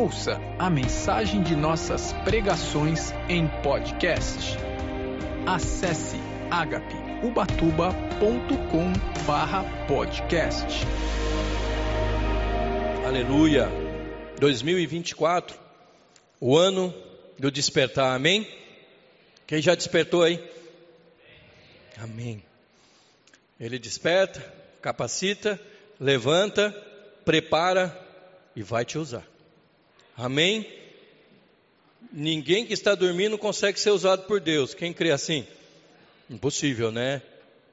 Ouça 0.00 0.40
a 0.58 0.70
mensagem 0.70 1.42
de 1.42 1.54
nossas 1.54 2.14
pregações 2.24 3.12
em 3.28 3.46
podcast. 3.62 4.56
Acesse 5.46 6.16
agapeubatuba.com 6.50 8.92
barra 9.26 9.62
podcast. 9.86 10.66
Aleluia. 13.06 13.68
2024, 14.38 15.58
o 16.40 16.56
ano 16.56 16.94
do 17.38 17.50
despertar, 17.50 18.16
amém? 18.16 18.48
Quem 19.46 19.60
já 19.60 19.74
despertou 19.74 20.22
aí? 20.22 20.42
Amém. 21.98 22.42
Ele 23.60 23.78
desperta, 23.78 24.40
capacita, 24.80 25.60
levanta, 26.00 26.70
prepara 27.22 27.94
e 28.56 28.62
vai 28.62 28.86
te 28.86 28.96
usar. 28.96 29.28
Amém? 30.20 30.66
Ninguém 32.12 32.66
que 32.66 32.74
está 32.74 32.94
dormindo 32.94 33.38
consegue 33.38 33.80
ser 33.80 33.88
usado 33.88 34.26
por 34.26 34.38
Deus. 34.38 34.74
Quem 34.74 34.92
crê 34.92 35.12
assim? 35.12 35.46
Impossível, 36.28 36.92
né? 36.92 37.22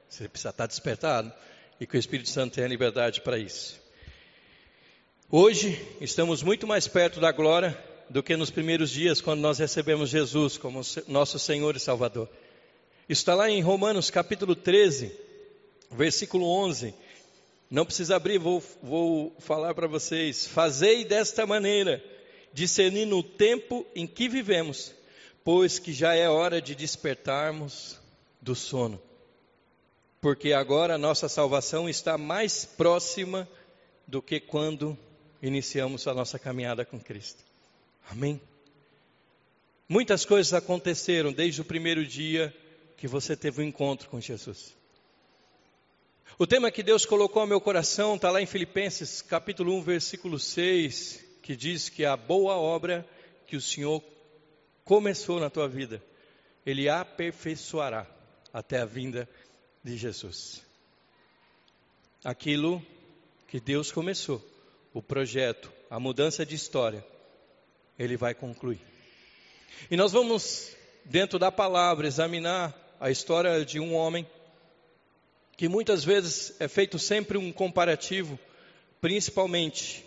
Você 0.08 0.26
precisa 0.26 0.48
estar 0.48 0.66
despertado 0.66 1.30
e 1.78 1.86
que 1.86 1.94
o 1.94 2.00
Espírito 2.00 2.30
Santo 2.30 2.54
tenha 2.54 2.66
liberdade 2.66 3.20
para 3.20 3.38
isso. 3.38 3.78
Hoje 5.30 5.78
estamos 6.00 6.42
muito 6.42 6.66
mais 6.66 6.88
perto 6.88 7.20
da 7.20 7.30
glória 7.30 7.76
do 8.08 8.22
que 8.22 8.34
nos 8.34 8.48
primeiros 8.48 8.88
dias 8.88 9.20
quando 9.20 9.40
nós 9.40 9.58
recebemos 9.58 10.08
Jesus 10.08 10.56
como 10.56 10.80
nosso 11.06 11.38
Senhor 11.38 11.76
e 11.76 11.80
Salvador. 11.80 12.30
Está 13.10 13.34
lá 13.34 13.50
em 13.50 13.60
Romanos 13.60 14.08
capítulo 14.08 14.56
13, 14.56 15.12
versículo 15.90 16.46
11. 16.46 16.94
Não 17.70 17.84
precisa 17.84 18.16
abrir, 18.16 18.38
vou, 18.38 18.64
vou 18.82 19.36
falar 19.38 19.74
para 19.74 19.86
vocês. 19.86 20.46
Fazei 20.46 21.04
desta 21.04 21.44
maneira, 21.44 22.02
discernindo 22.52 23.18
o 23.18 23.22
tempo 23.22 23.86
em 23.94 24.06
que 24.06 24.28
vivemos, 24.28 24.94
pois 25.44 25.78
que 25.78 25.92
já 25.92 26.14
é 26.14 26.28
hora 26.28 26.60
de 26.60 26.74
despertarmos 26.74 27.98
do 28.40 28.54
sono. 28.54 29.00
Porque 30.20 30.52
agora 30.52 30.98
nossa 30.98 31.28
salvação 31.28 31.88
está 31.88 32.18
mais 32.18 32.64
próxima 32.64 33.48
do 34.06 34.20
que 34.20 34.40
quando 34.40 34.98
iniciamos 35.42 36.06
a 36.06 36.14
nossa 36.14 36.38
caminhada 36.38 36.84
com 36.84 36.98
Cristo. 36.98 37.44
Amém? 38.10 38.40
Muitas 39.88 40.24
coisas 40.24 40.52
aconteceram 40.52 41.32
desde 41.32 41.60
o 41.60 41.64
primeiro 41.64 42.04
dia 42.04 42.54
que 42.96 43.06
você 43.06 43.36
teve 43.36 43.62
um 43.62 43.64
encontro 43.64 44.08
com 44.08 44.20
Jesus. 44.20 44.74
O 46.38 46.46
tema 46.46 46.70
que 46.70 46.82
Deus 46.82 47.06
colocou 47.06 47.40
ao 47.40 47.48
meu 47.48 47.60
coração 47.60 48.16
está 48.16 48.30
lá 48.30 48.40
em 48.40 48.46
Filipenses, 48.46 49.22
capítulo 49.22 49.74
1, 49.76 49.82
versículo 49.82 50.38
6, 50.38 51.24
que 51.48 51.56
diz 51.56 51.88
que 51.88 52.04
a 52.04 52.14
boa 52.14 52.58
obra 52.58 53.08
que 53.46 53.56
o 53.56 53.60
Senhor 53.60 54.04
começou 54.84 55.40
na 55.40 55.48
tua 55.48 55.66
vida, 55.66 56.02
Ele 56.66 56.90
aperfeiçoará 56.90 58.06
até 58.52 58.80
a 58.80 58.84
vinda 58.84 59.26
de 59.82 59.96
Jesus. 59.96 60.62
Aquilo 62.22 62.84
que 63.46 63.58
Deus 63.58 63.90
começou, 63.90 64.46
o 64.92 65.00
projeto, 65.00 65.72
a 65.88 65.98
mudança 65.98 66.44
de 66.44 66.54
história, 66.54 67.02
ele 67.98 68.18
vai 68.18 68.34
concluir. 68.34 68.82
E 69.90 69.96
nós 69.96 70.12
vamos, 70.12 70.76
dentro 71.06 71.38
da 71.38 71.50
palavra, 71.50 72.06
examinar 72.06 72.76
a 73.00 73.10
história 73.10 73.64
de 73.64 73.80
um 73.80 73.94
homem 73.94 74.26
que 75.56 75.66
muitas 75.66 76.04
vezes 76.04 76.60
é 76.60 76.68
feito 76.68 76.98
sempre 76.98 77.38
um 77.38 77.50
comparativo, 77.50 78.38
principalmente 79.00 80.06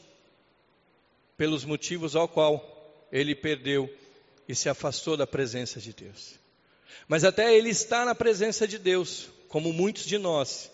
pelos 1.41 1.65
motivos 1.65 2.15
ao 2.15 2.27
qual 2.27 3.07
ele 3.11 3.33
perdeu 3.33 3.91
e 4.47 4.53
se 4.53 4.69
afastou 4.69 5.17
da 5.17 5.25
presença 5.25 5.79
de 5.79 5.91
Deus. 5.91 6.35
Mas 7.07 7.23
até 7.23 7.57
ele 7.57 7.69
estar 7.69 8.05
na 8.05 8.13
presença 8.13 8.67
de 8.67 8.77
Deus, 8.77 9.27
como 9.47 9.73
muitos 9.73 10.05
de 10.05 10.19
nós, 10.19 10.69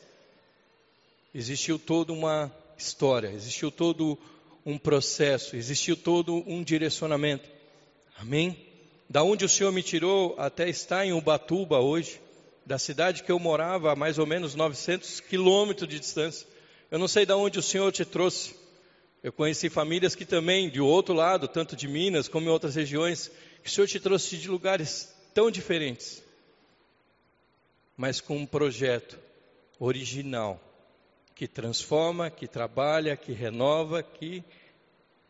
existiu 1.33 1.79
toda 1.79 2.11
uma 2.11 2.53
história, 2.77 3.29
existiu 3.29 3.71
todo 3.71 4.19
um 4.65 4.77
processo, 4.77 5.55
existiu 5.55 5.95
todo 5.95 6.43
um 6.45 6.61
direcionamento. 6.61 7.47
Amém? 8.17 8.57
Da 9.09 9.23
onde 9.23 9.45
o 9.45 9.49
Senhor 9.49 9.71
me 9.71 9.81
tirou 9.81 10.35
até 10.37 10.67
estar 10.67 11.05
em 11.05 11.13
Ubatuba 11.13 11.79
hoje, 11.79 12.19
da 12.65 12.77
cidade 12.77 13.23
que 13.23 13.31
eu 13.31 13.39
morava 13.39 13.93
a 13.93 13.95
mais 13.95 14.19
ou 14.19 14.25
menos 14.25 14.53
900 14.53 15.21
quilômetros 15.21 15.87
de 15.87 15.97
distância. 15.97 16.45
Eu 16.91 16.99
não 16.99 17.07
sei 17.07 17.25
de 17.25 17.31
onde 17.31 17.57
o 17.57 17.63
Senhor 17.63 17.89
te 17.89 18.03
trouxe. 18.03 18.56
Eu 19.23 19.31
conheci 19.33 19.69
famílias 19.69 20.15
que 20.15 20.25
também, 20.25 20.69
de 20.69 20.79
outro 20.79 21.13
lado, 21.13 21.47
tanto 21.47 21.75
de 21.75 21.87
Minas 21.87 22.27
como 22.27 22.47
em 22.47 22.51
outras 22.51 22.75
regiões, 22.75 23.31
que 23.63 23.69
o 23.69 23.71
Senhor 23.71 23.87
te 23.87 23.99
trouxe 23.99 24.37
de 24.37 24.47
lugares 24.47 25.13
tão 25.33 25.49
diferentes, 25.49 26.23
mas 27.95 28.21
com 28.21 28.37
um 28.37 28.45
projeto 28.45 29.17
original 29.79 30.61
que 31.35 31.47
transforma, 31.47 32.29
que 32.29 32.47
trabalha, 32.47 33.17
que 33.17 33.31
renova, 33.31 34.01
que 34.01 34.43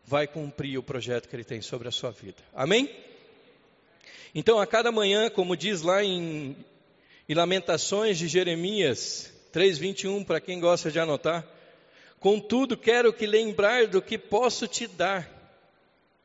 vai 0.05 0.25
cumprir 0.27 0.77
o 0.77 0.83
projeto 0.83 1.27
que 1.27 1.35
Ele 1.35 1.43
tem 1.43 1.61
sobre 1.61 1.87
a 1.87 1.91
sua 1.91 2.11
vida. 2.11 2.37
Amém? 2.53 2.89
Então, 4.33 4.59
a 4.59 4.67
cada 4.67 4.91
manhã, 4.91 5.29
como 5.29 5.57
diz 5.57 5.81
lá 5.81 6.03
em, 6.03 6.55
em 7.27 7.33
Lamentações 7.33 8.17
de 8.17 8.27
Jeremias 8.27 9.33
3,21, 9.53 10.25
para 10.25 10.39
quem 10.39 10.59
gosta 10.59 10.91
de 10.91 10.99
anotar, 10.99 11.45
contudo, 12.19 12.77
quero 12.77 13.13
que 13.13 13.25
lembrar 13.25 13.87
do 13.87 14.01
que 14.01 14.17
posso 14.17 14.67
te 14.67 14.87
dar 14.87 15.29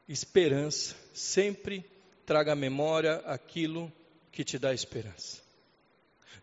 esperança, 0.08 0.96
sempre 1.12 1.84
traga 2.26 2.52
à 2.52 2.56
memória 2.56 3.22
aquilo 3.26 3.92
que 4.30 4.44
te 4.44 4.58
dá 4.58 4.72
esperança. 4.72 5.42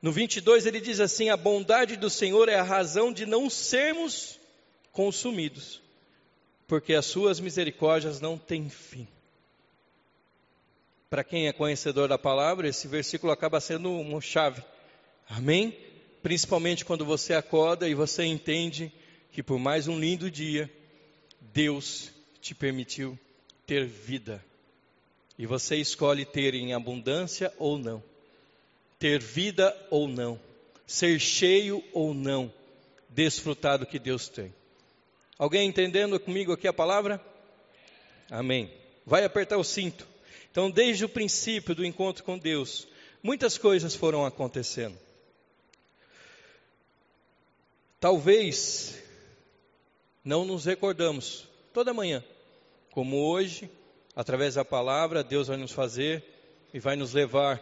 No 0.01 0.11
22 0.11 0.65
ele 0.65 0.79
diz 0.79 0.99
assim: 0.99 1.29
A 1.29 1.37
bondade 1.37 1.97
do 1.97 2.09
Senhor 2.09 2.47
é 2.47 2.55
a 2.55 2.63
razão 2.63 3.11
de 3.11 3.25
não 3.25 3.49
sermos 3.49 4.39
consumidos, 4.91 5.81
porque 6.67 6.93
as 6.93 7.05
suas 7.05 7.39
misericórdias 7.39 8.21
não 8.21 8.37
têm 8.37 8.69
fim. 8.69 9.07
Para 11.09 11.23
quem 11.23 11.47
é 11.47 11.53
conhecedor 11.53 12.07
da 12.07 12.19
palavra, 12.19 12.67
esse 12.67 12.87
versículo 12.87 13.33
acaba 13.33 13.59
sendo 13.59 13.91
uma 13.91 14.21
chave. 14.21 14.63
Amém? 15.27 15.75
Principalmente 16.21 16.85
quando 16.85 17.03
você 17.03 17.33
acorda 17.33 17.89
e 17.89 17.95
você 17.95 18.23
entende 18.25 18.91
que 19.31 19.43
por 19.43 19.59
mais 19.59 19.87
um 19.87 19.99
lindo 19.99 20.29
dia, 20.29 20.69
Deus 21.53 22.11
te 22.41 22.53
permitiu 22.53 23.17
ter 23.65 23.85
vida. 23.85 24.43
E 25.37 25.45
você 25.45 25.75
escolhe 25.77 26.25
ter 26.25 26.53
em 26.53 26.73
abundância 26.73 27.53
ou 27.57 27.77
não 27.77 28.03
ter 28.99 29.21
vida 29.21 29.75
ou 29.89 30.07
não, 30.07 30.39
ser 30.85 31.19
cheio 31.19 31.81
ou 31.93 32.13
não, 32.13 32.53
desfrutar 33.07 33.79
do 33.79 33.85
que 33.85 33.97
Deus 33.97 34.27
tem. 34.27 34.53
Alguém 35.37 35.69
entendendo 35.69 36.19
comigo 36.19 36.51
aqui 36.51 36.67
a 36.67 36.73
palavra? 36.73 37.23
Amém. 38.29 38.69
Vai 39.05 39.23
apertar 39.23 39.57
o 39.57 39.63
cinto. 39.63 40.05
Então, 40.51 40.69
desde 40.69 41.05
o 41.05 41.09
princípio 41.09 41.73
do 41.73 41.85
encontro 41.85 42.25
com 42.25 42.37
Deus, 42.37 42.87
muitas 43.23 43.57
coisas 43.57 43.95
foram 43.95 44.25
acontecendo. 44.25 44.97
Talvez 48.01 49.01
não 50.29 50.45
nos 50.45 50.65
recordamos 50.65 51.47
toda 51.73 51.91
manhã, 51.91 52.23
como 52.91 53.17
hoje, 53.17 53.67
através 54.15 54.53
da 54.53 54.63
palavra, 54.63 55.23
Deus 55.23 55.47
vai 55.47 55.57
nos 55.57 55.71
fazer 55.71 56.23
e 56.71 56.79
vai 56.79 56.95
nos 56.95 57.13
levar 57.13 57.59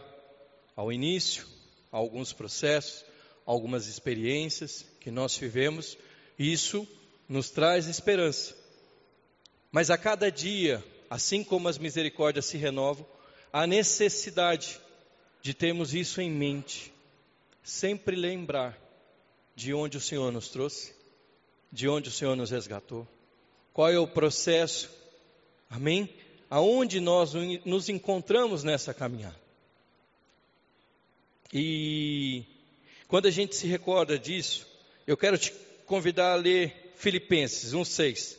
ao 0.76 0.92
início, 0.92 1.46
alguns 1.90 2.34
processos, 2.34 3.06
algumas 3.46 3.86
experiências 3.86 4.84
que 5.00 5.10
nós 5.10 5.34
vivemos, 5.34 5.96
e 6.38 6.52
isso 6.52 6.86
nos 7.26 7.48
traz 7.48 7.86
esperança. 7.86 8.54
Mas 9.72 9.88
a 9.88 9.96
cada 9.96 10.30
dia, 10.30 10.84
assim 11.08 11.42
como 11.42 11.68
as 11.68 11.78
misericórdias 11.78 12.44
se 12.44 12.58
renovam, 12.58 13.06
a 13.50 13.66
necessidade 13.66 14.78
de 15.40 15.54
termos 15.54 15.94
isso 15.94 16.20
em 16.20 16.30
mente, 16.30 16.92
sempre 17.62 18.14
lembrar 18.14 18.78
de 19.56 19.72
onde 19.72 19.96
o 19.96 20.02
Senhor 20.02 20.30
nos 20.30 20.50
trouxe, 20.50 20.97
de 21.70 21.88
onde 21.88 22.08
o 22.08 22.12
Senhor 22.12 22.36
nos 22.36 22.50
resgatou, 22.50 23.06
qual 23.72 23.90
é 23.90 23.98
o 23.98 24.08
processo, 24.08 24.90
amém? 25.70 26.08
Aonde 26.50 26.98
nós 26.98 27.32
nos 27.64 27.88
encontramos 27.88 28.64
nessa 28.64 28.94
caminhada. 28.94 29.38
E 31.52 32.44
quando 33.06 33.26
a 33.26 33.30
gente 33.30 33.54
se 33.54 33.66
recorda 33.66 34.18
disso, 34.18 34.66
eu 35.06 35.16
quero 35.16 35.38
te 35.38 35.52
convidar 35.86 36.32
a 36.32 36.36
ler 36.36 36.92
Filipenses 36.96 37.72
1,6. 37.72 38.36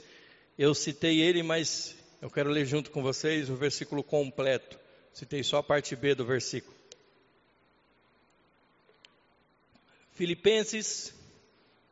Eu 0.58 0.74
citei 0.74 1.22
ele, 1.22 1.42
mas 1.42 1.96
eu 2.22 2.30
quero 2.30 2.50
ler 2.50 2.66
junto 2.66 2.92
com 2.92 3.02
vocês 3.02 3.50
o 3.50 3.56
versículo 3.56 4.04
completo. 4.04 4.78
Citei 5.14 5.44
só 5.44 5.58
a 5.58 5.64
parte 5.64 5.96
B 5.96 6.14
do 6.14 6.26
versículo. 6.26 6.76
Filipenses, 10.14 11.14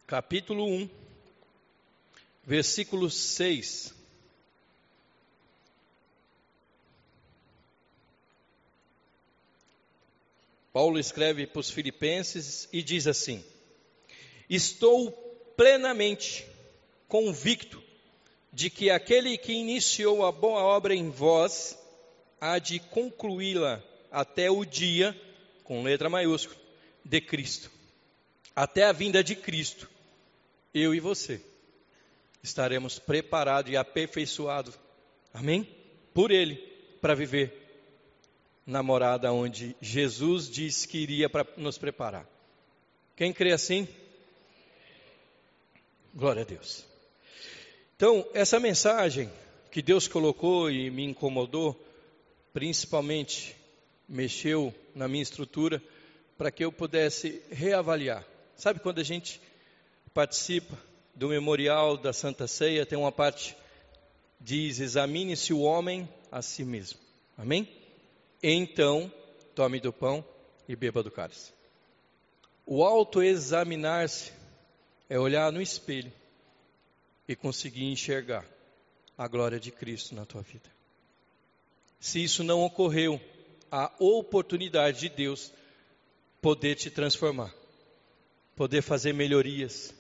capítulo 0.06 0.66
1, 0.66 0.90
versículo 2.48 3.10
6. 3.10 3.94
Paulo 10.72 10.98
escreve 10.98 11.46
para 11.46 11.60
os 11.60 11.70
Filipenses 11.70 12.70
e 12.72 12.82
diz 12.82 13.06
assim: 13.06 13.44
Estou 14.50 15.12
plenamente 15.58 16.48
convicto 17.10 17.84
de 18.54 18.70
que 18.70 18.90
aquele 18.90 19.38
que 19.38 19.52
iniciou 19.52 20.26
a 20.26 20.32
boa 20.32 20.62
obra 20.62 20.96
em 20.96 21.10
vós 21.10 21.78
há 22.40 22.60
de 22.60 22.80
concluí-la 22.80 23.84
até 24.10 24.50
o 24.50 24.64
dia, 24.64 25.20
com 25.66 25.84
letra 25.84 26.10
maiúscula, 26.10 26.58
de 27.04 27.20
Cristo. 27.20 27.70
Até 28.56 28.86
a 28.86 28.94
vinda 28.94 29.22
de 29.22 29.36
Cristo, 29.36 29.90
eu 30.74 30.96
e 30.96 31.00
você 31.00 31.42
estaremos 32.48 32.98
preparados 33.00 33.72
e 33.72 33.78
aperfeiçoados, 33.78 34.78
amém? 35.34 35.68
Por 36.14 36.32
Ele, 36.32 36.56
para 37.02 37.14
viver 37.14 37.54
na 38.66 38.84
morada 38.84 39.32
onde 39.32 39.76
Jesus 39.82 40.50
disse 40.50 40.88
que 40.88 40.98
iria 40.98 41.30
para 41.30 41.48
nos 41.56 41.78
preparar. 41.78 42.28
Quem 43.16 43.32
crê 43.32 43.54
assim? 43.54 43.88
Glória 46.14 46.42
a 46.42 46.46
Deus. 46.46 46.86
Então, 47.96 48.28
essa 48.34 48.60
mensagem 48.60 49.32
que 49.72 49.82
Deus 49.82 50.08
colocou 50.08 50.70
e 50.70 50.90
me 50.90 51.04
incomodou, 51.04 51.80
principalmente 52.54 53.56
mexeu 54.08 54.74
na 54.94 55.08
minha 55.08 55.24
estrutura 55.24 55.82
para 56.38 56.52
que 56.52 56.64
eu 56.64 56.72
pudesse 56.72 57.42
reavaliar. 57.50 58.26
Sabe 58.56 58.80
quando 58.80 59.00
a 59.00 59.04
gente 59.04 59.40
participa 60.14 60.78
do 61.18 61.30
memorial 61.30 61.98
da 61.98 62.14
Santa 62.14 62.48
Ceia, 62.48 62.86
tem 62.86 62.98
uma 62.98 63.12
parte 63.12 63.58
diz: 64.40 64.80
examine-se 64.80 65.52
o 65.52 65.62
homem 65.62 66.08
a 66.32 66.42
si 66.42 66.64
mesmo. 66.64 67.00
Amém? 67.38 67.68
Então, 68.42 69.12
tome 69.56 69.80
do 69.80 69.92
pão 69.92 70.24
e 70.68 70.76
beba 70.76 71.02
do 71.02 71.12
cálice. 71.12 71.52
O 72.66 72.84
autoexaminar-se 72.84 74.32
é 75.10 75.20
olhar 75.20 75.52
no 75.52 75.62
espelho 75.62 76.12
e 77.28 77.36
conseguir 77.36 77.86
enxergar 77.86 78.46
a 79.18 79.28
glória 79.28 79.60
de 79.60 79.72
Cristo 79.72 80.14
na 80.14 80.26
tua 80.26 80.42
vida. 80.42 80.70
Se 82.00 82.24
isso 82.24 82.44
não 82.44 82.62
ocorreu, 82.62 83.20
a 83.72 83.92
oportunidade 84.00 85.00
de 85.00 85.10
Deus 85.10 85.52
poder 86.42 86.76
te 86.76 86.92
transformar, 86.92 87.54
poder 88.56 88.82
fazer 88.82 89.14
melhorias. 89.14 89.94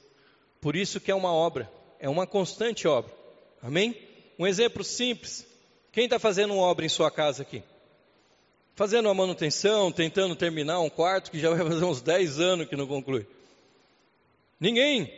Por 0.61 0.75
isso 0.75 0.99
que 0.99 1.11
é 1.11 1.15
uma 1.15 1.31
obra, 1.31 1.71
é 1.99 2.09
uma 2.09 2.27
constante 2.27 2.87
obra. 2.87 3.11
Amém? 3.61 3.95
Um 4.37 4.45
exemplo 4.45 4.83
simples. 4.83 5.45
Quem 5.91 6.05
está 6.05 6.19
fazendo 6.19 6.53
uma 6.53 6.63
obra 6.63 6.85
em 6.85 6.89
sua 6.89 7.09
casa 7.09 7.41
aqui? 7.41 7.63
fazendo 8.77 9.09
a 9.09 9.13
manutenção, 9.13 9.91
tentando 9.91 10.35
terminar 10.35 10.79
um 10.81 10.89
quarto 10.89 11.31
que 11.31 11.39
já 11.39 11.49
vai 11.49 11.67
fazer 11.67 11.83
uns 11.83 11.99
10 11.99 12.39
anos 12.39 12.67
que 12.69 12.75
não 12.75 12.85
conclui. 12.85 13.25
Ninguém. 14.59 15.11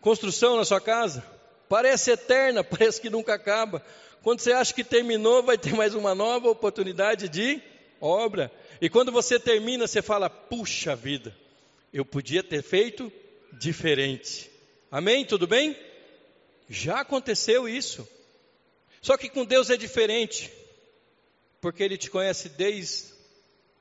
Construção 0.00 0.56
na 0.56 0.64
sua 0.64 0.80
casa 0.80 1.24
parece 1.68 2.10
eterna, 2.10 2.64
parece 2.66 3.00
que 3.00 3.08
nunca 3.08 3.32
acaba. 3.32 3.80
Quando 4.24 4.40
você 4.40 4.50
acha 4.50 4.74
que 4.74 4.82
terminou, 4.82 5.40
vai 5.40 5.56
ter 5.56 5.72
mais 5.72 5.94
uma 5.94 6.16
nova 6.16 6.50
oportunidade 6.50 7.28
de 7.28 7.62
obra. 8.00 8.50
E 8.80 8.90
quando 8.90 9.12
você 9.12 9.38
termina, 9.38 9.86
você 9.86 10.02
fala: 10.02 10.28
puxa 10.28 10.96
vida, 10.96 11.32
eu 11.92 12.04
podia 12.04 12.42
ter 12.42 12.60
feito 12.60 13.10
diferente. 13.58 14.50
Amém? 14.90 15.24
Tudo 15.24 15.46
bem? 15.46 15.76
Já 16.68 17.00
aconteceu 17.00 17.68
isso. 17.68 18.06
Só 19.00 19.16
que 19.16 19.28
com 19.28 19.44
Deus 19.44 19.70
é 19.70 19.76
diferente 19.76 20.50
porque 21.60 21.82
Ele 21.82 21.96
te 21.96 22.10
conhece 22.10 22.50
desde 22.50 23.14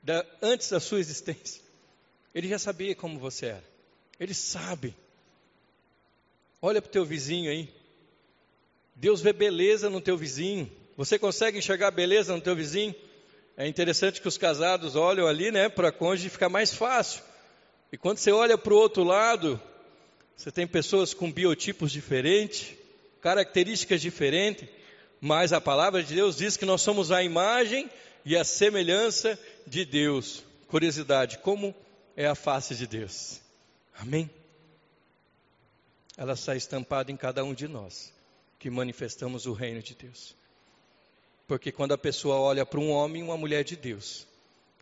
da, 0.02 0.26
antes 0.42 0.70
da 0.70 0.80
sua 0.80 1.00
existência. 1.00 1.62
Ele 2.34 2.48
já 2.48 2.58
sabia 2.58 2.96
como 2.96 3.20
você 3.20 3.48
era. 3.48 3.64
Ele 4.20 4.34
sabe. 4.34 4.96
Olha 6.62 6.82
para 6.82 6.90
o 6.90 6.92
teu 6.92 7.06
vizinho 7.06 7.52
aí. 7.52 7.70
Deus 8.96 9.22
vê 9.22 9.34
beleza 9.34 9.90
no 9.90 10.00
teu 10.00 10.18
vizinho. 10.18 10.72
Você 10.96 11.20
consegue 11.20 11.58
enxergar 11.58 11.92
beleza 11.92 12.34
no 12.34 12.42
teu 12.42 12.56
vizinho? 12.56 12.96
É 13.58 13.68
interessante 13.68 14.22
que 14.22 14.28
os 14.28 14.38
casados 14.38 14.96
olham 14.96 15.28
ali, 15.28 15.52
né, 15.52 15.70
para 15.70 15.90
a 15.90 15.92
cônjuge 15.92 16.30
fica 16.30 16.50
mais 16.50 16.74
fácil. 16.74 17.22
E 17.94 17.98
quando 17.98 18.18
você 18.18 18.32
olha 18.32 18.58
para 18.58 18.74
o 18.74 18.78
outro 18.78 19.04
lado, 19.04 19.62
você 20.36 20.52
tem 20.52 20.66
pessoas 20.66 21.14
com 21.14 21.32
biotipos 21.32 21.92
diferentes, 21.92 22.76
características 23.22 24.02
diferentes. 24.02 24.68
Mas 25.22 25.54
a 25.54 25.62
palavra 25.62 26.02
de 26.02 26.16
Deus 26.16 26.36
diz 26.36 26.58
que 26.58 26.66
nós 26.66 26.82
somos 26.82 27.12
a 27.12 27.22
imagem 27.22 27.88
e 28.26 28.36
a 28.36 28.44
semelhança 28.44 29.38
de 29.68 29.86
Deus. 29.86 30.44
Curiosidade, 30.68 31.38
como 31.38 31.74
é 32.18 32.26
a 32.26 32.34
face 32.34 32.74
de 32.74 32.88
Deus? 32.88 33.40
Amém? 34.00 34.28
Ela 36.18 36.34
está 36.34 36.56
estampada 36.56 37.12
em 37.12 37.16
cada 37.16 37.44
um 37.44 37.54
de 37.54 37.68
nós, 37.68 38.12
que 38.58 38.72
manifestamos 38.72 39.46
o 39.46 39.54
reino 39.54 39.84
de 39.84 39.94
Deus. 39.94 40.36
Porque 41.48 41.72
quando 41.72 41.92
a 41.92 41.98
pessoa 41.98 42.38
olha 42.38 42.66
para 42.66 42.80
um 42.80 42.90
homem 42.90 43.22
e 43.22 43.24
uma 43.24 43.38
mulher 43.38 43.64
de 43.64 43.76
Deus, 43.76 44.26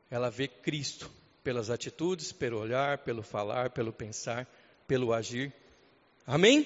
ela 0.10 0.30
vê 0.30 0.48
Cristo 0.48 1.12
pelas 1.44 1.70
atitudes, 1.70 2.32
pelo 2.32 2.60
olhar, 2.60 3.00
pelo 3.00 3.24
falar, 3.24 3.70
pelo 3.72 3.92
pensar, 3.92 4.48
pelo 4.88 5.14
agir. 5.14 5.54
Amém? 6.26 6.66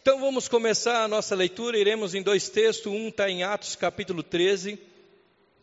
Então 0.00 0.20
vamos 0.20 0.48
começar 0.48 1.04
a 1.04 1.08
nossa 1.08 1.34
leitura, 1.34 1.78
iremos 1.78 2.14
em 2.14 2.22
dois 2.22 2.48
textos, 2.48 2.92
um 2.92 3.08
está 3.08 3.28
em 3.28 3.42
Atos 3.42 3.76
capítulo 3.76 4.22
13, 4.22 4.78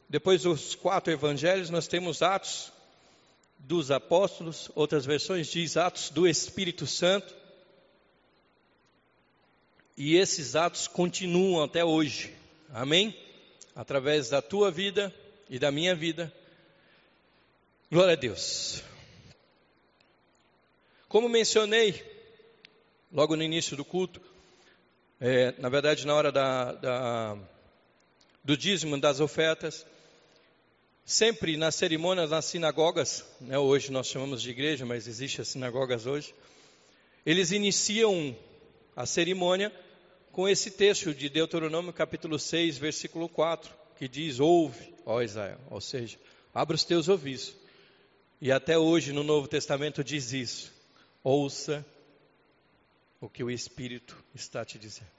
depois 0.07 0.43
dos 0.43 0.75
quatro 0.75 1.11
evangelhos 1.11 1.69
nós 1.69 1.87
temos 1.87 2.21
Atos 2.21 2.71
dos 3.57 3.89
Apóstolos, 3.89 4.69
outras 4.75 5.05
versões 5.05 5.47
diz 5.47 5.77
Atos 5.77 6.09
do 6.09 6.27
Espírito 6.27 6.85
Santo, 6.85 7.33
e 9.97 10.17
esses 10.17 10.55
atos 10.55 10.87
continuam 10.87 11.63
até 11.63 11.83
hoje, 11.83 12.33
amém? 12.73 13.17
Através 13.73 14.29
da 14.29 14.41
tua 14.41 14.69
vida 14.69 15.13
e 15.49 15.57
da 15.57 15.71
minha 15.71 15.95
vida, 15.95 16.31
glória 17.91 18.13
a 18.13 18.15
Deus. 18.15 18.81
Como 21.07 21.29
mencionei 21.29 22.03
logo 23.11 23.35
no 23.35 23.43
início 23.43 23.77
do 23.77 23.85
culto, 23.85 24.19
é, 25.19 25.53
na 25.59 25.69
verdade, 25.69 26.05
na 26.05 26.13
hora 26.15 26.31
da, 26.31 26.73
da, 26.73 27.37
do 28.43 28.57
dízimo, 28.57 28.99
das 28.99 29.19
ofertas, 29.19 29.85
sempre 31.05 31.55
nas 31.55 31.75
cerimônias, 31.75 32.31
nas 32.31 32.45
sinagogas, 32.45 33.23
né, 33.39 33.57
hoje 33.57 33.91
nós 33.91 34.07
chamamos 34.07 34.41
de 34.41 34.49
igreja, 34.49 34.85
mas 34.85 35.07
existe 35.07 35.39
as 35.39 35.47
sinagogas 35.47 36.05
hoje, 36.05 36.33
eles 37.25 37.51
iniciam 37.51 38.35
a 38.95 39.05
cerimônia 39.05 39.71
com 40.31 40.49
esse 40.49 40.71
texto 40.71 41.13
de 41.13 41.29
Deuteronômio 41.29 41.93
capítulo 41.93 42.37
6, 42.37 42.77
versículo 42.77 43.29
4, 43.29 43.71
que 43.97 44.07
diz: 44.07 44.39
Ouve, 44.39 44.93
ó 45.05 45.21
Israel, 45.21 45.59
ou 45.69 45.79
seja, 45.79 46.17
abra 46.53 46.75
os 46.75 46.83
teus 46.83 47.07
ouvidos. 47.07 47.64
E 48.45 48.51
até 48.51 48.77
hoje 48.77 49.11
no 49.11 49.23
Novo 49.23 49.47
Testamento 49.47 50.03
diz 50.03 50.31
isso: 50.31 50.71
ouça 51.23 51.83
o 53.19 53.27
que 53.27 53.43
o 53.43 53.49
Espírito 53.49 54.15
está 54.35 54.63
te 54.63 54.77
dizendo. 54.77 55.09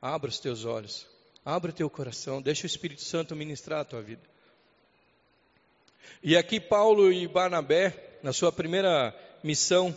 Abra 0.00 0.30
os 0.30 0.38
teus 0.38 0.64
olhos, 0.64 1.06
abra 1.44 1.70
o 1.70 1.74
teu 1.74 1.90
coração, 1.90 2.40
deixa 2.40 2.62
o 2.62 2.66
Espírito 2.66 3.02
Santo 3.02 3.36
ministrar 3.36 3.80
a 3.80 3.84
tua 3.84 4.00
vida. 4.00 4.22
E 6.22 6.38
aqui 6.38 6.58
Paulo 6.58 7.12
e 7.12 7.28
Barnabé, 7.28 8.18
na 8.22 8.32
sua 8.32 8.50
primeira 8.50 9.14
missão, 9.42 9.94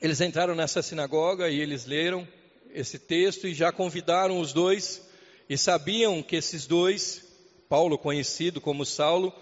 eles 0.00 0.22
entraram 0.22 0.54
nessa 0.54 0.80
sinagoga 0.80 1.50
e 1.50 1.60
eles 1.60 1.84
leram 1.84 2.26
esse 2.70 2.98
texto 2.98 3.46
e 3.46 3.52
já 3.52 3.70
convidaram 3.70 4.40
os 4.40 4.54
dois 4.54 5.06
e 5.50 5.58
sabiam 5.58 6.22
que 6.22 6.34
esses 6.34 6.66
dois, 6.66 7.22
Paulo 7.68 7.98
conhecido 7.98 8.58
como 8.58 8.86
Saulo, 8.86 9.34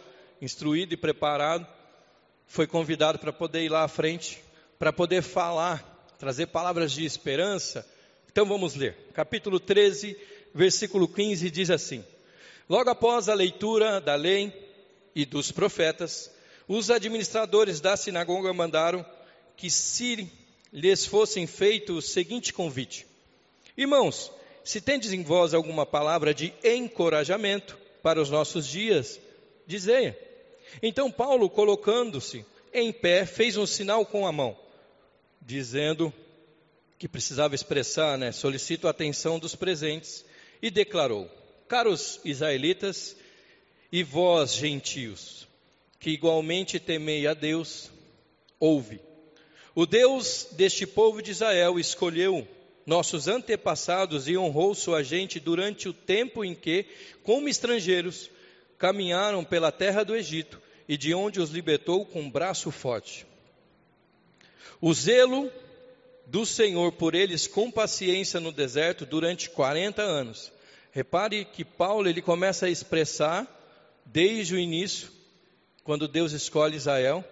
instruído 0.42 0.92
e 0.92 0.96
preparado, 0.96 1.78
foi 2.50 2.66
convidado 2.66 3.16
para 3.16 3.32
poder 3.32 3.62
ir 3.62 3.68
lá 3.68 3.84
à 3.84 3.88
frente, 3.88 4.42
para 4.76 4.92
poder 4.92 5.22
falar 5.22 5.86
trazer 6.18 6.46
palavras 6.46 6.90
de 6.90 7.04
esperança. 7.04 7.86
Então 8.28 8.44
vamos 8.44 8.74
ler. 8.74 8.96
Capítulo 9.14 9.60
13, 9.60 10.16
versículo 10.52 11.06
15 11.06 11.48
diz 11.48 11.70
assim: 11.70 12.04
Logo 12.68 12.90
após 12.90 13.28
a 13.28 13.34
leitura 13.34 14.00
da 14.00 14.16
lei 14.16 14.52
e 15.14 15.24
dos 15.24 15.52
profetas, 15.52 16.28
os 16.66 16.90
administradores 16.90 17.80
da 17.80 17.96
sinagoga 17.96 18.52
mandaram 18.52 19.06
que 19.56 19.70
se 19.70 20.28
lhes 20.72 21.06
fossem 21.06 21.46
feito 21.46 21.92
o 21.92 22.02
seguinte 22.02 22.52
convite: 22.52 23.06
Irmãos, 23.76 24.32
se 24.64 24.80
tendes 24.80 25.12
em 25.12 25.22
vós 25.22 25.54
alguma 25.54 25.86
palavra 25.86 26.34
de 26.34 26.52
encorajamento 26.64 27.78
para 28.02 28.20
os 28.20 28.28
nossos 28.28 28.66
dias, 28.66 29.20
dizei. 29.68 30.29
Então 30.82 31.10
Paulo, 31.10 31.48
colocando-se 31.48 32.44
em 32.72 32.92
pé, 32.92 33.26
fez 33.26 33.56
um 33.56 33.66
sinal 33.66 34.04
com 34.06 34.26
a 34.26 34.32
mão 34.32 34.56
dizendo 35.40 36.12
que 36.98 37.08
precisava 37.08 37.54
expressar, 37.54 38.18
né, 38.18 38.30
solicito 38.30 38.86
a 38.86 38.90
atenção 38.90 39.38
dos 39.38 39.54
presentes, 39.54 40.24
e 40.60 40.70
declarou: 40.70 41.28
Caros 41.66 42.20
israelitas, 42.24 43.16
E 43.92 44.04
vós, 44.04 44.54
gentios, 44.54 45.48
que 45.98 46.10
igualmente 46.10 46.78
temei 46.78 47.26
a 47.26 47.34
Deus, 47.34 47.90
ouve. 48.60 49.00
O 49.74 49.84
Deus 49.84 50.46
deste 50.52 50.86
povo 50.86 51.20
de 51.20 51.32
Israel 51.32 51.78
escolheu 51.78 52.46
nossos 52.86 53.26
antepassados 53.26 54.28
e 54.28 54.36
honrou 54.36 54.74
sua 54.76 55.02
gente 55.02 55.40
durante 55.40 55.88
o 55.88 55.92
tempo 55.92 56.44
em 56.44 56.54
que, 56.54 56.86
como 57.24 57.48
estrangeiros, 57.48 58.30
caminharam 58.80 59.44
pela 59.44 59.70
terra 59.70 60.02
do 60.02 60.16
Egito 60.16 60.60
e 60.88 60.96
de 60.96 61.14
onde 61.14 61.38
os 61.38 61.50
libertou 61.50 62.06
com 62.06 62.22
um 62.22 62.30
braço 62.30 62.70
forte. 62.70 63.26
O 64.80 64.92
zelo 64.94 65.52
do 66.26 66.46
Senhor 66.46 66.90
por 66.92 67.14
eles 67.14 67.46
com 67.46 67.70
paciência 67.70 68.40
no 68.40 68.50
deserto 68.50 69.04
durante 69.04 69.50
40 69.50 70.00
anos. 70.00 70.50
Repare 70.92 71.44
que 71.44 71.62
Paulo 71.64 72.08
ele 72.08 72.22
começa 72.22 72.66
a 72.66 72.70
expressar 72.70 73.46
desde 74.06 74.54
o 74.54 74.58
início, 74.58 75.10
quando 75.84 76.08
Deus 76.08 76.32
escolhe 76.32 76.76
Israel, 76.76 77.22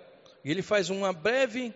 e 0.44 0.50
ele 0.50 0.62
faz 0.62 0.90
uma 0.90 1.14
breve 1.14 1.72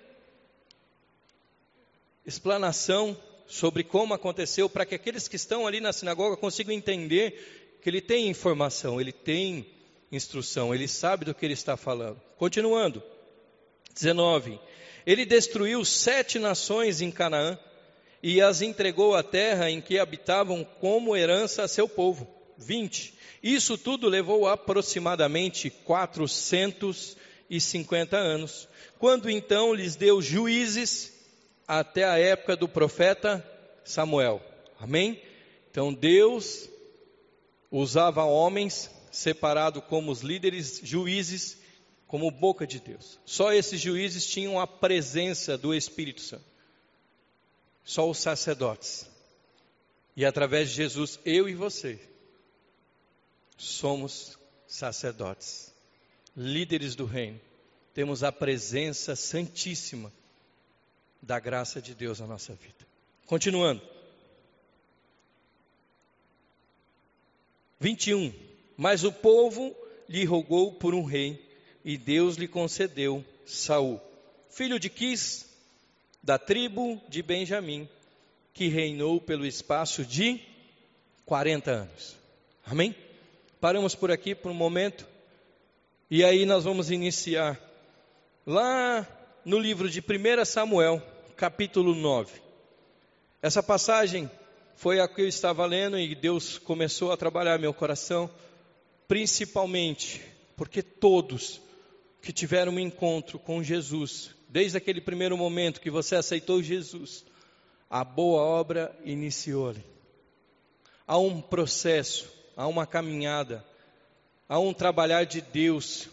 explanação 2.26 3.16
sobre 3.46 3.82
como 3.82 4.12
aconteceu, 4.12 4.68
para 4.68 4.84
que 4.84 4.94
aqueles 4.94 5.28
que 5.28 5.36
estão 5.36 5.66
ali 5.66 5.80
na 5.80 5.92
sinagoga 5.92 6.36
consigam 6.36 6.74
entender 6.74 7.61
que 7.82 7.90
ele 7.90 8.00
tem 8.00 8.28
informação, 8.28 9.00
ele 9.00 9.12
tem 9.12 9.66
instrução, 10.10 10.72
ele 10.72 10.86
sabe 10.86 11.24
do 11.24 11.34
que 11.34 11.44
ele 11.44 11.54
está 11.54 11.76
falando. 11.76 12.22
Continuando, 12.38 13.02
19: 13.92 14.60
Ele 15.04 15.26
destruiu 15.26 15.84
sete 15.84 16.38
nações 16.38 17.00
em 17.00 17.10
Canaã 17.10 17.58
e 18.22 18.40
as 18.40 18.62
entregou 18.62 19.16
à 19.16 19.24
terra 19.24 19.68
em 19.68 19.80
que 19.80 19.98
habitavam 19.98 20.62
como 20.80 21.16
herança 21.16 21.64
a 21.64 21.68
seu 21.68 21.88
povo. 21.88 22.28
20. 22.56 23.14
Isso 23.42 23.76
tudo 23.76 24.08
levou 24.08 24.46
aproximadamente 24.46 25.68
450 25.68 28.16
anos, 28.16 28.68
quando 28.98 29.28
então 29.28 29.74
lhes 29.74 29.96
deu 29.96 30.22
juízes 30.22 31.12
até 31.66 32.04
a 32.04 32.16
época 32.16 32.54
do 32.54 32.68
profeta 32.68 33.44
Samuel. 33.84 34.40
Amém? 34.78 35.20
Então 35.68 35.92
Deus 35.92 36.70
usava 37.72 38.22
homens 38.24 38.90
separados 39.10 39.82
como 39.88 40.12
os 40.12 40.20
líderes, 40.20 40.80
juízes, 40.84 41.56
como 42.06 42.30
boca 42.30 42.66
de 42.66 42.78
Deus. 42.78 43.18
Só 43.24 43.52
esses 43.52 43.80
juízes 43.80 44.26
tinham 44.26 44.60
a 44.60 44.66
presença 44.66 45.56
do 45.56 45.74
Espírito 45.74 46.20
Santo. 46.20 46.44
Só 47.82 48.08
os 48.08 48.18
sacerdotes. 48.18 49.10
E 50.14 50.26
através 50.26 50.68
de 50.68 50.76
Jesus, 50.76 51.18
eu 51.24 51.48
e 51.48 51.54
você 51.54 51.98
somos 53.56 54.38
sacerdotes, 54.66 55.72
líderes 56.36 56.94
do 56.94 57.06
reino. 57.06 57.40
Temos 57.94 58.22
a 58.22 58.30
presença 58.30 59.16
santíssima 59.16 60.12
da 61.22 61.38
graça 61.40 61.80
de 61.80 61.94
Deus 61.94 62.20
na 62.20 62.26
nossa 62.26 62.54
vida. 62.54 62.86
Continuando. 63.26 63.91
21. 67.82 68.32
Mas 68.76 69.02
o 69.02 69.12
povo 69.12 69.76
lhe 70.08 70.24
rogou 70.24 70.72
por 70.72 70.94
um 70.94 71.02
rei, 71.02 71.44
e 71.84 71.98
Deus 71.98 72.36
lhe 72.36 72.46
concedeu 72.46 73.24
Saul, 73.44 74.00
filho 74.48 74.78
de 74.78 74.88
Quis, 74.88 75.48
da 76.22 76.38
tribo 76.38 77.00
de 77.08 77.22
Benjamim, 77.22 77.88
que 78.54 78.68
reinou 78.68 79.20
pelo 79.20 79.44
espaço 79.44 80.04
de 80.04 80.40
40 81.26 81.70
anos. 81.70 82.16
Amém? 82.64 82.94
Paramos 83.60 83.94
por 83.96 84.12
aqui 84.12 84.34
por 84.34 84.52
um 84.52 84.54
momento. 84.54 85.06
E 86.08 86.24
aí 86.24 86.46
nós 86.46 86.62
vamos 86.62 86.90
iniciar 86.90 87.58
lá 88.46 89.06
no 89.44 89.58
livro 89.58 89.90
de 89.90 90.00
1 90.00 90.44
Samuel, 90.44 91.02
capítulo 91.36 91.94
9. 91.94 92.40
Essa 93.40 93.62
passagem 93.62 94.30
foi 94.82 94.98
a 94.98 95.06
que 95.06 95.22
eu 95.22 95.28
estava 95.28 95.64
lendo 95.64 95.96
e 95.96 96.12
Deus 96.12 96.58
começou 96.58 97.12
a 97.12 97.16
trabalhar 97.16 97.56
meu 97.56 97.72
coração, 97.72 98.28
principalmente 99.06 100.20
porque 100.56 100.82
todos 100.82 101.62
que 102.20 102.32
tiveram 102.32 102.72
um 102.72 102.80
encontro 102.80 103.38
com 103.38 103.62
Jesus, 103.62 104.32
desde 104.48 104.76
aquele 104.76 105.00
primeiro 105.00 105.38
momento 105.38 105.80
que 105.80 105.88
você 105.88 106.16
aceitou 106.16 106.60
Jesus, 106.60 107.24
a 107.88 108.02
boa 108.02 108.42
obra 108.42 108.92
iniciou 109.04 109.68
ali. 109.68 109.84
Há 111.06 111.16
um 111.16 111.40
processo, 111.40 112.28
há 112.56 112.66
uma 112.66 112.84
caminhada, 112.84 113.64
há 114.48 114.58
um 114.58 114.74
trabalhar 114.74 115.22
de 115.22 115.40
Deus 115.40 116.08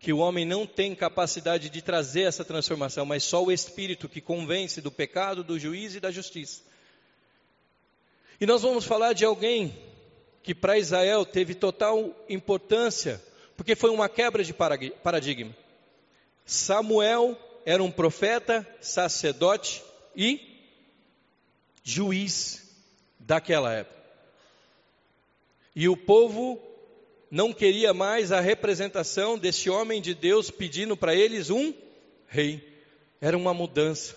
que 0.00 0.10
o 0.10 0.20
homem 0.20 0.46
não 0.46 0.66
tem 0.66 0.94
capacidade 0.94 1.68
de 1.68 1.82
trazer 1.82 2.22
essa 2.22 2.46
transformação, 2.46 3.04
mas 3.04 3.24
só 3.24 3.44
o 3.44 3.52
Espírito 3.52 4.08
que 4.08 4.22
convence 4.22 4.80
do 4.80 4.90
pecado, 4.90 5.44
do 5.44 5.58
juízo 5.58 5.98
e 5.98 6.00
da 6.00 6.10
justiça. 6.10 6.66
E 8.40 8.46
nós 8.46 8.62
vamos 8.62 8.84
falar 8.84 9.12
de 9.12 9.24
alguém 9.24 9.76
que 10.42 10.54
para 10.54 10.78
Israel 10.78 11.26
teve 11.26 11.54
total 11.54 12.14
importância, 12.28 13.22
porque 13.56 13.74
foi 13.74 13.90
uma 13.90 14.08
quebra 14.08 14.44
de 14.44 14.54
paradigma. 14.54 15.54
Samuel 16.46 17.36
era 17.66 17.82
um 17.82 17.90
profeta, 17.90 18.66
sacerdote 18.80 19.82
e 20.16 20.40
juiz 21.82 22.70
daquela 23.18 23.72
época. 23.72 23.98
E 25.74 25.88
o 25.88 25.96
povo 25.96 26.60
não 27.30 27.52
queria 27.52 27.92
mais 27.92 28.32
a 28.32 28.40
representação 28.40 29.36
desse 29.36 29.68
homem 29.68 30.00
de 30.00 30.14
Deus 30.14 30.50
pedindo 30.50 30.96
para 30.96 31.14
eles 31.14 31.50
um 31.50 31.74
rei. 32.26 32.66
Era 33.20 33.36
uma 33.36 33.52
mudança 33.52 34.16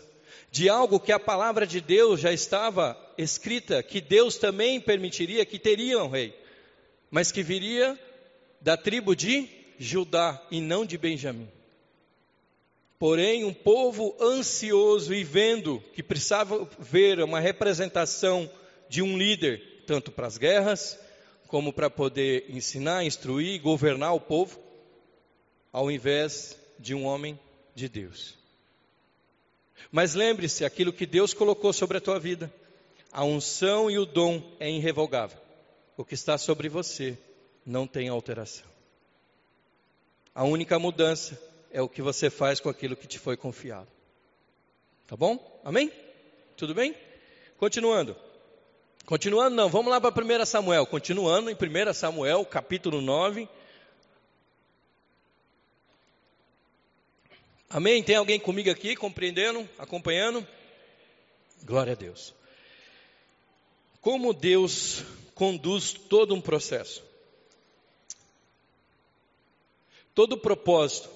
de 0.51 0.69
algo 0.69 0.99
que 0.99 1.11
a 1.11 1.19
palavra 1.19 1.65
de 1.65 1.79
Deus 1.79 2.19
já 2.19 2.31
estava 2.31 2.93
escrita, 3.23 3.81
que 3.83 4.01
Deus 4.01 4.37
também 4.37 4.79
permitiria 4.79 5.45
que 5.45 5.59
teria 5.59 6.03
um 6.03 6.09
rei, 6.09 6.33
mas 7.09 7.31
que 7.31 7.43
viria 7.43 7.99
da 8.59 8.77
tribo 8.77 9.15
de 9.15 9.47
Judá 9.77 10.41
e 10.51 10.61
não 10.61 10.85
de 10.85 10.97
Benjamim. 10.97 11.49
Porém, 12.99 13.43
um 13.43 13.53
povo 13.53 14.15
ansioso 14.21 15.11
e 15.13 15.23
vendo 15.23 15.83
que 15.93 16.03
precisava 16.03 16.69
ver 16.77 17.19
uma 17.19 17.39
representação 17.39 18.49
de 18.87 19.01
um 19.01 19.17
líder, 19.17 19.83
tanto 19.87 20.11
para 20.11 20.27
as 20.27 20.37
guerras, 20.37 20.99
como 21.47 21.73
para 21.73 21.89
poder 21.89 22.45
ensinar, 22.49 23.03
instruir, 23.03 23.59
governar 23.59 24.13
o 24.13 24.19
povo, 24.19 24.59
ao 25.73 25.89
invés 25.89 26.55
de 26.77 26.93
um 26.93 27.05
homem 27.05 27.39
de 27.73 27.89
Deus. 27.89 28.37
Mas 29.91 30.13
lembre-se, 30.13 30.63
aquilo 30.63 30.93
que 30.93 31.05
Deus 31.05 31.33
colocou 31.33 31.73
sobre 31.73 31.97
a 31.97 32.01
tua 32.01 32.19
vida, 32.19 32.53
a 33.11 33.23
unção 33.23 33.91
e 33.91 33.99
o 33.99 34.05
dom 34.05 34.41
é 34.59 34.69
irrevogável. 34.69 35.37
O 35.97 36.05
que 36.05 36.13
está 36.13 36.37
sobre 36.37 36.69
você 36.69 37.17
não 37.65 37.85
tem 37.85 38.09
alteração. 38.09 38.65
A 40.33 40.43
única 40.43 40.79
mudança 40.79 41.39
é 41.71 41.81
o 41.81 41.89
que 41.89 42.01
você 42.01 42.29
faz 42.29 42.59
com 42.59 42.69
aquilo 42.69 42.95
que 42.95 43.07
te 43.07 43.19
foi 43.19 43.35
confiado. 43.35 43.87
Tá 45.07 45.15
bom? 45.17 45.61
Amém? 45.63 45.91
Tudo 46.55 46.73
bem? 46.73 46.95
Continuando. 47.57 48.15
Continuando, 49.05 49.55
não, 49.55 49.67
vamos 49.67 49.91
lá 49.91 49.99
para 49.99 50.13
1 50.23 50.45
Samuel. 50.45 50.85
Continuando 50.85 51.49
em 51.49 51.55
1 51.55 51.93
Samuel, 51.93 52.45
capítulo 52.45 53.01
9. 53.01 53.47
Amém? 57.69 58.01
Tem 58.03 58.15
alguém 58.15 58.39
comigo 58.39 58.69
aqui, 58.69 58.95
compreendendo, 58.95 59.67
acompanhando? 59.77 60.45
Glória 61.63 61.93
a 61.93 61.95
Deus. 61.95 62.33
Como 64.01 64.33
Deus 64.33 65.03
conduz 65.35 65.93
todo 65.93 66.33
um 66.33 66.41
processo. 66.41 67.03
Todo 70.13 70.37
propósito, 70.37 71.09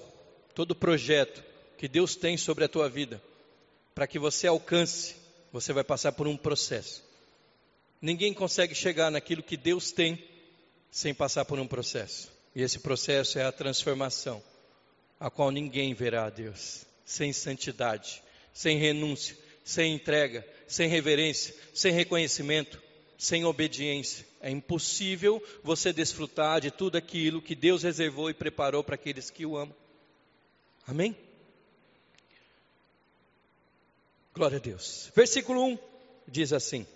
todo 0.54 0.74
projeto 0.74 1.44
que 1.76 1.88
Deus 1.88 2.16
tem 2.16 2.36
sobre 2.36 2.64
a 2.64 2.68
tua 2.68 2.88
vida, 2.88 3.22
para 3.94 4.06
que 4.06 4.18
você 4.18 4.46
alcance, 4.46 5.16
você 5.52 5.72
vai 5.72 5.84
passar 5.84 6.12
por 6.12 6.26
um 6.26 6.36
processo. 6.36 7.04
Ninguém 8.00 8.32
consegue 8.32 8.74
chegar 8.74 9.10
naquilo 9.10 9.42
que 9.42 9.56
Deus 9.56 9.90
tem 9.90 10.24
sem 10.90 11.12
passar 11.12 11.44
por 11.44 11.58
um 11.58 11.66
processo. 11.66 12.30
E 12.54 12.62
esse 12.62 12.78
processo 12.78 13.38
é 13.38 13.44
a 13.44 13.52
transformação, 13.52 14.42
a 15.20 15.28
qual 15.28 15.50
ninguém 15.50 15.92
verá 15.92 16.26
a 16.26 16.30
Deus 16.30 16.86
sem 17.04 17.32
santidade, 17.32 18.22
sem 18.52 18.78
renúncia, 18.78 19.36
sem 19.66 19.94
entrega, 19.96 20.46
sem 20.68 20.88
reverência, 20.88 21.52
sem 21.74 21.92
reconhecimento, 21.92 22.80
sem 23.18 23.44
obediência. 23.44 24.24
É 24.40 24.48
impossível 24.48 25.42
você 25.60 25.92
desfrutar 25.92 26.60
de 26.60 26.70
tudo 26.70 26.96
aquilo 26.96 27.42
que 27.42 27.56
Deus 27.56 27.82
reservou 27.82 28.30
e 28.30 28.34
preparou 28.34 28.84
para 28.84 28.94
aqueles 28.94 29.28
que 29.28 29.44
o 29.44 29.56
amam. 29.56 29.74
Amém? 30.86 31.16
Glória 34.32 34.58
a 34.58 34.60
Deus. 34.60 35.10
Versículo 35.16 35.64
1 35.64 35.78
diz 36.28 36.52
assim: 36.52 36.86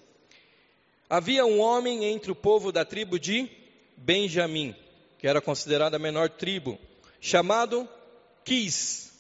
Havia 1.09 1.45
um 1.45 1.59
homem 1.59 2.05
entre 2.05 2.31
o 2.31 2.37
povo 2.37 2.71
da 2.71 2.85
tribo 2.85 3.19
de 3.19 3.51
Benjamim, 3.97 4.77
que 5.19 5.27
era 5.27 5.41
considerada 5.41 5.97
a 5.97 6.01
menor 6.01 6.31
tribo, 6.31 6.79
chamado 7.21 7.89
Quis. 8.45 9.11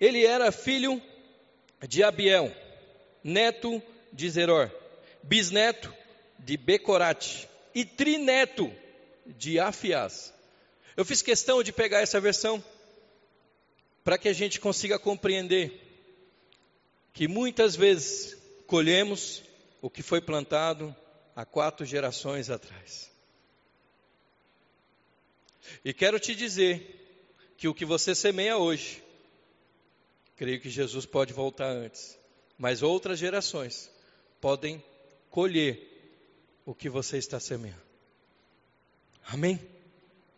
Ele 0.00 0.24
era 0.24 0.52
filho 0.52 1.02
de 1.88 2.02
Abiel, 2.02 2.54
neto 3.22 3.82
de 4.12 4.28
Zeror, 4.30 4.70
bisneto 5.22 5.92
de 6.38 6.56
Becorate 6.56 7.48
e 7.74 7.84
trineto 7.84 8.72
de 9.26 9.58
Afias. 9.58 10.32
Eu 10.96 11.04
fiz 11.04 11.22
questão 11.22 11.62
de 11.62 11.72
pegar 11.72 12.00
essa 12.00 12.20
versão 12.20 12.62
para 14.02 14.18
que 14.18 14.28
a 14.28 14.32
gente 14.32 14.60
consiga 14.60 14.98
compreender 14.98 15.72
que 17.12 17.28
muitas 17.28 17.76
vezes 17.76 18.36
colhemos 18.66 19.42
o 19.82 19.90
que 19.90 20.02
foi 20.02 20.20
plantado 20.20 20.94
há 21.34 21.44
quatro 21.44 21.84
gerações 21.84 22.50
atrás. 22.50 23.10
E 25.84 25.92
quero 25.92 26.18
te 26.18 26.34
dizer 26.34 26.96
que 27.56 27.68
o 27.68 27.74
que 27.74 27.84
você 27.84 28.14
semeia 28.14 28.56
hoje, 28.56 29.02
creio 30.40 30.58
que 30.58 30.70
Jesus 30.70 31.04
pode 31.04 31.34
voltar 31.34 31.68
antes, 31.68 32.18
mas 32.56 32.82
outras 32.82 33.18
gerações 33.18 33.90
podem 34.40 34.82
colher 35.28 35.78
o 36.64 36.74
que 36.74 36.88
você 36.88 37.18
está 37.18 37.38
semeando. 37.38 37.82
Amém? 39.26 39.60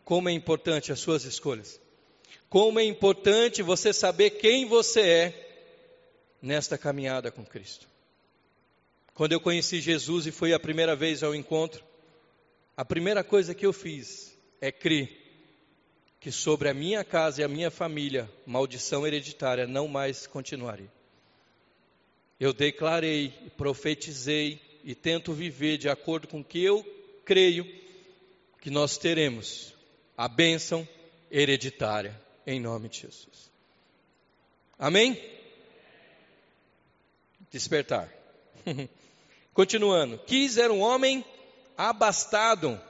Como 0.03 0.27
é 0.27 0.33
importante 0.33 0.91
as 0.91 0.99
suas 0.99 1.23
escolhas. 1.23 1.79
Como 2.49 2.81
é 2.81 2.83
importante 2.83 3.61
você 3.61 3.93
saber 3.93 4.31
quem 4.31 4.65
você 4.65 4.99
é 4.99 5.77
nesta 6.41 6.77
caminhada 6.77 7.31
com 7.31 7.45
Cristo. 7.45 7.87
Quando 9.13 9.31
eu 9.31 9.39
conheci 9.39 9.79
Jesus 9.79 10.27
e 10.27 10.33
fui 10.33 10.53
a 10.53 10.59
primeira 10.59 10.97
vez 10.97 11.23
ao 11.23 11.33
encontro, 11.33 11.81
a 12.75 12.83
primeira 12.83 13.23
coisa 13.23 13.55
que 13.55 13.65
eu 13.65 13.71
fiz 13.71 14.37
é 14.59 14.69
crer 14.69 15.22
que 16.23 16.31
sobre 16.31 16.69
a 16.69 16.73
minha 16.73 17.03
casa 17.03 17.41
e 17.41 17.43
a 17.43 17.49
minha 17.49 17.69
família, 17.69 18.31
maldição 18.45 19.05
hereditária 19.05 19.67
não 19.67 19.89
mais 19.89 20.25
continuaria. 20.25 20.89
Eu 22.39 22.53
declarei, 22.53 23.33
profetizei 23.57 24.61
e 24.85 24.95
tento 24.95 25.33
viver 25.33 25.77
de 25.77 25.89
acordo 25.89 26.29
com 26.29 26.39
o 26.39 26.43
que 26.43 26.63
eu 26.63 26.81
creio 27.25 27.67
que 28.61 28.69
nós 28.69 28.97
teremos 28.97 29.73
a 30.15 30.29
bênção 30.29 30.87
hereditária 31.29 32.17
em 32.47 32.57
nome 32.57 32.87
de 32.87 33.01
Jesus. 33.01 33.51
Amém? 34.79 35.21
Despertar. 37.51 38.09
Continuando. 39.53 40.17
Quis 40.19 40.57
era 40.57 40.71
um 40.71 40.79
homem 40.79 41.25
abastado, 41.77 42.81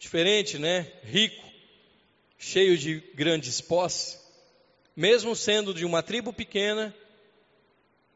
diferente, 0.00 0.58
né? 0.58 0.92
Rico, 1.04 1.51
cheio 2.42 2.76
de 2.76 2.98
grandes 3.14 3.60
posses. 3.60 4.20
Mesmo 4.96 5.36
sendo 5.36 5.72
de 5.72 5.84
uma 5.84 6.02
tribo 6.02 6.32
pequena, 6.32 6.92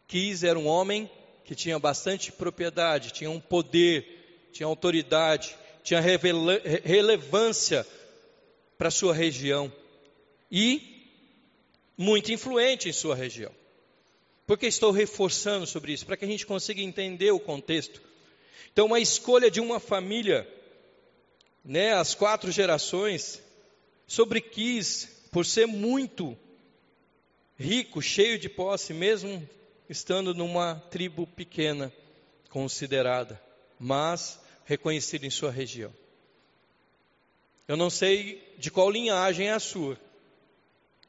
Quis 0.08 0.42
era 0.42 0.58
um 0.58 0.66
homem 0.66 1.08
que 1.44 1.54
tinha 1.54 1.78
bastante 1.78 2.32
propriedade, 2.32 3.12
tinha 3.12 3.30
um 3.30 3.40
poder, 3.40 4.48
tinha 4.52 4.66
autoridade, 4.66 5.56
tinha 5.84 6.00
relevância 6.00 7.86
para 8.76 8.90
sua 8.90 9.14
região 9.14 9.72
e 10.50 11.08
muito 11.96 12.32
influente 12.32 12.88
em 12.88 12.92
sua 12.92 13.14
região. 13.14 13.52
Por 14.44 14.58
que 14.58 14.66
estou 14.66 14.90
reforçando 14.90 15.66
sobre 15.66 15.92
isso? 15.92 16.04
Para 16.04 16.16
que 16.16 16.24
a 16.24 16.28
gente 16.28 16.46
consiga 16.46 16.80
entender 16.80 17.30
o 17.30 17.40
contexto. 17.40 18.02
Então, 18.72 18.86
uma 18.86 19.00
escolha 19.00 19.50
de 19.50 19.60
uma 19.60 19.78
família, 19.78 20.46
né, 21.64 21.94
as 21.94 22.14
quatro 22.14 22.50
gerações, 22.50 23.40
sobre 24.06 24.40
quis, 24.40 25.26
por 25.30 25.44
ser 25.44 25.66
muito 25.66 26.36
rico, 27.58 28.00
cheio 28.00 28.38
de 28.38 28.48
posse, 28.48 28.92
mesmo 28.92 29.48
estando 29.88 30.34
numa 30.34 30.76
tribo 30.90 31.26
pequena, 31.26 31.92
considerada, 32.50 33.40
mas 33.78 34.40
reconhecida 34.64 35.26
em 35.26 35.30
sua 35.30 35.50
região. 35.50 35.92
Eu 37.66 37.76
não 37.76 37.90
sei 37.90 38.54
de 38.58 38.70
qual 38.70 38.90
linhagem 38.90 39.48
é 39.48 39.52
a 39.52 39.60
sua, 39.60 39.98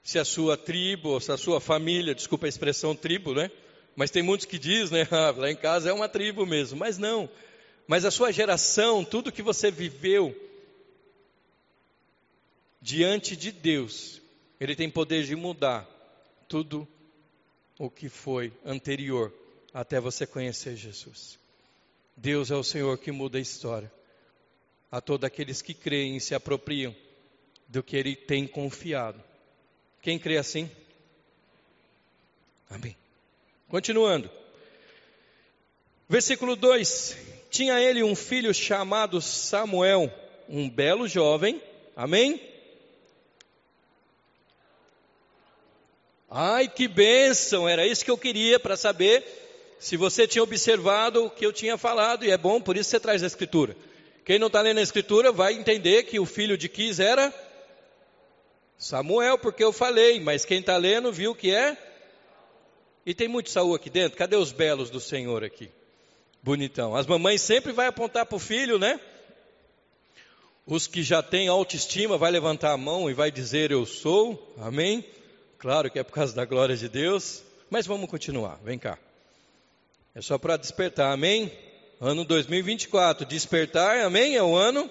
se 0.03 0.17
a 0.17 0.25
sua 0.25 0.57
tribo, 0.57 1.19
se 1.19 1.31
a 1.31 1.37
sua 1.37 1.59
família, 1.59 2.15
desculpa 2.15 2.45
a 2.45 2.49
expressão 2.49 2.95
tribo, 2.95 3.33
né? 3.33 3.51
Mas 3.95 4.11
tem 4.11 4.23
muitos 4.23 4.45
que 4.45 4.57
dizem, 4.57 4.99
né? 4.99 5.07
Ah, 5.11 5.33
lá 5.35 5.51
em 5.51 5.55
casa 5.55 5.89
é 5.89 5.93
uma 5.93 6.07
tribo 6.07 6.45
mesmo. 6.45 6.77
Mas 6.77 6.97
não. 6.97 7.29
Mas 7.87 8.05
a 8.05 8.11
sua 8.11 8.31
geração, 8.31 9.03
tudo 9.03 9.31
que 9.31 9.41
você 9.41 9.69
viveu 9.71 10.35
diante 12.81 13.35
de 13.35 13.51
Deus, 13.51 14.21
Ele 14.59 14.75
tem 14.75 14.89
poder 14.89 15.23
de 15.23 15.35
mudar 15.35 15.87
tudo 16.47 16.87
o 17.77 17.89
que 17.89 18.09
foi 18.09 18.51
anterior 18.65 19.33
até 19.73 19.99
você 19.99 20.25
conhecer 20.25 20.75
Jesus. 20.75 21.37
Deus 22.15 22.49
é 22.49 22.55
o 22.55 22.63
Senhor 22.63 22.97
que 22.97 23.11
muda 23.11 23.37
a 23.37 23.41
história. 23.41 23.91
A 24.91 25.01
todos 25.01 25.25
aqueles 25.25 25.61
que 25.61 25.73
creem 25.73 26.15
e 26.15 26.21
se 26.21 26.33
apropriam 26.33 26.95
do 27.67 27.83
que 27.83 27.97
Ele 27.97 28.15
tem 28.15 28.47
confiado. 28.47 29.21
Quem 30.01 30.17
crê 30.17 30.37
assim? 30.37 30.71
Amém. 32.69 32.95
Continuando. 33.67 34.29
Versículo 36.09 36.55
2: 36.55 37.17
Tinha 37.49 37.79
ele 37.81 38.01
um 38.01 38.15
filho 38.15 38.53
chamado 38.53 39.21
Samuel, 39.21 40.11
um 40.47 40.69
belo 40.69 41.07
jovem. 41.07 41.61
Amém? 41.95 42.39
Ai, 46.39 46.67
que 46.67 46.87
bênção! 46.87 47.67
Era 47.67 47.87
isso 47.87 48.05
que 48.05 48.11
eu 48.11 48.17
queria 48.17 48.59
para 48.59 48.77
saber 48.77 49.25
se 49.79 49.97
você 49.97 50.27
tinha 50.27 50.43
observado 50.43 51.25
o 51.25 51.31
que 51.31 51.43
eu 51.43 51.51
tinha 51.51 51.79
falado, 51.79 52.23
e 52.23 52.29
é 52.29 52.37
bom, 52.37 52.61
por 52.61 52.77
isso 52.77 52.91
você 52.91 52.99
traz 52.99 53.23
a 53.23 53.25
Escritura. 53.25 53.75
Quem 54.23 54.37
não 54.37 54.45
está 54.45 54.61
lendo 54.61 54.77
a 54.77 54.83
Escritura 54.83 55.31
vai 55.31 55.55
entender 55.55 56.03
que 56.03 56.19
o 56.19 56.27
filho 56.27 56.55
de 56.55 56.69
Quis 56.69 56.99
era 56.99 57.33
Samuel, 58.77 59.39
porque 59.39 59.63
eu 59.63 59.73
falei, 59.73 60.19
mas 60.19 60.45
quem 60.45 60.59
está 60.59 60.77
lendo 60.77 61.11
viu 61.11 61.33
que 61.33 61.51
é. 61.51 61.75
E 63.03 63.15
tem 63.15 63.27
muito 63.27 63.49
Saul 63.49 63.73
aqui 63.73 63.89
dentro. 63.89 64.15
Cadê 64.15 64.35
os 64.35 64.51
belos 64.51 64.91
do 64.91 64.99
Senhor 64.99 65.43
aqui? 65.43 65.71
Bonitão. 66.43 66.95
As 66.95 67.07
mamães 67.07 67.41
sempre 67.41 67.71
vai 67.71 67.87
apontar 67.87 68.27
para 68.27 68.35
o 68.35 68.39
filho, 68.39 68.77
né? 68.77 68.99
Os 70.67 70.85
que 70.85 71.01
já 71.01 71.23
têm 71.23 71.47
autoestima 71.47 72.15
vai 72.15 72.29
levantar 72.29 72.73
a 72.73 72.77
mão 72.77 73.09
e 73.09 73.13
vai 73.15 73.31
dizer 73.31 73.71
eu 73.71 73.87
sou. 73.87 74.53
Amém? 74.59 75.03
Claro 75.59 75.89
que 75.89 75.97
é 75.97 76.03
por 76.03 76.13
causa 76.13 76.35
da 76.35 76.45
glória 76.45 76.75
de 76.75 76.87
Deus. 76.87 77.43
Mas 77.69 77.87
vamos 77.87 78.09
continuar. 78.09 78.59
Vem 78.63 78.77
cá. 78.77 78.97
É 80.13 80.21
só 80.21 80.37
para 80.37 80.55
despertar. 80.55 81.11
Amém? 81.11 81.51
Ano 81.99 82.23
2024. 82.23 83.25
Despertar. 83.25 84.01
Amém? 84.01 84.35
É 84.35 84.43
o 84.43 84.55
ano. 84.55 84.89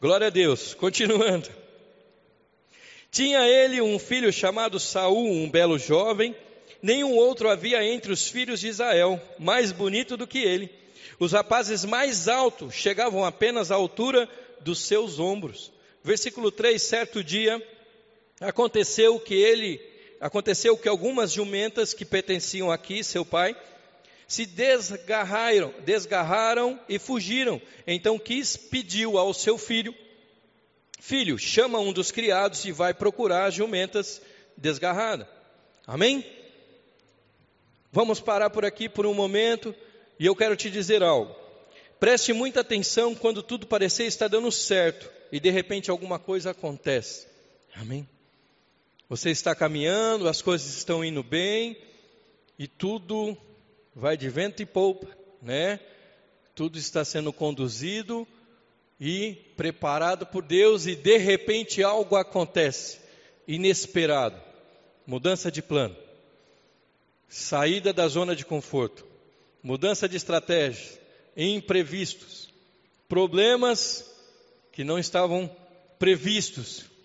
Glória 0.00 0.28
a 0.28 0.30
Deus. 0.30 0.72
Continuando. 0.80 1.48
Tinha 3.10 3.46
ele 3.46 3.80
um 3.80 3.98
filho 3.98 4.32
chamado 4.32 4.80
Saul, 4.80 5.30
um 5.30 5.48
belo 5.48 5.78
jovem, 5.78 6.34
nenhum 6.82 7.14
outro 7.14 7.48
havia 7.48 7.82
entre 7.82 8.12
os 8.12 8.28
filhos 8.28 8.60
de 8.60 8.68
Israel, 8.68 9.18
mais 9.38 9.72
bonito 9.72 10.18
do 10.18 10.26
que 10.26 10.38
ele. 10.38 10.70
Os 11.18 11.32
rapazes 11.32 11.84
mais 11.84 12.28
altos 12.28 12.74
chegavam 12.74 13.24
apenas 13.24 13.70
à 13.70 13.74
altura 13.74 14.28
dos 14.60 14.80
seus 14.80 15.18
ombros. 15.18 15.72
Versículo 16.02 16.50
3, 16.50 16.82
certo 16.82 17.24
dia 17.24 17.62
aconteceu 18.40 19.18
que 19.20 19.34
ele 19.34 19.80
aconteceu 20.20 20.76
que 20.76 20.88
algumas 20.88 21.32
jumentas 21.32 21.92
que 21.92 22.04
pertenciam 22.04 22.70
aqui, 22.70 23.04
seu 23.04 23.24
pai, 23.24 23.54
se 24.26 24.46
desgarraram, 24.46 25.72
desgarraram 25.84 26.80
e 26.88 26.98
fugiram. 26.98 27.60
Então 27.86 28.18
quis 28.18 28.56
pediu 28.56 29.18
ao 29.18 29.34
seu 29.34 29.58
filho 29.58 29.94
Filho, 31.06 31.38
chama 31.38 31.78
um 31.78 31.92
dos 31.92 32.10
criados 32.10 32.64
e 32.64 32.72
vai 32.72 32.92
procurar 32.92 33.46
as 33.46 33.54
jumentas 33.54 34.20
desgarradas. 34.56 35.28
Amém? 35.86 36.26
Vamos 37.92 38.18
parar 38.18 38.50
por 38.50 38.64
aqui 38.64 38.88
por 38.88 39.06
um 39.06 39.14
momento 39.14 39.72
e 40.18 40.26
eu 40.26 40.34
quero 40.34 40.56
te 40.56 40.68
dizer 40.68 41.04
algo. 41.04 41.32
Preste 42.00 42.32
muita 42.32 42.60
atenção 42.60 43.14
quando 43.14 43.40
tudo 43.40 43.68
parecer 43.68 44.06
estar 44.06 44.26
dando 44.26 44.50
certo 44.50 45.08
e 45.30 45.38
de 45.38 45.48
repente 45.48 45.92
alguma 45.92 46.18
coisa 46.18 46.50
acontece. 46.50 47.28
Amém? 47.72 48.04
Você 49.08 49.30
está 49.30 49.54
caminhando, 49.54 50.28
as 50.28 50.42
coisas 50.42 50.76
estão 50.76 51.04
indo 51.04 51.22
bem 51.22 51.76
e 52.58 52.66
tudo 52.66 53.36
vai 53.94 54.16
de 54.16 54.28
vento 54.28 54.62
e 54.62 54.66
polpa, 54.66 55.06
né? 55.40 55.78
Tudo 56.56 56.76
está 56.76 57.04
sendo 57.04 57.32
conduzido 57.32 58.26
e 59.00 59.34
preparado 59.56 60.26
por 60.26 60.42
Deus, 60.42 60.86
e 60.86 60.96
de 60.96 61.18
repente 61.18 61.82
algo 61.82 62.16
acontece 62.16 62.98
inesperado. 63.46 64.40
Mudança 65.06 65.52
de 65.52 65.62
plano, 65.62 65.96
saída 67.28 67.92
da 67.92 68.08
zona 68.08 68.34
de 68.34 68.44
conforto, 68.44 69.06
mudança 69.62 70.08
de 70.08 70.16
estratégia, 70.16 70.98
imprevistos, 71.36 72.48
problemas 73.08 74.10
que 74.72 74.82
não 74.82 74.98
estavam 74.98 75.48
previstos. 75.96 76.95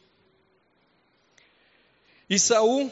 E 2.31 2.39
Saul, 2.39 2.89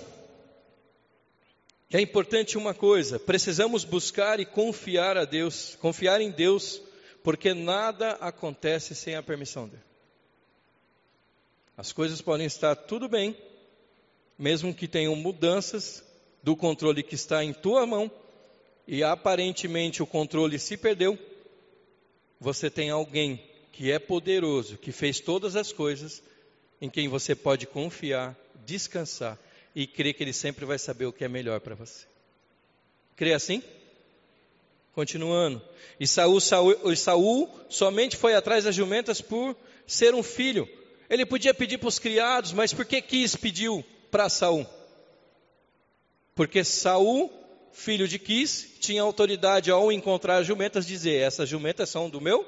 é 1.90 2.02
importante 2.02 2.58
uma 2.58 2.74
coisa, 2.74 3.18
precisamos 3.18 3.86
buscar 3.86 4.38
e 4.42 4.46
confiar 4.46 5.16
a 5.16 5.24
Deus, 5.24 5.78
confiar 5.80 6.20
em 6.20 6.30
Deus, 6.30 6.82
porque 7.24 7.54
nada 7.54 8.18
acontece 8.20 8.94
sem 8.94 9.16
a 9.16 9.24
permissão 9.24 9.66
dele. 9.66 9.82
As 11.78 11.94
coisas 11.94 12.22
podem 12.22 12.46
estar 12.46 12.76
tudo 12.76 13.08
bem, 13.08 13.34
mesmo 14.38 14.74
que 14.74 14.90
tenham 14.90 15.16
mudanças 15.16 16.04
do 16.44 16.54
controle 16.54 17.02
que 17.02 17.16
está 17.16 17.42
em 17.42 17.54
tua 17.54 17.88
mão, 17.88 18.12
e 18.86 19.06
aparentemente 19.06 20.04
o 20.04 20.06
controle 20.06 20.60
se 20.60 20.76
perdeu, 20.76 21.18
você 22.42 22.70
tem 22.70 22.90
alguém 22.90 23.42
que 23.72 23.90
é 23.90 24.00
poderoso, 24.00 24.78
que 24.78 24.92
fez 24.92 25.22
todas 25.22 25.56
as 25.56 25.72
coisas, 25.72 26.22
em 26.82 26.90
quem 26.90 27.08
você 27.08 27.34
pode 27.34 27.66
confiar, 27.66 28.38
descansar 28.70 29.38
e 29.76 29.88
crer 29.88 30.14
que 30.14 30.24
ele 30.24 30.34
sempre 30.34 30.64
vai 30.64 30.78
saber 30.78 31.06
o 31.06 31.14
que 31.14 31.26
é 31.26 31.28
melhor 31.28 31.60
para 31.60 31.74
você. 31.74 32.06
Crê 33.16 33.34
assim? 33.34 33.64
Continuando. 34.94 35.62
E 36.00 36.08
Saul, 36.08 36.40
Saul, 36.40 36.96
Saul 36.96 37.50
somente 37.68 38.16
foi 38.16 38.36
atrás 38.36 38.66
das 38.66 38.76
jumentas 38.76 39.22
por 39.22 39.56
ser 39.88 40.14
um 40.14 40.22
filho. 40.22 40.70
Ele 41.10 41.26
podia 41.26 41.54
pedir 41.54 41.80
para 41.80 41.90
os 41.90 41.98
criados, 41.98 42.54
mas 42.54 42.72
por 42.74 42.86
que 42.86 43.02
quis 43.02 43.36
pediu 43.36 43.84
para 44.12 44.30
Saul? 44.30 44.68
Porque 46.36 46.64
Saul, 46.64 47.32
filho 47.74 48.08
de 48.08 48.20
Quis, 48.20 48.76
tinha 48.80 49.02
autoridade 49.02 49.72
ao 49.72 49.92
encontrar 49.92 50.44
jumentas 50.44 50.86
dizer: 50.86 51.22
essas 51.22 51.50
jumentas 51.50 51.90
são 51.90 52.10
do 52.10 52.22
meu 52.22 52.46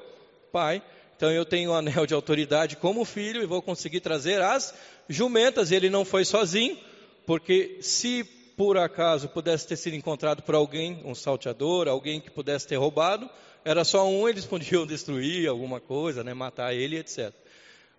pai. 0.52 0.82
Então 1.22 1.30
eu 1.30 1.44
tenho 1.44 1.70
um 1.70 1.74
anel 1.74 2.04
de 2.04 2.14
autoridade 2.14 2.74
como 2.74 3.04
filho 3.04 3.44
e 3.44 3.46
vou 3.46 3.62
conseguir 3.62 4.00
trazer 4.00 4.42
as 4.42 4.74
jumentas. 5.08 5.70
Ele 5.70 5.88
não 5.88 6.04
foi 6.04 6.24
sozinho, 6.24 6.76
porque 7.24 7.78
se 7.80 8.24
por 8.56 8.76
acaso 8.76 9.28
pudesse 9.28 9.68
ter 9.68 9.76
sido 9.76 9.94
encontrado 9.94 10.42
por 10.42 10.56
alguém, 10.56 11.00
um 11.04 11.14
salteador, 11.14 11.86
alguém 11.86 12.20
que 12.20 12.28
pudesse 12.28 12.66
ter 12.66 12.74
roubado, 12.74 13.30
era 13.64 13.84
só 13.84 14.04
um, 14.04 14.28
eles 14.28 14.44
podiam 14.44 14.84
destruir 14.84 15.48
alguma 15.48 15.78
coisa, 15.78 16.24
né, 16.24 16.34
matar 16.34 16.74
ele, 16.74 16.98
etc. 16.98 17.32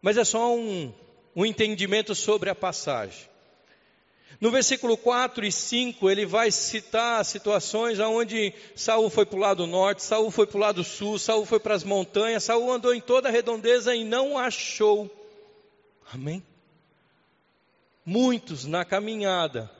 Mas 0.02 0.18
é 0.18 0.26
só 0.26 0.54
um, 0.54 0.94
um 1.34 1.46
entendimento 1.46 2.14
sobre 2.14 2.50
a 2.50 2.56
passagem. 2.56 3.24
No 4.42 4.52
versículo 4.52 4.98
4 4.98 5.46
e 5.46 5.52
5, 5.52 6.10
ele 6.10 6.26
vai 6.26 6.52
citar 6.52 7.24
situações 7.24 8.00
onde 8.00 8.54
Saul 8.76 9.10
foi 9.10 9.26
para 9.26 9.38
o 9.38 9.42
lado 9.42 9.68
norte, 9.68 10.04
Saul 10.04 10.32
foi 10.32 10.48
para 10.48 10.58
o 10.58 10.62
lado 10.62 10.84
sul, 10.84 11.18
Saul 11.20 11.46
foi 11.46 11.60
para 11.60 11.76
as 11.76 11.84
montanhas, 11.84 12.44
Saul 12.44 12.72
andou 12.72 12.94
em 12.94 13.02
toda 13.02 13.30
a 13.30 13.32
redondeza 13.32 13.96
e 13.96 14.04
não 14.04 14.38
achou. 14.38 15.10
Amém? 16.12 16.44
Muitos 18.06 18.66
na 18.66 18.84
caminhada, 18.84 19.72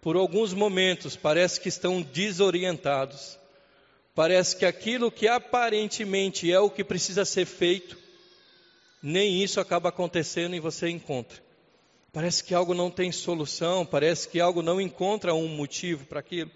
por 0.00 0.16
alguns 0.16 0.54
momentos, 0.54 1.16
parece 1.16 1.60
que 1.60 1.68
estão 1.68 2.00
desorientados. 2.00 3.38
Parece 4.14 4.56
que 4.56 4.66
aquilo 4.66 5.10
que 5.10 5.26
aparentemente 5.26 6.52
é 6.52 6.60
o 6.60 6.70
que 6.70 6.84
precisa 6.84 7.24
ser 7.24 7.46
feito, 7.46 7.96
nem 9.02 9.42
isso 9.42 9.60
acaba 9.60 9.88
acontecendo 9.88 10.54
e 10.54 10.60
você 10.60 10.88
encontra. 10.88 11.49
Parece 12.12 12.42
que 12.42 12.54
algo 12.54 12.74
não 12.74 12.90
tem 12.90 13.12
solução, 13.12 13.86
parece 13.86 14.28
que 14.28 14.40
algo 14.40 14.62
não 14.62 14.80
encontra 14.80 15.32
um 15.32 15.46
motivo 15.46 16.04
para 16.06 16.18
aquilo. 16.18 16.50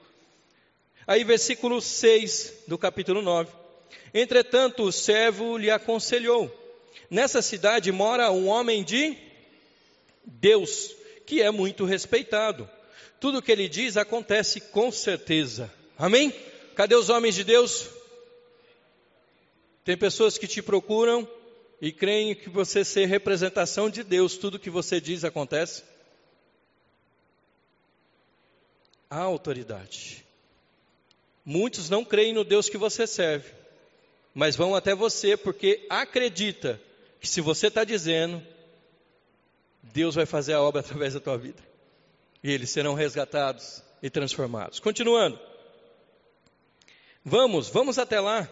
Aí, 1.06 1.22
versículo 1.22 1.80
6 1.80 2.64
do 2.66 2.76
capítulo 2.76 3.22
9. 3.22 3.52
Entretanto, 4.12 4.82
o 4.82 4.92
servo 4.92 5.56
lhe 5.56 5.70
aconselhou: 5.70 6.52
Nessa 7.08 7.40
cidade 7.40 7.92
mora 7.92 8.32
um 8.32 8.48
homem 8.48 8.82
de 8.82 9.16
Deus, 10.24 10.90
que 11.24 11.40
é 11.40 11.50
muito 11.50 11.84
respeitado. 11.84 12.68
Tudo 13.20 13.38
o 13.38 13.42
que 13.42 13.52
ele 13.52 13.68
diz 13.68 13.96
acontece 13.96 14.60
com 14.60 14.90
certeza. 14.90 15.72
Amém? 15.96 16.34
Cadê 16.74 16.96
os 16.96 17.08
homens 17.10 17.36
de 17.36 17.44
Deus? 17.44 17.88
Tem 19.84 19.96
pessoas 19.96 20.36
que 20.36 20.48
te 20.48 20.60
procuram 20.60 21.28
e 21.84 21.92
creem 21.92 22.34
que 22.34 22.48
você 22.48 22.82
ser 22.82 23.04
representação 23.04 23.90
de 23.90 24.02
Deus, 24.02 24.38
tudo 24.38 24.58
que 24.58 24.70
você 24.70 24.98
diz 24.98 25.22
acontece? 25.22 25.84
Há 29.10 29.18
autoridade. 29.18 30.24
Muitos 31.44 31.90
não 31.90 32.02
creem 32.02 32.32
no 32.32 32.42
Deus 32.42 32.70
que 32.70 32.78
você 32.78 33.06
serve, 33.06 33.52
mas 34.34 34.56
vão 34.56 34.74
até 34.74 34.94
você 34.94 35.36
porque 35.36 35.84
acredita 35.90 36.80
que 37.20 37.28
se 37.28 37.42
você 37.42 37.66
está 37.66 37.84
dizendo, 37.84 38.42
Deus 39.82 40.14
vai 40.14 40.24
fazer 40.24 40.54
a 40.54 40.62
obra 40.62 40.80
através 40.80 41.12
da 41.12 41.20
tua 41.20 41.36
vida. 41.36 41.62
E 42.42 42.50
eles 42.50 42.70
serão 42.70 42.94
resgatados 42.94 43.82
e 44.02 44.08
transformados. 44.08 44.80
Continuando. 44.80 45.38
Vamos, 47.22 47.68
vamos 47.68 47.98
até 47.98 48.18
lá. 48.20 48.48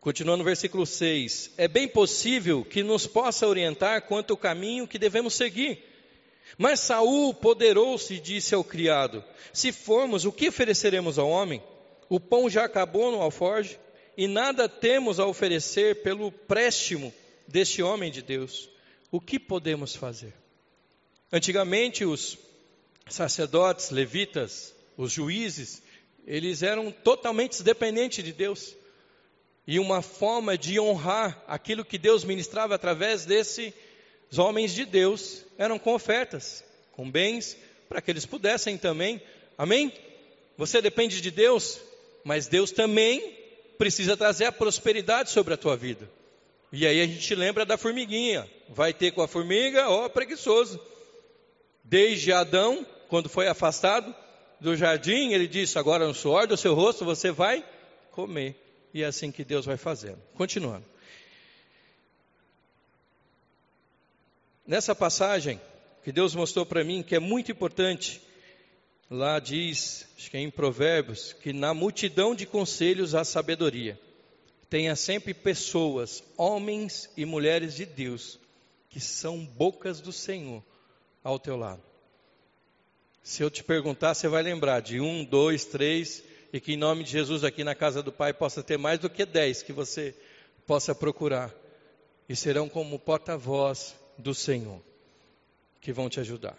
Continuando 0.00 0.38
no 0.38 0.44
versículo 0.44 0.86
6: 0.86 1.52
É 1.56 1.66
bem 1.66 1.88
possível 1.88 2.64
que 2.64 2.82
nos 2.82 3.06
possa 3.06 3.46
orientar 3.46 4.02
quanto 4.02 4.32
ao 4.32 4.36
caminho 4.36 4.86
que 4.86 4.98
devemos 4.98 5.34
seguir. 5.34 5.84
Mas 6.56 6.80
Saul 6.80 7.34
poderou-se 7.34 8.14
e 8.14 8.20
disse 8.20 8.54
ao 8.54 8.62
criado: 8.62 9.24
Se 9.52 9.72
formos, 9.72 10.24
o 10.24 10.32
que 10.32 10.48
ofereceremos 10.48 11.18
ao 11.18 11.28
homem? 11.28 11.62
O 12.08 12.18
pão 12.18 12.48
já 12.48 12.64
acabou 12.64 13.10
no 13.10 13.20
alforge, 13.20 13.78
e 14.16 14.26
nada 14.26 14.68
temos 14.68 15.20
a 15.20 15.26
oferecer 15.26 16.02
pelo 16.02 16.32
préstimo 16.32 17.12
deste 17.46 17.82
homem 17.82 18.10
de 18.10 18.22
Deus. 18.22 18.70
O 19.10 19.20
que 19.20 19.38
podemos 19.38 19.94
fazer? 19.94 20.32
Antigamente, 21.32 22.04
os 22.04 22.38
sacerdotes, 23.08 23.90
levitas, 23.90 24.74
os 24.96 25.12
juízes, 25.12 25.82
eles 26.26 26.62
eram 26.62 26.90
totalmente 26.90 27.62
dependentes 27.62 28.24
de 28.24 28.32
Deus 28.32 28.74
e 29.68 29.78
uma 29.78 30.00
forma 30.00 30.56
de 30.56 30.80
honrar 30.80 31.44
aquilo 31.46 31.84
que 31.84 31.98
Deus 31.98 32.24
ministrava 32.24 32.74
através 32.74 33.26
desses 33.26 33.74
homens 34.38 34.72
de 34.72 34.86
Deus 34.86 35.44
eram 35.58 35.78
com 35.78 35.92
ofertas, 35.92 36.64
com 36.92 37.08
bens, 37.10 37.54
para 37.86 38.00
que 38.00 38.10
eles 38.10 38.24
pudessem 38.24 38.78
também, 38.78 39.20
amém? 39.58 39.92
Você 40.56 40.80
depende 40.80 41.20
de 41.20 41.30
Deus, 41.30 41.78
mas 42.24 42.48
Deus 42.48 42.70
também 42.72 43.36
precisa 43.76 44.16
trazer 44.16 44.46
a 44.46 44.52
prosperidade 44.52 45.28
sobre 45.28 45.52
a 45.52 45.58
tua 45.58 45.76
vida. 45.76 46.10
E 46.72 46.86
aí 46.86 47.02
a 47.02 47.06
gente 47.06 47.34
lembra 47.34 47.66
da 47.66 47.76
formiguinha, 47.76 48.48
vai 48.70 48.94
ter 48.94 49.10
com 49.10 49.20
a 49.20 49.28
formiga, 49.28 49.90
ó, 49.90 50.08
preguiçoso. 50.08 50.80
Desde 51.84 52.32
Adão, 52.32 52.86
quando 53.10 53.28
foi 53.28 53.46
afastado 53.46 54.14
do 54.58 54.74
jardim, 54.74 55.34
ele 55.34 55.46
disse: 55.46 55.78
Agora 55.78 56.06
no 56.06 56.14
suor 56.14 56.46
do 56.46 56.56
seu 56.56 56.74
rosto 56.74 57.04
você 57.04 57.30
vai 57.30 57.62
comer 58.12 58.67
e 58.92 59.02
é 59.02 59.06
assim 59.06 59.30
que 59.30 59.44
Deus 59.44 59.66
vai 59.66 59.76
fazendo. 59.76 60.18
Continuando. 60.34 60.84
Nessa 64.66 64.94
passagem 64.94 65.60
que 66.04 66.12
Deus 66.12 66.34
mostrou 66.34 66.66
para 66.66 66.84
mim, 66.84 67.02
que 67.02 67.14
é 67.14 67.18
muito 67.18 67.50
importante, 67.50 68.20
lá 69.10 69.38
diz, 69.38 70.06
acho 70.16 70.30
que 70.30 70.36
é 70.36 70.40
em 70.40 70.50
Provérbios, 70.50 71.32
que 71.32 71.52
na 71.52 71.72
multidão 71.72 72.34
de 72.34 72.46
conselhos 72.46 73.14
há 73.14 73.24
sabedoria. 73.24 73.98
Tenha 74.68 74.94
sempre 74.94 75.32
pessoas, 75.32 76.22
homens 76.36 77.10
e 77.16 77.24
mulheres 77.24 77.74
de 77.74 77.86
Deus, 77.86 78.38
que 78.90 79.00
são 79.00 79.44
bocas 79.44 80.00
do 80.00 80.12
Senhor 80.12 80.62
ao 81.24 81.38
teu 81.38 81.56
lado. 81.56 81.82
Se 83.22 83.42
eu 83.42 83.50
te 83.50 83.64
perguntar, 83.64 84.14
você 84.14 84.28
vai 84.28 84.42
lembrar 84.42 84.80
de 84.80 85.00
um, 85.00 85.24
dois, 85.24 85.64
três, 85.64 86.22
e 86.52 86.60
que 86.60 86.72
em 86.72 86.76
nome 86.76 87.04
de 87.04 87.10
Jesus 87.10 87.44
aqui 87.44 87.62
na 87.62 87.74
casa 87.74 88.02
do 88.02 88.12
Pai 88.12 88.32
possa 88.32 88.62
ter 88.62 88.78
mais 88.78 88.98
do 88.98 89.10
que 89.10 89.24
dez 89.24 89.62
que 89.62 89.72
você 89.72 90.14
possa 90.66 90.94
procurar 90.94 91.54
e 92.28 92.36
serão 92.36 92.68
como 92.68 92.98
porta-voz 92.98 93.94
do 94.16 94.34
Senhor 94.34 94.80
que 95.80 95.92
vão 95.92 96.08
te 96.08 96.20
ajudar. 96.20 96.56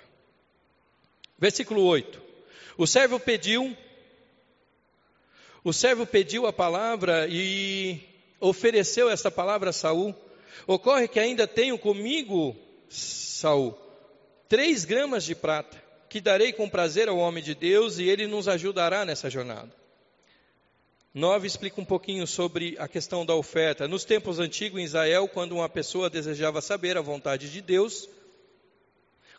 Versículo 1.38 1.84
8. 1.84 2.22
O 2.78 2.88
servo 2.88 3.20
pediu 3.20 3.76
o 5.64 5.74
servo 5.74 6.06
pediu 6.06 6.48
a 6.48 6.54
palavra 6.54 7.28
e 7.30 8.00
ofereceu 8.40 9.10
essa 9.10 9.30
palavra 9.30 9.72
a 9.72 9.74
Saul. 9.74 10.16
Ocorre 10.66 11.08
que 11.08 11.20
ainda 11.20 11.46
tenho 11.46 11.78
comigo, 11.78 12.56
Saul, 12.90 13.78
três 14.48 14.86
gramas 14.86 15.26
de 15.26 15.36
prata, 15.36 15.82
que 16.10 16.22
darei 16.22 16.54
com 16.54 16.70
prazer 16.70 17.10
ao 17.10 17.18
homem 17.18 17.44
de 17.44 17.54
Deus 17.54 18.00
e 18.00 18.08
ele 18.08 18.26
nos 18.26 18.48
ajudará 18.48 19.04
nessa 19.04 19.30
jornada. 19.30 19.79
9 21.14 21.48
explica 21.48 21.82
um 21.82 21.86
pouquinho 21.86 22.28
sobre 22.28 22.76
a 22.78 22.88
questão 22.88 23.26
da 23.26 23.34
oferta. 23.34 23.88
Nos 23.88 24.06
tempos 24.06 24.38
antigos 24.38 24.80
em 24.80 24.84
Israel, 24.84 25.28
quando 25.28 25.54
uma 25.54 25.68
pessoa 25.68 26.08
desejava 26.08 26.62
saber 26.62 26.98
a 26.98 27.02
vontade 27.02 27.52
de 27.52 27.62
Deus, 27.62 28.08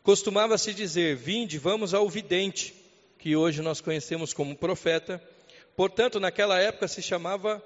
costumava-se 0.03 0.75
dizer: 0.75 1.15
Vinde, 1.15 1.59
vamos 1.59 1.95
ao 1.95 2.09
vidente, 2.09 2.75
que 3.19 3.37
hoje 3.37 3.63
nós 3.63 3.81
conhecemos 3.81 4.33
como 4.33 4.57
profeta. 4.57 5.23
Portanto, 5.77 6.19
naquela 6.19 6.59
época 6.59 6.89
se 6.89 7.01
chamava 7.01 7.63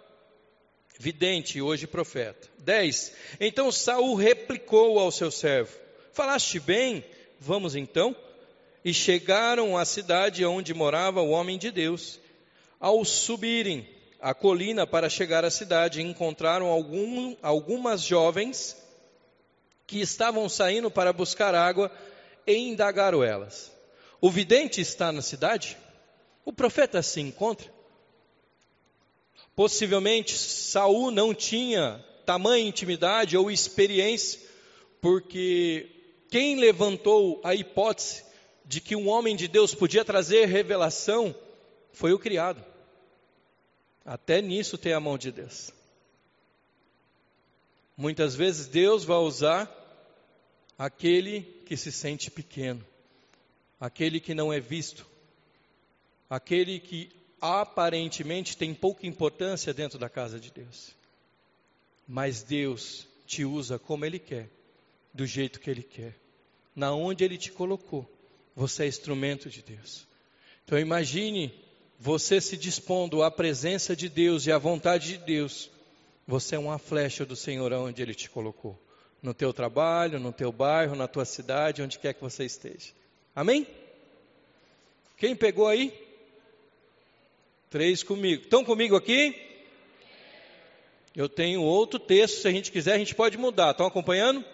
vidente, 0.99 1.62
hoje 1.62 1.87
profeta. 1.87 2.47
10. 2.59 3.14
Então 3.40 3.73
Saul 3.73 4.17
replicou 4.17 4.99
ao 4.99 5.11
seu 5.11 5.31
servo: 5.31 5.75
Falaste 6.12 6.61
bem, 6.61 7.03
vamos 7.40 7.75
então. 7.75 8.14
E 8.85 8.93
chegaram 8.93 9.79
à 9.79 9.85
cidade 9.87 10.45
onde 10.45 10.75
morava 10.75 11.23
o 11.23 11.31
homem 11.31 11.57
de 11.57 11.71
Deus. 11.71 12.21
Ao 12.79 13.03
subirem 13.03 13.93
a 14.25 14.33
colina 14.33 14.87
para 14.87 15.11
chegar 15.11 15.45
à 15.45 15.51
cidade, 15.51 16.01
encontraram 16.01 16.69
algum, 16.69 17.37
algumas 17.43 18.01
jovens 18.01 18.75
que 19.87 20.01
estavam 20.01 20.49
saindo 20.49 20.91
para 20.91 21.13
buscar 21.13 21.55
água 21.55 21.93
e 22.47 22.57
indagaram 22.57 23.23
elas: 23.23 23.71
O 24.23 24.31
vidente 24.31 24.81
está 24.81 25.13
na 25.13 25.21
cidade? 25.21 25.77
O 26.43 26.55
profeta 26.55 27.03
se 27.03 27.21
encontra? 27.21 27.71
Possivelmente 29.55 30.39
Saul 30.39 31.11
não 31.11 31.35
tinha 31.35 32.03
tamanha 32.25 32.67
intimidade 32.67 33.37
ou 33.37 33.51
experiência, 33.51 34.41
porque 35.03 35.87
quem 36.31 36.57
levantou 36.57 37.43
a 37.45 37.55
hipótese 37.55 38.25
de 38.65 38.81
que 38.81 38.97
um 38.97 39.07
homem 39.07 39.37
de 39.37 39.49
Deus 39.49 39.75
podia 39.75 40.03
trazer 40.03 40.47
revelação 40.47 41.35
foi 41.93 42.15
o 42.15 42.19
criado. 42.19 42.73
Até 44.05 44.43
nisso 44.43 44.77
tem 44.77 44.93
a 44.93 45.01
mão 45.01 45.17
de 45.17 45.33
Deus. 45.33 45.73
Muitas 47.97 48.35
vezes 48.35 48.67
Deus 48.67 49.05
vai 49.05 49.19
usar 49.19 49.71
aquele 50.77 51.43
que 51.64 51.77
se 51.77 51.93
sente 51.93 52.31
pequeno, 52.31 52.85
aquele 53.81 54.21
que 54.21 54.35
não 54.35 54.53
é 54.53 54.61
visto, 54.61 55.07
aquele 56.29 56.81
que 56.81 57.11
aparentemente 57.40 58.57
tem 58.57 58.75
pouca 58.75 59.07
importância 59.07 59.73
dentro 59.73 59.99
da 59.99 60.09
casa 60.09 60.40
de 60.40 60.51
Deus. 60.51 60.95
Mas 62.07 62.43
Deus 62.43 63.07
te 63.27 63.45
usa 63.45 63.79
como 63.79 64.05
Ele 64.05 64.19
quer, 64.19 64.51
do 65.12 65.25
jeito 65.25 65.61
que 65.61 65.71
Ele 65.71 65.83
quer, 65.83 66.17
na 66.75 66.93
onde 66.93 67.25
Ele 67.25 67.38
te 67.38 67.53
colocou. 67.53 68.11
Você 68.57 68.85
é 68.85 68.88
instrumento 68.88 69.49
de 69.49 69.62
Deus. 69.62 70.07
Então 70.64 70.79
imagine 70.79 71.63
você 71.98 72.40
se 72.40 72.57
dispondo 72.57 73.22
à 73.22 73.30
presença 73.30 73.94
de 73.94 74.09
Deus 74.09 74.46
e 74.46 74.52
à 74.52 74.59
vontade 74.59 75.09
de 75.09 75.18
Deus. 75.18 75.70
Você 76.26 76.57
é 76.57 76.59
uma 76.59 76.78
flecha 76.78 77.24
do 77.24 77.37
Senhor 77.37 77.72
onde 77.72 78.02
Ele 78.02 78.14
te 78.14 78.28
colocou. 78.28 78.78
No 79.22 79.33
teu 79.33 79.52
trabalho, 79.52 80.18
no 80.18 80.33
teu 80.33 80.52
bairro, 80.52 80.96
na 80.96 81.09
tua 81.09 81.24
cidade, 81.24 81.83
onde 81.83 81.98
quer 81.98 82.14
que 82.14 82.20
você 82.20 82.44
esteja. 82.44 82.92
Amém? 83.35 83.66
Quem 85.16 85.35
pegou 85.35 85.66
aí? 85.66 85.92
Três 87.70 88.02
comigo. 88.02 88.42
Estão 88.42 88.64
comigo 88.64 88.96
aqui? 88.96 89.35
Eu 91.16 91.28
tenho 91.28 91.62
outro 91.62 91.98
texto, 91.98 92.42
se 92.42 92.48
a 92.48 92.50
gente 92.50 92.72
quiser, 92.72 92.94
a 92.94 92.98
gente 92.98 93.14
pode 93.14 93.38
mudar. 93.38 93.70
Estão 93.70 93.87
acompanhando? 93.87 94.44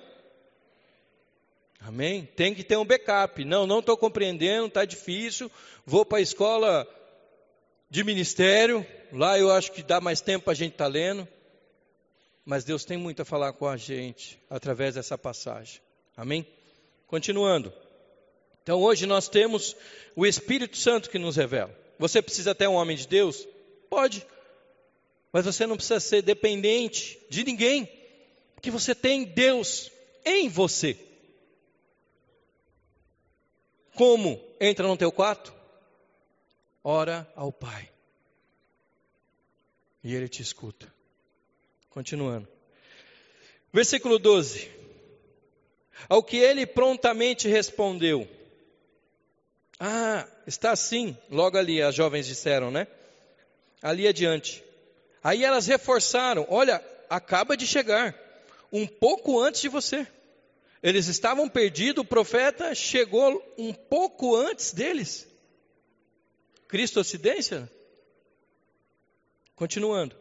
Amém? 1.80 2.28
Tem 2.36 2.54
que 2.54 2.62
ter 2.62 2.76
um 2.76 2.84
backup. 2.84 3.44
Não, 3.44 3.66
não 3.66 3.80
estou 3.80 3.96
compreendendo, 3.96 4.66
está 4.66 4.84
difícil. 4.84 5.50
Vou 5.86 6.04
para 6.04 6.18
a 6.18 6.22
escola 6.22 6.86
de 7.90 8.04
ministério. 8.04 8.86
Lá 9.12 9.38
eu 9.38 9.50
acho 9.50 9.72
que 9.72 9.82
dá 9.82 10.00
mais 10.00 10.20
tempo 10.20 10.50
a 10.50 10.54
gente 10.54 10.72
estar 10.72 10.84
tá 10.84 10.90
lendo. 10.90 11.26
Mas 12.44 12.64
Deus 12.64 12.84
tem 12.84 12.96
muito 12.96 13.22
a 13.22 13.24
falar 13.24 13.52
com 13.52 13.66
a 13.66 13.76
gente 13.76 14.40
através 14.48 14.94
dessa 14.94 15.18
passagem. 15.18 15.80
Amém? 16.16 16.46
Continuando. 17.06 17.72
Então 18.62 18.80
hoje 18.80 19.06
nós 19.06 19.28
temos 19.28 19.76
o 20.14 20.24
Espírito 20.24 20.76
Santo 20.76 21.10
que 21.10 21.18
nos 21.18 21.36
revela. 21.36 21.76
Você 21.98 22.22
precisa 22.22 22.54
ter 22.54 22.68
um 22.68 22.74
homem 22.74 22.96
de 22.96 23.06
Deus? 23.06 23.46
Pode. 23.90 24.26
Mas 25.32 25.44
você 25.44 25.66
não 25.66 25.76
precisa 25.76 26.00
ser 26.00 26.22
dependente 26.22 27.18
de 27.28 27.44
ninguém, 27.44 27.88
porque 28.54 28.70
você 28.70 28.94
tem 28.94 29.24
Deus 29.24 29.90
em 30.24 30.48
você. 30.48 30.96
Como 33.94 34.40
entra 34.60 34.86
no 34.86 34.96
teu 34.96 35.12
quarto? 35.12 35.59
Ora 36.82 37.30
ao 37.36 37.52
Pai. 37.52 37.90
E 40.02 40.14
ele 40.14 40.28
te 40.28 40.42
escuta. 40.42 40.92
Continuando. 41.90 42.48
Versículo 43.72 44.18
12. 44.18 44.70
Ao 46.08 46.22
que 46.22 46.36
ele 46.36 46.66
prontamente 46.66 47.48
respondeu: 47.48 48.26
Ah, 49.78 50.26
está 50.46 50.70
assim. 50.70 51.16
Logo 51.30 51.58
ali, 51.58 51.82
as 51.82 51.94
jovens 51.94 52.26
disseram, 52.26 52.70
né? 52.70 52.86
Ali 53.82 54.08
adiante. 54.08 54.64
Aí 55.22 55.44
elas 55.44 55.66
reforçaram: 55.66 56.46
olha, 56.48 56.82
acaba 57.08 57.56
de 57.56 57.66
chegar, 57.66 58.14
um 58.72 58.86
pouco 58.86 59.38
antes 59.40 59.60
de 59.60 59.68
você. 59.68 60.06
Eles 60.82 61.08
estavam 61.08 61.46
perdidos, 61.48 62.02
o 62.02 62.06
profeta 62.06 62.74
chegou 62.74 63.42
um 63.58 63.72
pouco 63.72 64.34
antes 64.34 64.72
deles. 64.72 65.29
Cristocidência? 66.70 67.68
Continuando. 69.56 70.14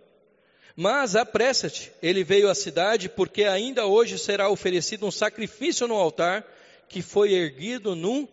Mas 0.76 1.16
apressa-te, 1.16 1.92
ele 2.02 2.24
veio 2.24 2.50
à 2.50 2.56
cidade, 2.56 3.08
porque 3.08 3.44
ainda 3.44 3.86
hoje 3.86 4.18
será 4.18 4.50
oferecido 4.50 5.06
um 5.06 5.12
sacrifício 5.12 5.88
no 5.88 5.94
altar 5.94 6.44
que 6.88 7.04
foi 7.04 7.34
erguido 7.34 7.96
num 7.96 8.28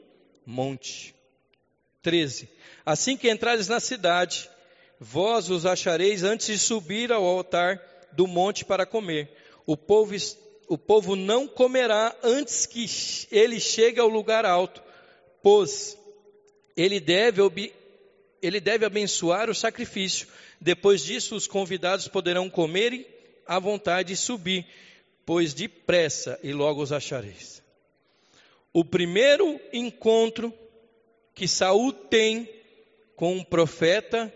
monte. 0.47 1.15
13. 2.01 2.49
Assim 2.87 3.19
que 3.19 3.31
entrares 3.31 3.69
na 3.69 3.81
cidade, 3.81 4.49
vós 4.99 5.51
os 5.51 5.67
achareis 5.67 6.23
antes 6.23 6.47
de 6.47 6.59
subir 6.59 7.13
ao 7.13 7.23
altar 7.23 7.79
do 8.13 8.27
monte 8.27 8.65
para 8.65 8.87
comer. 8.87 9.29
O 9.67 9.77
povo, 9.77 10.15
o 10.69 10.79
povo 10.79 11.17
não 11.17 11.47
comerá 11.47 12.17
antes 12.23 12.65
que 12.65 12.87
ele 13.31 13.61
chegue 13.61 14.01
ao 14.01 14.09
lugar 14.09 14.47
alto, 14.47 14.83
pois 15.43 15.99
ele 16.75 16.99
deve, 16.99 17.43
ele 18.47 18.61
deve 18.61 18.85
abençoar 18.85 19.51
o 19.51 19.55
sacrifício. 19.55 20.29
Depois 20.61 21.03
disso, 21.03 21.35
os 21.35 21.47
convidados 21.47 22.07
poderão 22.07 22.49
comer 22.49 23.43
à 23.47 23.59
vontade 23.59 24.13
e 24.13 24.17
subir, 24.17 24.67
pois 25.25 25.53
depressa 25.53 26.39
e 26.43 26.53
logo 26.53 26.83
os 26.83 26.93
achareis. 26.93 27.63
O 28.73 28.85
primeiro 28.85 29.61
encontro 29.73 30.53
que 31.35 31.49
Saul 31.49 31.93
tem 31.93 32.49
com 33.17 33.35
um 33.35 33.45
profeta 33.45 34.33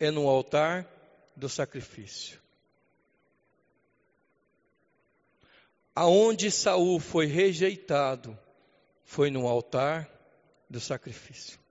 é 0.00 0.10
no 0.10 0.28
altar 0.28 0.88
do 1.36 1.48
sacrifício. 1.48 2.40
Aonde 5.94 6.50
Saul 6.50 6.98
foi 6.98 7.26
rejeitado 7.26 8.36
foi 9.04 9.30
no 9.30 9.46
altar 9.46 10.10
do 10.68 10.80
sacrifício. 10.80 11.63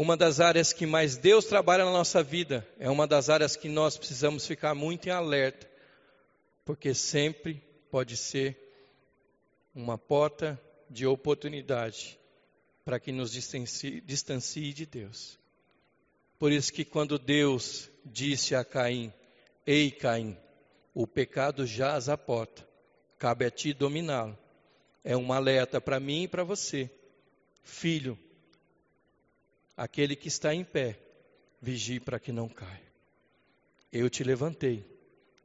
Uma 0.00 0.16
das 0.16 0.40
áreas 0.40 0.72
que 0.72 0.86
mais 0.86 1.18
Deus 1.18 1.44
trabalha 1.44 1.84
na 1.84 1.92
nossa 1.92 2.22
vida 2.22 2.66
é 2.78 2.88
uma 2.88 3.06
das 3.06 3.28
áreas 3.28 3.54
que 3.54 3.68
nós 3.68 3.98
precisamos 3.98 4.46
ficar 4.46 4.74
muito 4.74 5.06
em 5.06 5.12
alerta, 5.12 5.70
porque 6.64 6.94
sempre 6.94 7.62
pode 7.90 8.16
ser 8.16 8.56
uma 9.74 9.98
porta 9.98 10.58
de 10.88 11.06
oportunidade 11.06 12.18
para 12.82 12.98
que 12.98 13.12
nos 13.12 13.30
distancie, 13.30 14.00
distancie 14.00 14.72
de 14.72 14.86
Deus. 14.86 15.38
Por 16.38 16.50
isso 16.50 16.72
que 16.72 16.82
quando 16.86 17.18
Deus 17.18 17.90
disse 18.02 18.54
a 18.54 18.64
Caim, 18.64 19.12
Ei 19.66 19.90
Caim, 19.90 20.34
o 20.94 21.06
pecado 21.06 21.66
jaz 21.66 22.08
à 22.08 22.16
porta, 22.16 22.66
cabe 23.18 23.44
a 23.44 23.50
ti 23.50 23.74
dominá-lo. 23.74 24.38
É 25.04 25.14
um 25.14 25.30
alerta 25.30 25.78
para 25.78 26.00
mim 26.00 26.22
e 26.22 26.28
para 26.28 26.42
você. 26.42 26.90
Filho, 27.62 28.18
aquele 29.76 30.14
que 30.16 30.28
está 30.28 30.54
em 30.54 30.64
pé, 30.64 30.98
vigie 31.60 32.00
para 32.00 32.18
que 32.18 32.32
não 32.32 32.48
caia. 32.48 32.90
Eu 33.92 34.08
te 34.08 34.22
levantei, 34.22 34.84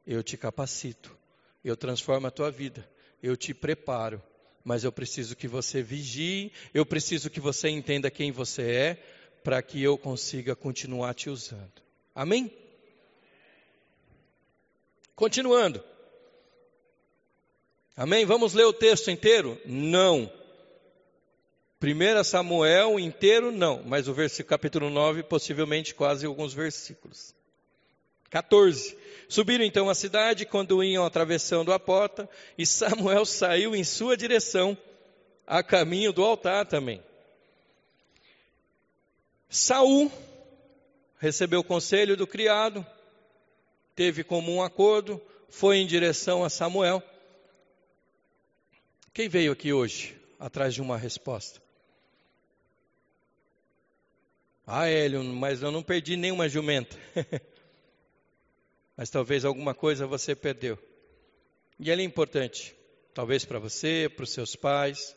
eu 0.06 0.22
te 0.22 0.36
capacito, 0.36 1.16
eu 1.64 1.76
transformo 1.76 2.26
a 2.26 2.30
tua 2.30 2.50
vida, 2.50 2.88
eu 3.22 3.36
te 3.36 3.52
preparo 3.52 4.22
mas 4.66 4.82
eu 4.82 4.90
preciso 4.90 5.36
que 5.36 5.46
você 5.46 5.80
vigie, 5.80 6.50
eu 6.74 6.84
preciso 6.84 7.30
que 7.30 7.38
você 7.38 7.68
entenda 7.68 8.10
quem 8.10 8.32
você 8.32 8.62
é, 8.62 8.94
para 9.44 9.62
que 9.62 9.80
eu 9.80 9.96
consiga 9.96 10.56
continuar 10.56 11.14
te 11.14 11.30
usando. 11.30 11.80
Amém? 12.12 12.50
Continuando. 15.14 15.80
Amém? 17.96 18.26
Vamos 18.26 18.54
ler 18.54 18.64
o 18.64 18.72
texto 18.72 19.08
inteiro? 19.08 19.56
Não. 19.64 20.28
1 21.82 22.24
Samuel 22.24 22.98
inteiro, 22.98 23.52
não, 23.52 23.82
mas 23.84 24.08
o 24.08 24.14
versículo, 24.14 24.48
capítulo 24.48 24.88
9, 24.88 25.22
possivelmente 25.22 25.94
quase 25.94 26.24
alguns 26.24 26.54
versículos. 26.54 27.34
14. 28.30 28.96
Subiram 29.28 29.64
então 29.64 29.90
à 29.90 29.94
cidade 29.94 30.46
quando 30.46 30.82
iam 30.82 31.04
atravessando 31.04 31.72
a 31.72 31.78
porta, 31.78 32.28
e 32.56 32.64
Samuel 32.64 33.24
saiu 33.26 33.76
em 33.76 33.84
sua 33.84 34.16
direção, 34.16 34.76
a 35.46 35.62
caminho 35.62 36.12
do 36.12 36.24
altar 36.24 36.64
também. 36.64 37.02
Saul 39.50 40.10
recebeu 41.18 41.60
o 41.60 41.64
conselho 41.64 42.16
do 42.16 42.26
criado, 42.26 42.84
teve 43.94 44.24
comum 44.24 44.62
acordo, 44.62 45.20
foi 45.50 45.76
em 45.76 45.86
direção 45.86 46.42
a 46.42 46.48
Samuel. 46.48 47.02
Quem 49.12 49.28
veio 49.28 49.52
aqui 49.52 49.72
hoje 49.72 50.16
atrás 50.38 50.74
de 50.74 50.80
uma 50.80 50.96
resposta? 50.96 51.65
Ah, 54.66 54.88
Hélio, 54.88 55.22
mas 55.22 55.62
eu 55.62 55.70
não 55.70 55.80
perdi 55.80 56.16
nenhuma 56.16 56.48
jumenta. 56.48 56.96
mas 58.96 59.08
talvez 59.08 59.44
alguma 59.44 59.72
coisa 59.74 60.08
você 60.08 60.34
perdeu. 60.34 60.76
E 61.78 61.88
ela 61.88 62.00
é 62.00 62.04
importante, 62.04 62.74
talvez 63.14 63.44
para 63.44 63.60
você, 63.60 64.10
para 64.12 64.24
os 64.24 64.32
seus 64.32 64.56
pais. 64.56 65.14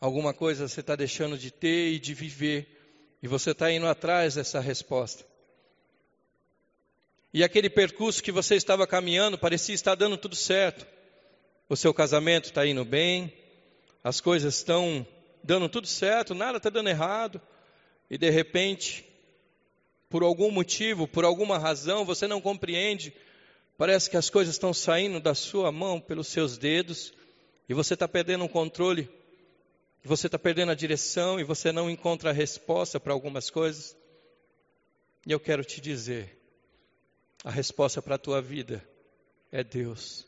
Alguma 0.00 0.32
coisa 0.32 0.68
você 0.68 0.80
está 0.80 0.94
deixando 0.94 1.36
de 1.36 1.50
ter 1.50 1.92
e 1.92 1.98
de 1.98 2.14
viver, 2.14 2.68
e 3.20 3.26
você 3.26 3.50
está 3.50 3.72
indo 3.72 3.88
atrás 3.88 4.36
dessa 4.36 4.60
resposta. 4.60 5.24
E 7.34 7.42
aquele 7.42 7.70
percurso 7.70 8.22
que 8.22 8.30
você 8.30 8.54
estava 8.54 8.86
caminhando 8.86 9.36
parecia 9.36 9.74
estar 9.74 9.94
dando 9.96 10.16
tudo 10.16 10.36
certo. 10.36 10.86
O 11.68 11.74
seu 11.74 11.92
casamento 11.92 12.46
está 12.46 12.64
indo 12.64 12.84
bem, 12.84 13.32
as 14.04 14.20
coisas 14.20 14.56
estão 14.56 15.06
dando 15.42 15.68
tudo 15.68 15.86
certo, 15.86 16.34
nada 16.34 16.58
está 16.58 16.70
dando 16.70 16.88
errado, 16.88 17.40
e 18.10 18.16
de 18.18 18.30
repente, 18.30 19.04
por 20.08 20.22
algum 20.22 20.50
motivo, 20.50 21.08
por 21.08 21.24
alguma 21.24 21.58
razão, 21.58 22.04
você 22.04 22.26
não 22.26 22.40
compreende, 22.40 23.14
parece 23.76 24.10
que 24.10 24.16
as 24.16 24.30
coisas 24.30 24.54
estão 24.54 24.72
saindo 24.72 25.20
da 25.20 25.34
sua 25.34 25.72
mão 25.72 26.00
pelos 26.00 26.28
seus 26.28 26.58
dedos, 26.58 27.12
e 27.68 27.74
você 27.74 27.94
está 27.94 28.06
perdendo 28.06 28.44
o 28.44 28.48
controle, 28.48 29.08
você 30.04 30.26
está 30.26 30.38
perdendo 30.38 30.72
a 30.72 30.74
direção, 30.74 31.40
e 31.40 31.44
você 31.44 31.72
não 31.72 31.90
encontra 31.90 32.30
a 32.30 32.32
resposta 32.32 33.00
para 33.00 33.12
algumas 33.12 33.50
coisas. 33.50 33.96
E 35.26 35.32
eu 35.32 35.38
quero 35.38 35.64
te 35.64 35.80
dizer, 35.80 36.36
a 37.44 37.50
resposta 37.50 38.02
para 38.02 38.16
a 38.16 38.18
tua 38.18 38.42
vida 38.42 38.86
é 39.50 39.62
Deus. 39.62 40.26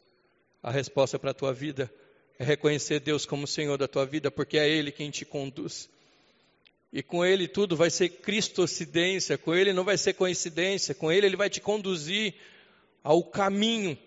A 0.62 0.70
resposta 0.70 1.18
para 1.18 1.33
a 1.33 1.35
tua 1.35 1.53
vida 1.53 1.92
é 1.92 2.03
reconhecer 2.38 3.01
Deus 3.01 3.25
como 3.25 3.47
Senhor 3.47 3.77
da 3.79 3.87
tua 3.87 4.05
vida, 4.05 4.31
porque 4.31 4.59
é 4.59 4.68
Ele 4.68 4.90
quem 4.90 5.11
te 5.11 5.25
conduz. 5.25 5.88
E 6.92 7.03
com 7.03 7.25
Ele 7.25 7.49
tudo 7.49 7.77
vai 7.77 7.90
ser 7.90 8.09
cristocidência, 8.09 9.37
com 9.37 9.55
Ele 9.55 9.73
não 9.73 9.85
vai 9.85 9.99
ser 9.99 10.14
coincidência, 10.14 10.94
com 10.94 11.11
Ele 11.11 11.27
Ele 11.27 11.37
vai 11.37 11.51
te 11.51 11.61
conduzir 11.61 12.35
ao 13.03 13.23
caminho 13.23 13.99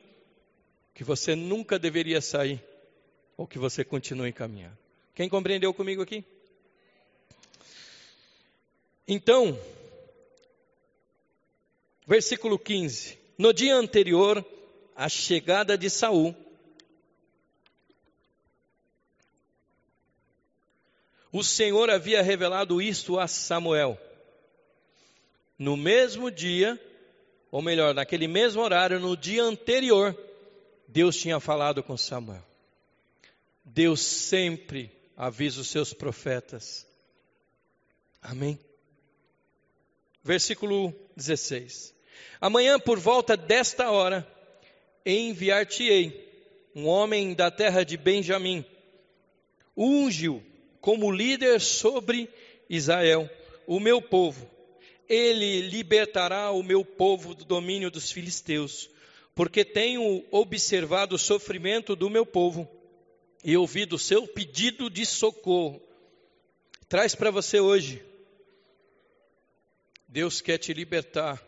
que 0.93 1.03
você 1.03 1.35
nunca 1.35 1.77
deveria 1.77 2.19
sair, 2.21 2.63
ou 3.37 3.45
que 3.45 3.59
você 3.59 3.83
continue 3.83 4.33
caminhando. 4.33 4.77
Quem 5.13 5.29
compreendeu 5.29 5.73
comigo 5.73 6.01
aqui? 6.01 6.23
Então, 9.07 9.59
versículo 12.07 12.57
15. 12.57 13.17
No 13.37 13.53
dia 13.53 13.75
anterior 13.75 14.43
à 14.95 15.07
chegada 15.07 15.77
de 15.77 15.89
Saul, 15.89 16.35
o 21.37 21.43
Senhor 21.43 21.87
havia 21.89 22.23
revelado 22.23 22.81
isto 22.81 23.19
a 23.19 23.27
Samuel. 23.27 23.95
No 25.57 25.77
mesmo 25.77 26.31
dia, 26.31 26.81
ou 27.51 27.61
melhor, 27.61 27.93
naquele 27.93 28.27
mesmo 28.27 28.61
horário, 28.61 28.99
no 28.99 29.15
dia 29.15 29.43
anterior, 29.43 30.17
Deus 30.87 31.15
tinha 31.15 31.39
falado 31.39 31.83
com 31.83 31.95
Samuel. 31.95 32.43
Deus 33.63 34.01
sempre 34.01 34.91
avisa 35.15 35.61
os 35.61 35.67
seus 35.67 35.93
profetas. 35.93 36.87
Amém? 38.19 38.57
Versículo 40.23 40.91
16. 41.15 41.93
Amanhã, 42.41 42.79
por 42.79 42.97
volta 42.97 43.37
desta 43.37 43.91
hora, 43.91 44.27
enviar-te-ei 45.05 46.25
um 46.73 46.87
homem 46.87 47.35
da 47.35 47.51
terra 47.51 47.83
de 47.85 47.95
Benjamim. 47.95 48.65
Unge-o 49.75 50.41
como 50.87 51.11
líder 51.11 51.59
sobre 51.59 52.29
Israel, 52.69 53.29
o 53.67 53.77
meu 53.77 54.01
povo. 54.01 54.49
Ele 55.09 55.59
libertará 55.59 56.49
o 56.51 56.63
meu 56.63 56.85
povo 56.85 57.35
do 57.35 57.43
domínio 57.43 57.91
dos 57.91 58.09
filisteus, 58.09 58.89
porque 59.35 59.65
tenho 59.65 60.23
observado 60.31 61.15
o 61.15 61.19
sofrimento 61.19 61.93
do 61.93 62.09
meu 62.09 62.25
povo 62.25 62.65
e 63.43 63.57
ouvido 63.57 63.97
o 63.97 63.99
seu 63.99 64.25
pedido 64.25 64.89
de 64.89 65.05
socorro. 65.05 65.81
Traz 66.87 67.13
para 67.13 67.31
você 67.31 67.59
hoje. 67.59 68.01
Deus 70.07 70.39
quer 70.39 70.57
te 70.57 70.73
libertar 70.73 71.45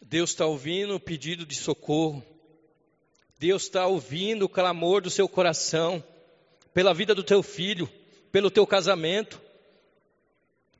Deus 0.00 0.30
está 0.30 0.46
ouvindo 0.46 0.94
o 0.94 1.00
pedido 1.00 1.44
de 1.44 1.56
socorro. 1.56 2.24
Deus 3.36 3.64
está 3.64 3.88
ouvindo 3.88 4.44
o 4.44 4.48
clamor 4.48 5.02
do 5.02 5.10
seu 5.10 5.28
coração 5.28 6.02
pela 6.72 6.94
vida 6.94 7.14
do 7.14 7.22
teu 7.22 7.42
filho, 7.42 7.88
pelo 8.30 8.50
teu 8.50 8.66
casamento, 8.66 9.40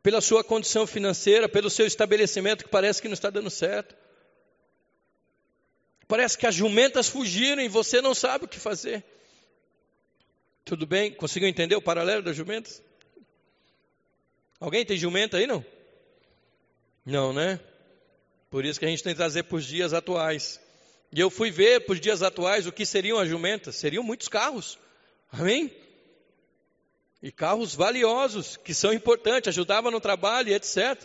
pela 0.03 0.21
sua 0.21 0.43
condição 0.43 0.87
financeira, 0.87 1.49
pelo 1.49 1.69
seu 1.69 1.87
estabelecimento 1.87 2.65
que 2.65 2.71
parece 2.71 3.03
que 3.03 3.09
não 3.09 3.15
está 3.15 3.31
dando 3.31 3.51
certo. 3.51 3.95
Parece 6.09 6.37
que 6.37 6.47
as 6.47 6.55
jumentas 6.55 7.09
fugiram 7.09 7.63
e 7.63 7.69
você 7.69 8.01
não 8.01 8.15
sabe 8.15 8.45
o 8.45 8.49
que 8.49 8.59
fazer. 8.59 9.05
Tudo 10.65 10.87
bem? 10.87 11.13
Conseguiu 11.13 11.49
entender 11.49 11.77
o 11.77 11.83
paralelo 11.83 12.23
das 12.23 12.37
jumentas? 12.37 12.83
Alguém 14.59 14.85
tem 14.85 14.97
jumenta 14.97 15.37
aí, 15.37 15.47
não? 15.47 15.65
Não, 17.05 17.33
né? 17.33 17.61
Por 18.51 18.65
isso 18.65 18.79
que 18.79 18.85
a 18.85 18.89
gente 18.89 19.03
tem 19.03 19.13
que 19.13 19.19
trazer 19.19 19.45
para 19.45 19.57
os 19.57 19.65
dias 19.65 19.93
atuais. 19.93 20.61
E 21.13 21.21
eu 21.21 21.31
fui 21.31 21.51
ver 21.51 21.81
para 21.87 21.93
os 21.93 22.01
dias 22.01 22.23
atuais 22.23 22.67
o 22.67 22.73
que 22.73 22.85
seriam 22.85 23.19
as 23.19 23.29
jumentas. 23.29 23.77
Seriam 23.77 24.03
muitos 24.03 24.29
carros. 24.29 24.79
Amém? 25.33 25.75
E 27.23 27.31
carros 27.31 27.75
valiosos, 27.75 28.57
que 28.57 28.75
são 28.75 28.93
importantes, 28.93 29.49
ajudavam 29.49 29.91
no 29.91 30.01
trabalho 30.01 30.53
etc. 30.53 31.03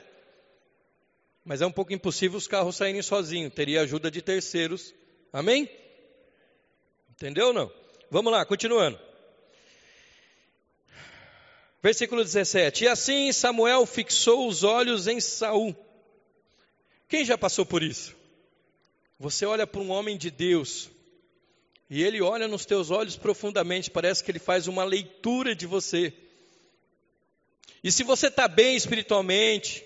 Mas 1.44 1.62
é 1.62 1.66
um 1.66 1.72
pouco 1.72 1.94
impossível 1.94 2.38
os 2.38 2.48
carros 2.48 2.78
saírem 2.78 3.02
sozinhos. 3.02 3.54
Teria 3.54 3.82
ajuda 3.82 4.10
de 4.10 4.22
terceiros. 4.22 4.94
Amém? 5.32 5.70
Entendeu 7.12 7.48
ou 7.48 7.54
não? 7.54 7.72
Vamos 8.10 8.32
lá, 8.32 8.46
continuando. 8.46 9.00
Versículo 11.84 12.24
17. 12.24 12.86
E 12.86 12.88
assim 12.88 13.32
Samuel 13.32 13.86
fixou 13.86 14.48
os 14.48 14.64
olhos 14.64 15.08
em 15.08 15.20
Saul 15.20 15.76
quem 17.08 17.24
já 17.24 17.38
passou 17.38 17.66
por 17.66 17.84
isso? 17.84 18.16
Você 19.20 19.46
olha 19.46 19.68
para 19.68 19.82
um 19.82 19.92
homem 19.92 20.18
de 20.18 20.32
Deus 20.32 20.90
e 21.90 22.04
ele 22.04 22.22
olha 22.22 22.48
nos 22.48 22.66
teus 22.66 22.90
olhos 22.90 23.16
profundamente, 23.16 23.92
parece 23.92 24.24
que 24.24 24.32
ele 24.32 24.40
faz 24.40 24.68
uma 24.68 24.84
leitura 24.84 25.56
de 25.56 25.68
você. 25.68 26.14
E 27.84 27.92
se 27.92 28.04
você 28.04 28.28
está 28.28 28.48
bem 28.48 28.76
espiritualmente, 28.76 29.86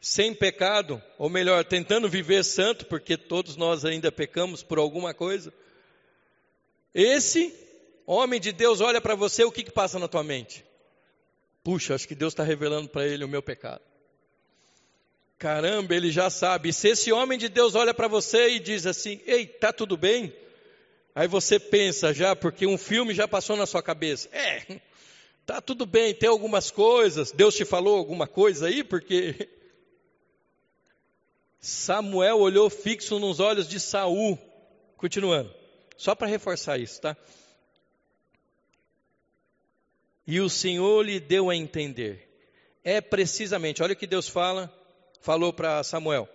sem 0.00 0.34
pecado, 0.34 1.02
ou 1.18 1.30
melhor, 1.30 1.64
tentando 1.64 2.08
viver 2.08 2.44
santo, 2.44 2.84
porque 2.84 3.16
todos 3.16 3.56
nós 3.56 3.86
ainda 3.86 4.12
pecamos 4.12 4.62
por 4.62 4.78
alguma 4.78 5.14
coisa, 5.14 5.52
esse 6.94 7.54
homem 8.06 8.38
de 8.38 8.52
Deus 8.52 8.82
olha 8.82 9.00
para 9.00 9.14
você, 9.14 9.44
o 9.44 9.50
que, 9.50 9.64
que 9.64 9.72
passa 9.72 9.98
na 9.98 10.06
tua 10.06 10.22
mente? 10.22 10.62
Puxa, 11.62 11.94
acho 11.94 12.06
que 12.06 12.14
Deus 12.14 12.34
está 12.34 12.44
revelando 12.44 12.90
para 12.90 13.06
ele 13.06 13.24
o 13.24 13.28
meu 13.28 13.42
pecado. 13.42 13.80
Caramba, 15.38 15.94
ele 15.94 16.10
já 16.10 16.28
sabe. 16.28 16.72
Se 16.72 16.88
esse 16.88 17.10
homem 17.10 17.38
de 17.38 17.48
Deus 17.48 17.74
olha 17.74 17.94
para 17.94 18.06
você 18.06 18.50
e 18.50 18.60
diz 18.60 18.86
assim: 18.86 19.20
Ei, 19.26 19.46
tá 19.46 19.72
tudo 19.72 19.96
bem? 19.96 20.32
Aí 21.14 21.28
você 21.28 21.60
pensa 21.60 22.12
já, 22.12 22.34
porque 22.34 22.66
um 22.66 22.76
filme 22.76 23.14
já 23.14 23.28
passou 23.28 23.56
na 23.56 23.66
sua 23.66 23.82
cabeça. 23.82 24.28
É, 24.32 24.80
tá 25.46 25.60
tudo 25.60 25.86
bem, 25.86 26.14
tem 26.14 26.28
algumas 26.28 26.70
coisas. 26.70 27.30
Deus 27.30 27.54
te 27.54 27.64
falou 27.64 27.96
alguma 27.96 28.26
coisa 28.26 28.66
aí? 28.66 28.82
Porque 28.82 29.48
Samuel 31.60 32.38
olhou 32.38 32.68
fixo 32.68 33.18
nos 33.18 33.38
olhos 33.38 33.68
de 33.68 33.78
Saul. 33.78 34.38
Continuando, 34.96 35.54
só 35.96 36.14
para 36.14 36.26
reforçar 36.26 36.78
isso, 36.78 37.00
tá? 37.00 37.16
E 40.26 40.40
o 40.40 40.48
Senhor 40.48 41.04
lhe 41.04 41.20
deu 41.20 41.50
a 41.50 41.54
entender. 41.54 42.28
É 42.82 43.00
precisamente, 43.00 43.82
olha 43.82 43.92
o 43.92 43.96
que 43.96 44.06
Deus 44.06 44.28
fala 44.28 44.72
falou 45.20 45.52
para 45.52 45.82
Samuel: 45.82 46.28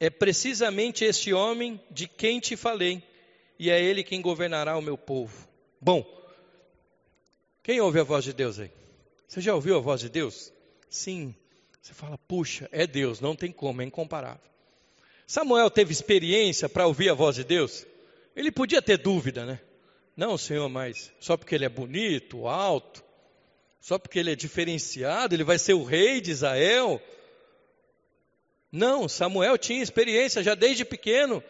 É 0.00 0.08
precisamente 0.08 1.04
este 1.04 1.32
homem 1.32 1.80
de 1.90 2.08
quem 2.08 2.40
te 2.40 2.56
falei, 2.56 3.02
e 3.58 3.70
é 3.70 3.80
ele 3.82 4.02
quem 4.02 4.20
governará 4.20 4.76
o 4.76 4.82
meu 4.82 4.96
povo. 4.96 5.48
Bom, 5.80 6.04
quem 7.62 7.80
ouve 7.80 8.00
a 8.00 8.04
voz 8.04 8.24
de 8.24 8.32
Deus 8.32 8.58
aí? 8.58 8.70
Você 9.26 9.40
já 9.40 9.54
ouviu 9.54 9.76
a 9.76 9.80
voz 9.80 10.00
de 10.00 10.08
Deus? 10.08 10.52
Sim. 10.88 11.34
Você 11.80 11.94
fala, 11.94 12.16
puxa, 12.16 12.68
é 12.70 12.86
Deus, 12.86 13.20
não 13.20 13.34
tem 13.34 13.50
como, 13.50 13.82
é 13.82 13.84
incomparável. 13.84 14.40
Samuel 15.26 15.70
teve 15.70 15.92
experiência 15.92 16.68
para 16.68 16.86
ouvir 16.86 17.08
a 17.08 17.14
voz 17.14 17.36
de 17.36 17.44
Deus? 17.44 17.86
Ele 18.36 18.52
podia 18.52 18.82
ter 18.82 18.98
dúvida, 18.98 19.44
né? 19.44 19.60
Não, 20.16 20.36
Senhor, 20.36 20.68
mas 20.68 21.12
só 21.18 21.36
porque 21.36 21.54
ele 21.54 21.64
é 21.64 21.68
bonito, 21.68 22.46
alto, 22.46 23.02
Só 23.80 23.98
porque 23.98 24.18
ele 24.18 24.30
é 24.30 24.36
diferenciado, 24.36 25.34
ele 25.34 25.42
vai 25.42 25.58
ser 25.58 25.74
o 25.74 25.82
rei 25.82 26.20
de 26.20 26.30
Israel? 26.30 27.02
Não, 28.70 29.08
Samuel 29.08 29.58
tinha 29.58 29.82
experiência 29.82 30.42
já 30.42 30.54
desde 30.54 30.84
pequeno. 30.84 31.42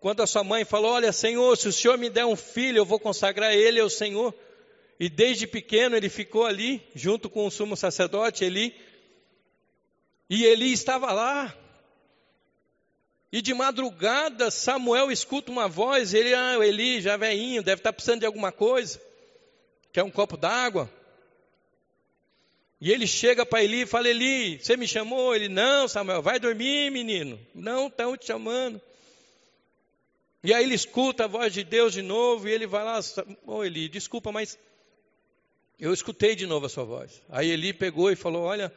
Quando 0.00 0.22
a 0.22 0.26
sua 0.26 0.42
mãe 0.42 0.64
falou: 0.64 0.92
Olha, 0.92 1.12
Senhor, 1.12 1.56
se 1.56 1.68
o 1.68 1.72
Senhor 1.72 1.98
me 1.98 2.08
der 2.08 2.24
um 2.24 2.34
filho, 2.34 2.78
eu 2.78 2.86
vou 2.86 2.98
consagrar 2.98 3.54
ele 3.54 3.78
ao 3.78 3.90
Senhor. 3.90 4.34
E 4.98 5.08
desde 5.08 5.46
pequeno 5.46 5.96
ele 5.96 6.08
ficou 6.08 6.44
ali, 6.44 6.82
junto 6.94 7.28
com 7.28 7.46
o 7.46 7.50
sumo 7.50 7.76
sacerdote 7.76 8.44
Eli. 8.44 8.74
E 10.28 10.44
Eli 10.44 10.72
estava 10.72 11.12
lá. 11.12 11.54
E 13.32 13.40
de 13.40 13.54
madrugada 13.54 14.50
Samuel 14.50 15.12
escuta 15.12 15.52
uma 15.52 15.68
voz, 15.68 16.14
ele, 16.14 16.34
ah, 16.34 16.56
Eli, 16.60 17.00
já 17.00 17.16
veinho, 17.16 17.62
deve 17.62 17.80
estar 17.80 17.92
precisando 17.92 18.20
de 18.20 18.26
alguma 18.26 18.50
coisa. 18.50 19.00
Quer 19.92 20.02
um 20.02 20.10
copo 20.10 20.36
d'água? 20.36 20.90
E 22.80 22.90
ele 22.90 23.06
chega 23.06 23.44
para 23.44 23.62
Eli 23.62 23.82
e 23.82 23.86
fala: 23.86 24.08
Eli, 24.08 24.58
você 24.58 24.76
me 24.76 24.88
chamou? 24.88 25.34
Ele, 25.34 25.48
não, 25.48 25.86
Samuel, 25.86 26.22
vai 26.22 26.40
dormir, 26.40 26.90
menino. 26.90 27.38
Não 27.54 27.88
estão 27.88 28.16
te 28.16 28.26
chamando. 28.26 28.80
E 30.42 30.54
aí 30.54 30.64
ele 30.64 30.74
escuta 30.74 31.24
a 31.24 31.28
voz 31.28 31.52
de 31.52 31.62
Deus 31.62 31.92
de 31.92 32.02
novo 32.02 32.48
e 32.48 32.52
ele 32.52 32.66
vai 32.66 32.82
lá: 32.82 32.98
Ô 33.46 33.56
oh, 33.56 33.64
Eli, 33.64 33.88
desculpa, 33.88 34.32
mas 34.32 34.58
eu 35.78 35.92
escutei 35.92 36.34
de 36.34 36.46
novo 36.46 36.66
a 36.66 36.68
sua 36.68 36.84
voz. 36.84 37.22
Aí 37.28 37.50
Eli 37.50 37.72
pegou 37.72 38.10
e 38.10 38.16
falou: 38.16 38.44
Olha, 38.44 38.72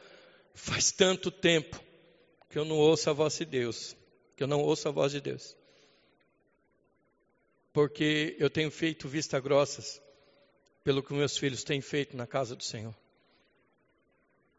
faz 0.54 0.92
tanto 0.92 1.30
tempo 1.30 1.80
que 2.50 2.58
eu 2.58 2.64
não 2.64 2.76
ouço 2.76 3.08
a 3.08 3.12
voz 3.12 3.36
de 3.36 3.44
Deus, 3.44 3.96
que 4.36 4.42
eu 4.42 4.46
não 4.46 4.60
ouço 4.60 4.88
a 4.88 4.92
voz 4.92 5.12
de 5.12 5.20
Deus. 5.20 5.56
Porque 7.72 8.36
eu 8.38 8.48
tenho 8.48 8.70
feito 8.70 9.08
vista 9.08 9.40
grossas 9.40 10.00
pelo 10.84 11.02
que 11.02 11.14
meus 11.14 11.36
filhos 11.36 11.64
têm 11.64 11.80
feito 11.80 12.16
na 12.16 12.26
casa 12.26 12.54
do 12.54 12.62
Senhor. 12.62 12.94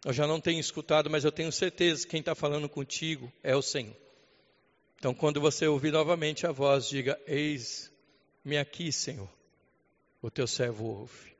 Eu 0.04 0.12
já 0.12 0.28
não 0.28 0.42
tenho 0.42 0.60
escutado, 0.60 1.10
mas 1.10 1.24
eu 1.24 1.32
tenho 1.32 1.52
certeza 1.52 2.04
que 2.04 2.12
quem 2.12 2.20
está 2.20 2.36
falando 2.36 2.68
contigo 2.68 3.32
é 3.42 3.56
o 3.56 3.62
Senhor. 3.62 3.96
Então, 5.06 5.14
quando 5.14 5.40
você 5.40 5.68
ouvir 5.68 5.92
novamente 5.92 6.48
a 6.48 6.52
voz, 6.52 6.90
diga: 6.90 7.16
Eis-me 7.28 8.58
aqui, 8.58 8.92
Senhor. 8.92 9.30
O 10.20 10.32
teu 10.32 10.48
servo 10.48 10.84
ouve. 10.84 11.36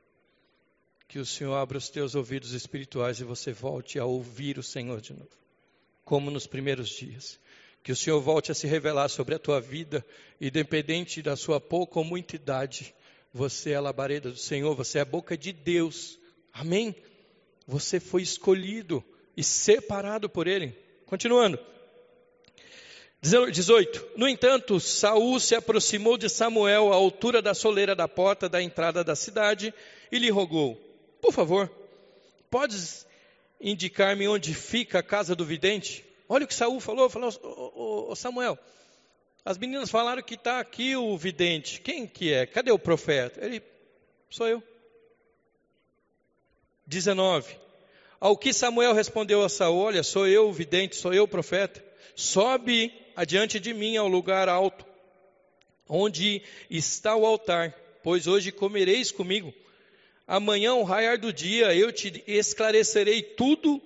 Que 1.08 1.18
o 1.18 1.26
Senhor 1.26 1.52
abra 1.52 1.76
os 1.76 1.88
teus 1.88 2.14
ouvidos 2.14 2.52
espirituais 2.52 3.18
e 3.18 3.24
você 3.24 3.52
volte 3.52 3.98
a 3.98 4.04
ouvir 4.04 4.56
o 4.56 4.62
Senhor 4.62 5.00
de 5.00 5.12
novo, 5.14 5.36
como 6.04 6.30
nos 6.30 6.46
primeiros 6.46 6.90
dias. 6.90 7.40
Que 7.82 7.90
o 7.90 7.96
Senhor 7.96 8.20
volte 8.20 8.52
a 8.52 8.54
se 8.54 8.68
revelar 8.68 9.08
sobre 9.08 9.34
a 9.34 9.38
tua 9.38 9.60
vida, 9.60 10.06
independente 10.40 11.20
da 11.20 11.34
sua 11.34 11.60
pouca 11.60 11.98
ou 11.98 12.04
muita 12.04 12.36
idade. 12.36 12.94
Você 13.34 13.72
é 13.72 13.74
a 13.74 13.80
labareda 13.80 14.30
do 14.30 14.38
Senhor, 14.38 14.76
você 14.76 14.98
é 14.98 15.00
a 15.00 15.04
boca 15.04 15.36
de 15.36 15.52
Deus. 15.52 16.20
Amém? 16.52 16.94
Você 17.66 17.98
foi 17.98 18.22
escolhido 18.22 19.02
e 19.36 19.42
separado 19.42 20.30
por 20.30 20.46
ele. 20.46 20.72
Continuando. 21.04 21.58
18. 23.26 24.06
No 24.16 24.28
entanto, 24.28 24.78
Saul 24.78 25.40
se 25.40 25.54
aproximou 25.54 26.16
de 26.16 26.28
Samuel 26.28 26.92
à 26.92 26.96
altura 26.96 27.42
da 27.42 27.54
soleira 27.54 27.94
da 27.94 28.06
porta 28.06 28.48
da 28.48 28.62
entrada 28.62 29.02
da 29.02 29.16
cidade 29.16 29.74
e 30.12 30.18
lhe 30.18 30.30
rogou: 30.30 30.76
Por 31.20 31.32
favor, 31.32 31.70
podes 32.50 33.06
indicar-me 33.60 34.28
onde 34.28 34.54
fica 34.54 35.00
a 35.00 35.02
casa 35.02 35.34
do 35.34 35.44
vidente? 35.44 36.04
Olha 36.28 36.44
o 36.44 36.48
que 36.48 36.54
Saul 36.54 36.80
falou, 36.80 37.08
falou, 37.08 37.32
oh, 37.42 38.06
oh, 38.10 38.16
Samuel, 38.16 38.58
as 39.44 39.56
meninas 39.56 39.90
falaram 39.90 40.22
que 40.22 40.34
está 40.34 40.58
aqui 40.58 40.96
o 40.96 41.16
vidente. 41.16 41.80
Quem 41.80 42.06
que 42.06 42.32
é? 42.32 42.46
Cadê 42.46 42.72
o 42.72 42.78
profeta? 42.78 43.44
Ele, 43.44 43.62
sou 44.28 44.48
eu. 44.48 44.62
19. 46.86 47.56
Ao 48.18 48.36
que 48.36 48.52
Samuel 48.52 48.92
respondeu 48.92 49.44
a 49.44 49.48
Saul: 49.48 49.78
Olha, 49.78 50.02
sou 50.02 50.26
eu 50.26 50.48
o 50.48 50.52
vidente, 50.52 50.96
sou 50.96 51.12
eu 51.12 51.24
o 51.24 51.28
profeta. 51.28 51.84
Sobe 52.14 52.92
adiante 53.14 53.58
de 53.58 53.72
mim 53.74 53.96
ao 53.96 54.08
lugar 54.08 54.48
alto, 54.48 54.86
onde 55.88 56.42
está 56.70 57.16
o 57.16 57.26
altar, 57.26 57.72
pois 58.02 58.26
hoje 58.26 58.52
comereis 58.52 59.10
comigo. 59.10 59.52
Amanhã, 60.26 60.72
ao 60.72 60.82
raiar 60.82 61.18
do 61.18 61.32
dia, 61.32 61.74
eu 61.74 61.92
te 61.92 62.22
esclarecerei 62.26 63.22
tudo 63.22 63.80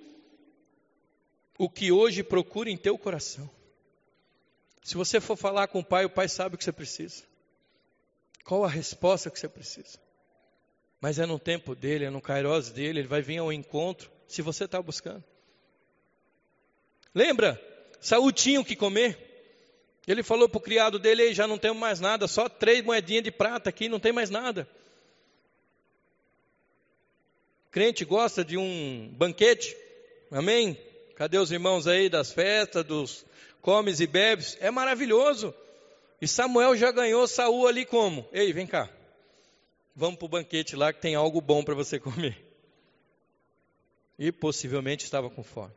o 1.57 1.69
que 1.69 1.91
hoje 1.91 2.23
procura 2.23 2.69
em 2.69 2.77
teu 2.77 2.97
coração. 2.97 3.49
Se 4.83 4.95
você 4.95 5.21
for 5.21 5.37
falar 5.37 5.67
com 5.67 5.79
o 5.79 5.85
pai, 5.85 6.05
o 6.05 6.09
pai 6.09 6.27
sabe 6.27 6.55
o 6.55 6.57
que 6.57 6.63
você 6.63 6.71
precisa. 6.71 7.23
Qual 8.43 8.65
a 8.65 8.67
resposta 8.67 9.29
que 9.29 9.39
você 9.39 9.47
precisa? 9.47 9.99
Mas 10.99 11.19
é 11.19 11.25
no 11.25 11.37
tempo 11.37 11.75
dele, 11.75 12.05
é 12.05 12.09
no 12.09 12.21
kairos 12.21 12.71
dele, 12.71 12.99
ele 12.99 13.07
vai 13.07 13.21
vir 13.21 13.37
ao 13.37 13.53
encontro, 13.53 14.11
se 14.27 14.41
você 14.41 14.65
está 14.65 14.81
buscando. 14.81 15.23
Lembra? 17.13 17.61
Saúl 18.01 18.31
tinha 18.31 18.59
o 18.59 18.65
que 18.65 18.75
comer. 18.75 19.17
Ele 20.07 20.23
falou 20.23 20.49
para 20.49 20.57
o 20.57 20.61
criado 20.61 20.97
dele, 20.97 21.33
já 21.33 21.47
não 21.47 21.59
temos 21.59 21.77
mais 21.77 21.99
nada, 21.99 22.27
só 22.27 22.49
três 22.49 22.83
moedinhas 22.83 23.23
de 23.23 23.31
prata 23.31 23.69
aqui, 23.69 23.87
não 23.87 23.99
tem 23.99 24.11
mais 24.11 24.31
nada. 24.31 24.67
Crente 27.69 28.03
gosta 28.03 28.43
de 28.43 28.57
um 28.57 29.07
banquete, 29.15 29.77
amém? 30.31 30.77
Cadê 31.15 31.37
os 31.37 31.51
irmãos 31.51 31.85
aí 31.85 32.09
das 32.09 32.33
festas, 32.33 32.83
dos 32.83 33.23
comes 33.61 33.99
e 33.99 34.07
bebes? 34.07 34.57
É 34.59 34.71
maravilhoso. 34.71 35.53
E 36.19 36.27
Samuel 36.27 36.75
já 36.75 36.91
ganhou 36.91 37.27
Saul 37.27 37.67
ali 37.67 37.85
como? 37.85 38.27
Ei, 38.33 38.51
vem 38.51 38.65
cá. 38.65 38.89
Vamos 39.95 40.17
para 40.17 40.25
o 40.25 40.29
banquete 40.29 40.75
lá 40.75 40.91
que 40.91 40.99
tem 40.99 41.13
algo 41.13 41.39
bom 41.39 41.63
para 41.63 41.75
você 41.75 41.97
comer. 42.01 42.37
E 44.17 44.31
possivelmente 44.31 45.05
estava 45.05 45.29
com 45.29 45.43
fome. 45.43 45.73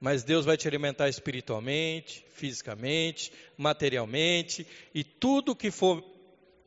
Mas 0.00 0.22
Deus 0.22 0.44
vai 0.44 0.56
te 0.56 0.68
alimentar 0.68 1.08
espiritualmente, 1.08 2.24
fisicamente, 2.30 3.32
materialmente, 3.56 4.66
e 4.94 5.02
tudo 5.02 5.56
que 5.56 5.70
for 5.70 6.04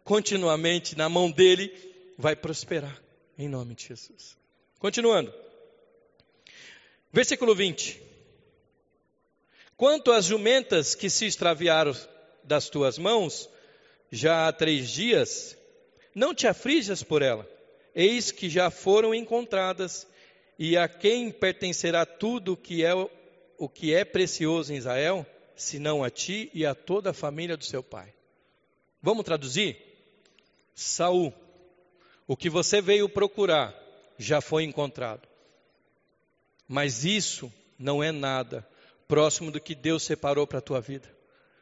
continuamente 0.03 0.97
na 0.97 1.07
mão 1.07 1.31
dele 1.31 1.71
vai 2.17 2.35
prosperar, 2.35 3.01
em 3.37 3.47
nome 3.47 3.73
de 3.73 3.87
Jesus. 3.87 4.37
Continuando. 4.79 5.33
Versículo 7.13 7.55
20. 7.55 8.01
Quanto 9.77 10.11
às 10.11 10.25
jumentas 10.25 10.93
que 10.93 11.09
se 11.09 11.25
extraviaram 11.25 11.95
das 12.43 12.69
tuas 12.69 12.97
mãos, 12.97 13.49
já 14.11 14.47
há 14.47 14.51
três 14.51 14.89
dias, 14.89 15.57
não 16.13 16.35
te 16.35 16.47
aflijas 16.47 17.01
por 17.01 17.21
ela, 17.21 17.49
eis 17.95 18.31
que 18.31 18.49
já 18.49 18.69
foram 18.69 19.15
encontradas, 19.15 20.05
e 20.59 20.77
a 20.77 20.87
quem 20.87 21.31
pertencerá 21.31 22.05
tudo 22.05 22.57
que 22.57 22.83
é 22.83 22.93
o 23.61 23.69
que 23.69 23.93
é 23.93 24.03
precioso 24.03 24.73
em 24.73 24.77
Israel, 24.77 25.23
senão 25.55 26.03
a 26.03 26.09
ti 26.09 26.49
e 26.51 26.65
a 26.65 26.73
toda 26.73 27.11
a 27.11 27.13
família 27.13 27.55
do 27.55 27.63
seu 27.63 27.83
pai. 27.83 28.11
Vamos 29.03 29.23
traduzir? 29.23 29.77
Saul, 30.73 31.31
o 32.25 32.35
que 32.35 32.49
você 32.49 32.81
veio 32.81 33.07
procurar 33.07 33.71
já 34.17 34.41
foi 34.41 34.63
encontrado. 34.63 35.27
Mas 36.67 37.05
isso 37.05 37.53
não 37.77 38.01
é 38.03 38.11
nada 38.11 38.67
próximo 39.07 39.51
do 39.51 39.61
que 39.61 39.75
Deus 39.75 40.01
separou 40.01 40.47
para 40.47 40.57
a 40.57 40.63
tua 40.63 40.81
vida. 40.81 41.07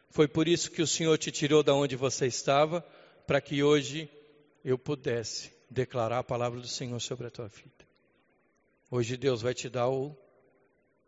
Foi 0.10 0.26
por 0.26 0.48
isso 0.48 0.72
que 0.72 0.82
o 0.82 0.88
Senhor 0.88 1.18
te 1.18 1.34
tirou 1.34 1.62
da 1.62 1.74
onde 1.74 1.98
você 1.98 2.28
estava, 2.28 2.80
para 3.28 3.42
que 3.42 3.62
hoje 3.62 4.10
eu 4.64 4.78
pudesse 4.78 5.52
declarar 5.70 6.20
a 6.20 6.24
palavra 6.24 6.62
do 6.62 6.68
Senhor 6.68 7.02
sobre 7.02 7.28
a 7.28 7.30
tua 7.30 7.50
vida. 7.50 7.86
Hoje 8.90 9.18
Deus 9.18 9.42
vai 9.42 9.54
te 9.54 9.68
dar 9.68 9.90
o 9.90 10.16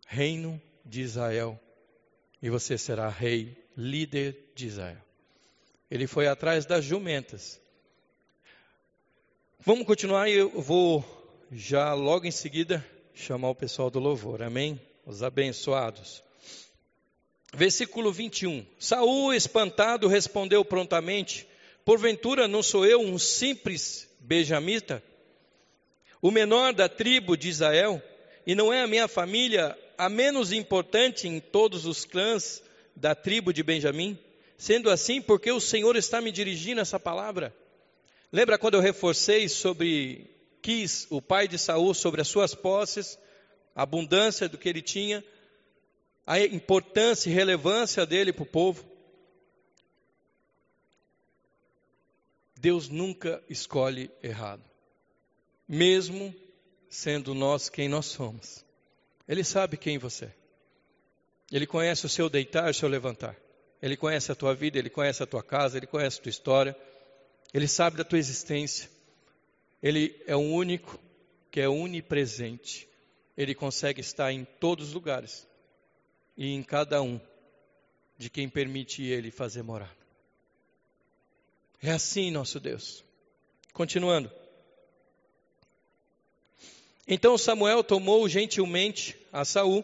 reino 0.06 0.62
de 0.92 1.00
Israel 1.00 1.58
e 2.44 2.50
você 2.50 2.78
será 2.78 3.08
rei, 3.08 3.58
líder 3.78 4.52
de 4.54 4.68
Israel. 4.68 5.02
Ele 5.90 6.06
foi 6.06 6.28
atrás 6.28 6.66
das 6.66 6.84
jumentas. 6.84 7.62
Vamos 9.62 9.88
continuar 9.88 10.28
e 10.30 10.34
eu 10.34 10.50
vou 10.50 11.06
já 11.50 11.94
logo 11.94 12.26
em 12.26 12.32
seguida 12.32 12.86
chamar 13.14 13.50
o 13.52 13.56
pessoal 13.56 13.90
do 13.90 14.00
louvor. 14.00 14.44
Amém? 14.44 14.80
Os 15.06 15.24
abençoados. 15.24 16.22
Versículo 17.54 18.12
21. 18.12 18.66
Saul, 18.78 19.34
espantado, 19.34 20.10
respondeu 20.10 20.66
prontamente: 20.66 21.48
Porventura 21.86 22.50
não 22.50 22.62
sou 22.62 22.86
eu 22.86 23.00
um 23.00 23.18
simples 23.18 24.10
benjamita, 24.20 25.02
o 26.22 26.32
menor 26.32 26.74
da 26.74 26.90
tribo 26.90 27.38
de 27.38 27.48
Israel, 27.48 28.04
e 28.46 28.56
não 28.56 28.74
é 28.74 28.82
a 28.82 28.88
minha 28.88 29.08
família 29.08 29.78
a 30.02 30.10
menos 30.10 30.52
importante 30.52 31.28
em 31.28 31.40
todos 31.40 31.86
os 31.86 32.06
clãs 32.06 32.64
da 32.96 33.14
tribo 33.14 33.54
de 33.54 33.62
Benjamim? 33.62 34.18
Sendo 34.58 34.90
assim, 34.90 35.22
porque 35.22 35.52
o 35.52 35.60
Senhor 35.60 35.96
está 35.96 36.20
me 36.20 36.32
dirigindo 36.32 36.82
essa 36.82 37.00
palavra? 37.00 37.56
Lembra 38.32 38.58
quando 38.58 38.74
eu 38.74 38.80
reforcei 38.80 39.48
sobre 39.48 40.28
Quis, 40.60 41.06
o 41.12 41.22
pai 41.22 41.48
de 41.48 41.60
Saul, 41.60 41.94
sobre 41.94 42.20
as 42.20 42.28
suas 42.28 42.56
posses, 42.56 43.16
a 43.76 43.84
abundância 43.84 44.50
do 44.50 44.58
que 44.58 44.68
ele 44.68 44.82
tinha, 44.82 45.24
a 46.26 46.40
importância 46.40 47.30
e 47.30 47.34
relevância 47.34 48.04
dele 48.04 48.34
para 48.34 48.42
o 48.42 48.48
povo? 48.48 48.84
Deus 52.60 52.90
nunca 52.90 53.40
escolhe 53.48 54.10
errado. 54.24 54.64
mesmo 55.68 56.34
sendo 56.90 57.36
nós 57.36 57.70
quem 57.70 57.88
nós 57.88 58.08
somos. 58.08 58.71
Ele 59.32 59.46
sabe 59.46 59.78
quem 59.78 59.98
você 59.98 60.26
é. 60.26 60.34
Ele 61.50 61.66
conhece 61.66 62.06
o 62.06 62.10
seu 62.10 62.30
deitar 62.30 62.68
e 62.68 62.72
o 62.72 62.74
seu 62.74 62.90
levantar. 62.90 63.34
Ele 63.82 63.96
conhece 63.96 64.30
a 64.30 64.36
tua 64.36 64.54
vida, 64.54 64.78
ele 64.78 64.90
conhece 64.90 65.24
a 65.24 65.26
tua 65.26 65.42
casa, 65.42 65.78
ele 65.78 65.88
conhece 65.88 66.20
a 66.20 66.24
tua 66.24 66.30
história. 66.30 66.76
Ele 67.54 67.66
sabe 67.66 67.96
da 67.96 68.04
tua 68.04 68.20
existência. 68.20 68.90
Ele 69.82 70.22
é 70.28 70.36
o 70.36 70.42
único 70.42 71.00
que 71.50 71.62
é 71.62 71.70
onipresente. 71.70 72.90
Ele 73.38 73.56
consegue 73.56 74.02
estar 74.02 74.34
em 74.34 74.44
todos 74.60 74.90
os 74.90 74.94
lugares 74.94 75.48
e 76.36 76.54
em 76.54 76.62
cada 76.62 77.02
um 77.02 77.18
de 78.18 78.30
quem 78.30 78.50
permite 78.50 79.02
ele 79.02 79.32
fazer 79.32 79.64
morar. 79.64 79.96
É 81.82 81.90
assim 81.90 82.32
nosso 82.32 82.60
Deus. 82.60 83.02
Continuando. 83.72 84.30
Então 87.14 87.38
Samuel 87.38 87.84
tomou 87.84 88.26
gentilmente 88.30 89.18
a 89.34 89.44
Saul 89.44 89.84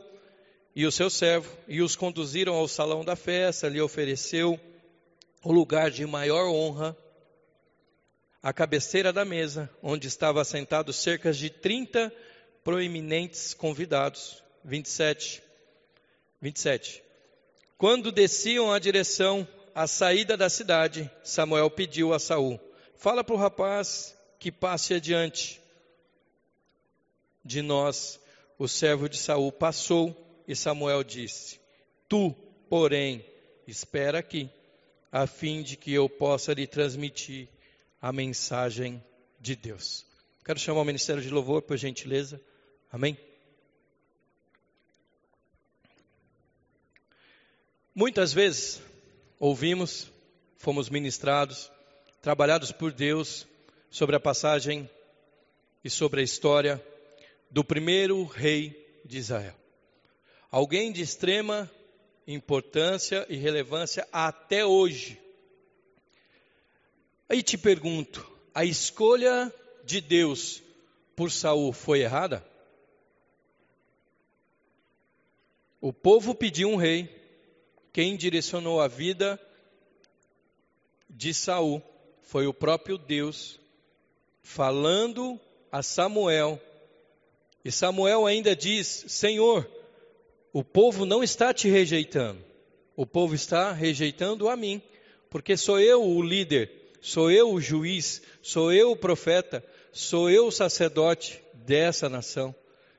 e 0.74 0.86
o 0.86 0.92
seu 0.94 1.10
servo 1.10 1.52
e 1.68 1.82
os 1.82 1.94
conduziram 1.94 2.54
ao 2.54 2.70
salão 2.70 3.04
da 3.04 3.18
festa, 3.18 3.68
lhe 3.68 3.82
ofereceu 3.82 4.58
o 5.44 5.52
lugar 5.52 5.92
de 5.92 6.06
maior 6.06 6.48
honra 6.48 6.96
à 8.42 8.54
cabeceira 8.54 9.12
da 9.12 9.26
mesa, 9.26 9.70
onde 9.84 10.08
estavam 10.08 10.42
assentados 10.42 10.96
cerca 10.96 11.34
de 11.34 11.50
30 11.50 12.14
proeminentes 12.64 13.54
convidados. 13.54 14.42
27. 14.64 15.44
27. 16.42 17.04
Quando 17.78 18.10
desciam 18.10 18.72
a 18.72 18.80
direção 18.80 19.46
à 19.76 19.86
saída 19.86 20.38
da 20.38 20.50
cidade, 20.50 21.12
Samuel 21.26 21.70
pediu 21.70 22.14
a 22.14 22.20
Saul: 22.20 22.58
Fala 22.96 23.22
para 23.22 23.36
o 23.36 23.38
rapaz 23.38 24.16
que 24.40 24.50
passe 24.50 24.94
adiante 24.94 25.67
de 27.48 27.62
nós. 27.62 28.20
O 28.60 28.68
servo 28.68 29.08
de 29.08 29.18
Saul 29.18 29.52
passou 29.52 30.16
e 30.48 30.56
Samuel 30.56 31.04
disse: 31.04 31.60
Tu, 32.08 32.32
porém, 32.70 33.26
espera 33.68 34.20
aqui, 34.20 34.50
a 35.12 35.26
fim 35.26 35.64
de 35.64 35.76
que 35.76 35.94
eu 35.94 36.10
possa 36.10 36.54
lhe 36.54 36.68
transmitir 36.68 37.48
a 38.02 38.12
mensagem 38.12 39.04
de 39.40 39.56
Deus. 39.56 40.06
Quero 40.44 40.60
chamar 40.60 40.82
o 40.82 40.86
ministério 40.86 41.22
de 41.22 41.30
louvor, 41.30 41.62
por 41.62 41.78
gentileza. 41.78 42.42
Amém? 42.92 43.18
Muitas 47.94 48.32
vezes 48.32 48.82
ouvimos, 49.40 50.12
fomos 50.58 50.90
ministrados, 50.90 51.72
trabalhados 52.22 52.72
por 52.72 52.92
Deus 52.92 53.48
sobre 53.90 54.16
a 54.16 54.20
passagem 54.20 54.90
e 55.84 55.90
sobre 55.90 56.22
a 56.22 56.24
história 56.24 56.84
do 57.58 57.64
primeiro 57.64 58.24
rei 58.24 59.02
de 59.04 59.18
Israel. 59.18 59.56
Alguém 60.52 60.92
de 60.92 61.02
extrema 61.02 61.68
importância 62.28 63.26
e 63.30 63.36
relevância 63.36 64.08
até 64.12 64.64
hoje. 64.64 65.20
Aí 67.28 67.42
te 67.42 67.58
pergunto, 67.58 68.32
a 68.54 68.64
escolha 68.64 69.52
de 69.84 70.00
Deus 70.00 70.62
por 71.16 71.32
Saul 71.32 71.74
foi 71.74 72.02
errada? 72.02 72.46
O 75.82 75.92
povo 75.92 76.36
pediu 76.36 76.70
um 76.70 76.76
rei, 76.76 77.10
quem 77.92 78.16
direcionou 78.16 78.80
a 78.80 78.88
vida 78.88 79.42
de 81.10 81.34
Saul 81.34 81.82
foi 82.22 82.46
o 82.46 82.54
próprio 82.54 83.00
Deus, 83.00 83.60
falando 84.44 85.40
a 85.72 85.82
Samuel. 85.82 86.62
E 87.68 87.72
Samuel 87.72 88.26
ainda 88.26 88.56
diz: 88.56 89.06
Senhor, 89.08 89.70
o 90.52 90.64
povo 90.64 91.06
não 91.06 91.22
está 91.22 91.54
te 91.54 91.70
rejeitando, 91.70 92.44
o 92.96 93.06
povo 93.06 93.36
está 93.36 93.72
rejeitando 93.72 94.50
a 94.50 94.56
mim, 94.56 94.82
porque 95.30 95.56
sou 95.56 95.80
eu 95.80 96.04
o 96.04 96.24
líder 96.24 96.88
sou 97.02 97.32
eu 97.32 97.52
o 97.54 97.62
juiz, 97.62 98.22
sou 98.42 98.72
eu 98.72 98.92
o 98.92 98.96
profeta, 98.96 99.64
sou 99.92 100.30
eu 100.30 100.48
o 100.48 100.52
sacerdote 100.52 101.42
dessa 101.54 102.10
nação. 102.10 102.54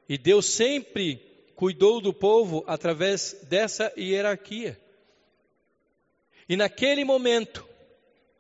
E 0.09 0.17
Deus 0.17 0.47
sempre 0.47 1.17
cuidou 1.55 2.01
do 2.01 2.13
povo 2.13 2.65
através 2.67 3.37
dessa 3.49 3.93
hierarquia. 3.99 4.81
E 6.49 6.57
naquele 6.57 7.05
momento, 7.05 7.67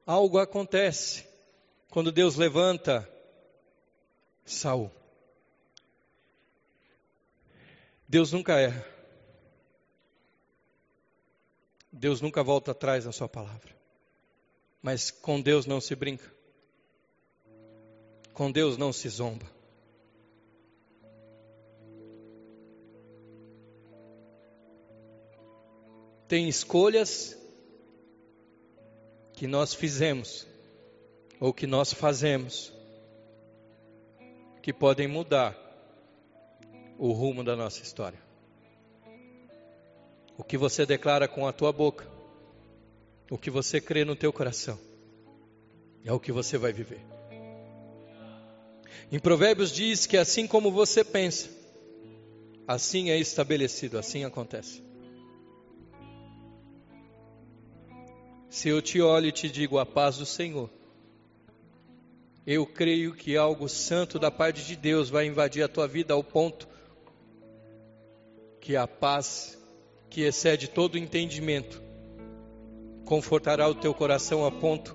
algo 0.06 0.38
acontece. 0.38 1.26
Quando 1.90 2.10
Deus 2.10 2.36
levanta 2.36 3.06
Saul. 4.44 4.90
Deus 8.08 8.32
nunca 8.32 8.58
erra. 8.58 8.86
Deus 11.92 12.22
nunca 12.22 12.42
volta 12.42 12.70
atrás 12.70 13.04
na 13.04 13.12
sua 13.12 13.28
palavra. 13.28 13.76
Mas 14.80 15.10
com 15.10 15.38
Deus 15.40 15.66
não 15.66 15.78
se 15.78 15.94
brinca. 15.94 16.24
Com 18.32 18.50
Deus 18.50 18.78
não 18.78 18.94
se 18.94 19.08
zomba. 19.10 19.44
Tem 26.26 26.48
escolhas 26.48 27.36
que 29.34 29.46
nós 29.46 29.74
fizemos 29.74 30.46
ou 31.40 31.52
que 31.52 31.66
nós 31.66 31.92
fazemos 31.92 32.72
que 34.62 34.72
podem 34.72 35.08
mudar 35.08 35.67
o 36.98 37.12
rumo 37.12 37.44
da 37.44 37.54
nossa 37.54 37.82
história. 37.82 38.18
O 40.36 40.44
que 40.44 40.58
você 40.58 40.84
declara 40.84 41.26
com 41.26 41.46
a 41.46 41.52
tua 41.52 41.72
boca 41.72 42.18
o 43.30 43.36
que 43.36 43.50
você 43.50 43.80
crê 43.80 44.04
no 44.04 44.16
teu 44.16 44.32
coração 44.32 44.78
é 46.04 46.12
o 46.12 46.20
que 46.20 46.32
você 46.32 46.56
vai 46.56 46.72
viver. 46.72 47.04
Em 49.12 49.18
Provérbios 49.18 49.70
diz 49.70 50.06
que 50.06 50.16
assim 50.16 50.46
como 50.46 50.70
você 50.70 51.04
pensa, 51.04 51.50
assim 52.66 53.10
é 53.10 53.18
estabelecido, 53.18 53.98
assim 53.98 54.24
acontece. 54.24 54.82
Se 58.48 58.68
eu 58.68 58.80
te 58.80 59.00
olho 59.00 59.26
e 59.26 59.32
te 59.32 59.50
digo 59.50 59.78
a 59.78 59.84
paz 59.84 60.16
do 60.16 60.26
Senhor, 60.26 60.70
eu 62.46 62.66
creio 62.66 63.14
que 63.14 63.36
algo 63.36 63.68
santo 63.68 64.18
da 64.18 64.30
parte 64.30 64.64
de 64.64 64.74
Deus 64.74 65.10
vai 65.10 65.26
invadir 65.26 65.62
a 65.62 65.68
tua 65.68 65.86
vida 65.86 66.14
ao 66.14 66.24
ponto 66.24 66.66
que 68.68 68.76
a 68.76 68.86
paz 68.86 69.58
que 70.10 70.20
excede 70.20 70.68
todo 70.68 70.98
entendimento 70.98 71.82
confortará 73.06 73.66
o 73.66 73.74
teu 73.74 73.94
coração 73.94 74.44
a 74.44 74.52
ponto 74.52 74.94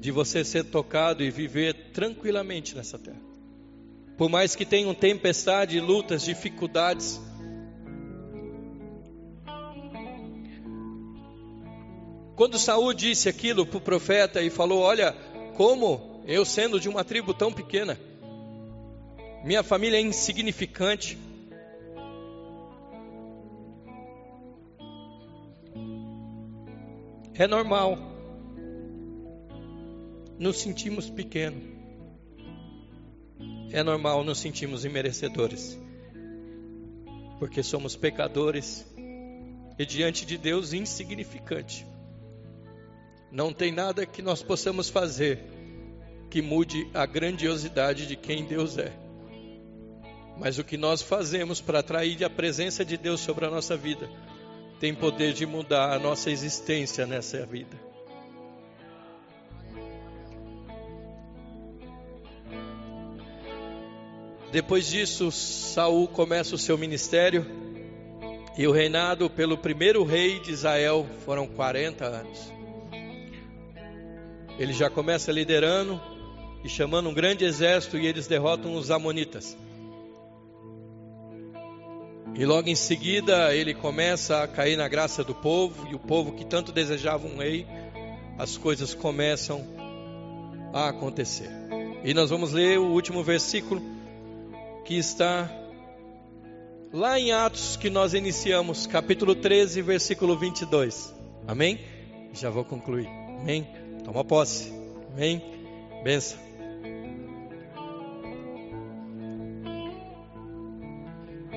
de 0.00 0.10
você 0.10 0.42
ser 0.42 0.64
tocado 0.64 1.22
e 1.22 1.30
viver 1.30 1.90
tranquilamente 1.92 2.74
nessa 2.74 2.98
terra. 2.98 3.20
Por 4.16 4.30
mais 4.30 4.56
que 4.56 4.64
tenham 4.64 4.94
tempestade, 4.94 5.78
lutas, 5.78 6.22
dificuldades, 6.22 7.20
Quando 12.34 12.58
Saul 12.58 12.94
disse 12.94 13.28
aquilo 13.28 13.66
para 13.66 13.76
o 13.76 13.80
profeta 13.80 14.40
e 14.42 14.48
falou: 14.48 14.80
Olha, 14.80 15.12
como 15.54 16.22
eu 16.26 16.46
sendo 16.46 16.80
de 16.80 16.88
uma 16.88 17.04
tribo 17.04 17.34
tão 17.34 17.52
pequena, 17.52 17.98
minha 19.44 19.62
família 19.62 19.98
é 19.98 20.00
insignificante, 20.00 21.18
É 27.38 27.46
normal. 27.46 27.98
Nos 30.38 30.56
sentimos 30.58 31.10
pequenos. 31.10 31.62
É 33.70 33.82
normal 33.82 34.24
nos 34.24 34.38
sentimos 34.38 34.86
imerecedores. 34.86 35.78
Porque 37.38 37.62
somos 37.62 37.94
pecadores 37.94 38.86
e 39.78 39.84
diante 39.84 40.24
de 40.24 40.38
Deus 40.38 40.72
insignificante. 40.72 41.86
Não 43.30 43.52
tem 43.52 43.70
nada 43.70 44.06
que 44.06 44.22
nós 44.22 44.42
possamos 44.42 44.88
fazer 44.88 45.44
que 46.30 46.40
mude 46.40 46.88
a 46.94 47.04
grandiosidade 47.04 48.06
de 48.06 48.16
quem 48.16 48.46
Deus 48.46 48.78
é. 48.78 48.92
Mas 50.38 50.58
o 50.58 50.64
que 50.64 50.78
nós 50.78 51.02
fazemos 51.02 51.60
para 51.60 51.80
atrair 51.80 52.24
a 52.24 52.30
presença 52.30 52.82
de 52.82 52.96
Deus 52.96 53.20
sobre 53.20 53.44
a 53.44 53.50
nossa 53.50 53.76
vida 53.76 54.08
tem 54.78 54.94
poder 54.94 55.32
de 55.32 55.46
mudar 55.46 55.92
a 55.92 55.98
nossa 55.98 56.30
existência 56.30 57.06
nessa 57.06 57.44
vida. 57.46 57.76
Depois 64.52 64.86
disso, 64.86 65.30
Saul 65.30 66.08
começa 66.08 66.54
o 66.54 66.58
seu 66.58 66.78
ministério 66.78 67.44
e 68.56 68.66
o 68.66 68.72
reinado 68.72 69.28
pelo 69.28 69.58
primeiro 69.58 70.04
rei 70.04 70.40
de 70.40 70.50
Israel 70.50 71.06
foram 71.24 71.46
40 71.46 72.04
anos. 72.04 72.52
Ele 74.58 74.72
já 74.72 74.88
começa 74.88 75.30
liderando 75.30 76.00
e 76.64 76.68
chamando 76.68 77.08
um 77.08 77.14
grande 77.14 77.44
exército 77.44 77.98
e 77.98 78.06
eles 78.06 78.26
derrotam 78.26 78.74
os 78.74 78.90
amonitas. 78.90 79.56
E 82.38 82.44
logo 82.44 82.68
em 82.68 82.74
seguida 82.74 83.54
ele 83.54 83.72
começa 83.72 84.42
a 84.42 84.46
cair 84.46 84.76
na 84.76 84.86
graça 84.86 85.24
do 85.24 85.34
povo, 85.34 85.88
e 85.90 85.94
o 85.94 85.98
povo 85.98 86.32
que 86.32 86.44
tanto 86.44 86.70
desejava 86.70 87.26
um 87.26 87.38
rei, 87.38 87.66
as 88.38 88.58
coisas 88.58 88.94
começam 88.94 89.64
a 90.72 90.88
acontecer. 90.88 91.48
E 92.04 92.12
nós 92.12 92.28
vamos 92.28 92.52
ler 92.52 92.78
o 92.78 92.92
último 92.92 93.24
versículo 93.24 93.82
que 94.84 94.98
está 94.98 95.50
lá 96.92 97.18
em 97.18 97.32
Atos 97.32 97.76
que 97.76 97.88
nós 97.88 98.12
iniciamos, 98.12 98.86
capítulo 98.86 99.34
13, 99.34 99.80
versículo 99.80 100.38
22. 100.38 101.14
Amém? 101.48 101.80
Já 102.34 102.50
vou 102.50 102.64
concluir. 102.64 103.08
Amém? 103.40 103.66
Toma 104.04 104.22
posse. 104.22 104.70
Amém? 105.14 105.42
Benção. 106.04 106.45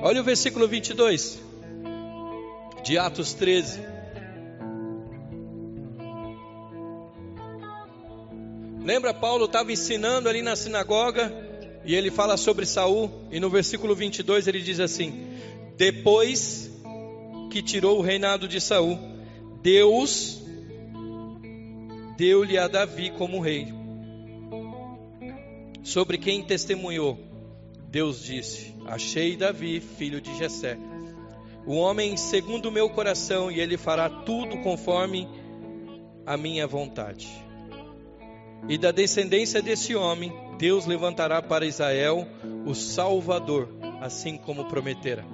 Olha 0.02 0.22
o 0.22 0.24
versículo 0.24 0.66
22 0.66 1.38
de 2.82 2.96
Atos 2.96 3.34
13. 3.34 3.80
Lembra, 8.82 9.12
Paulo 9.12 9.44
estava 9.44 9.70
ensinando 9.70 10.26
ali 10.26 10.40
na 10.40 10.56
sinagoga 10.56 11.30
e 11.84 11.94
ele 11.94 12.10
fala 12.10 12.38
sobre 12.38 12.64
Saul, 12.64 13.10
e 13.30 13.38
no 13.38 13.50
versículo 13.50 13.94
22 13.94 14.48
ele 14.48 14.62
diz 14.62 14.80
assim: 14.80 15.26
Depois 15.76 16.70
que 17.50 17.62
tirou 17.62 17.98
o 17.98 18.02
reinado 18.02 18.48
de 18.48 18.58
Saul, 18.58 18.98
Deus 19.60 20.40
deu-lhe 22.16 22.56
a 22.56 22.68
Davi 22.68 23.10
como 23.10 23.38
rei, 23.38 23.68
sobre 25.82 26.16
quem 26.16 26.42
testemunhou. 26.42 27.29
Deus 27.90 28.22
disse: 28.22 28.72
Achei 28.86 29.36
Davi, 29.36 29.80
filho 29.80 30.20
de 30.20 30.36
Jessé, 30.38 30.78
o 31.66 31.74
homem 31.74 32.16
segundo 32.16 32.66
o 32.66 32.72
meu 32.72 32.88
coração, 32.88 33.50
e 33.50 33.60
ele 33.60 33.76
fará 33.76 34.08
tudo 34.08 34.58
conforme 34.58 35.28
a 36.24 36.36
minha 36.36 36.66
vontade. 36.68 37.28
E 38.68 38.78
da 38.78 38.92
descendência 38.92 39.60
desse 39.60 39.96
homem, 39.96 40.32
Deus 40.56 40.86
levantará 40.86 41.42
para 41.42 41.66
Israel 41.66 42.28
o 42.64 42.74
Salvador, 42.74 43.68
assim 44.00 44.36
como 44.36 44.66
prometera. 44.66 45.24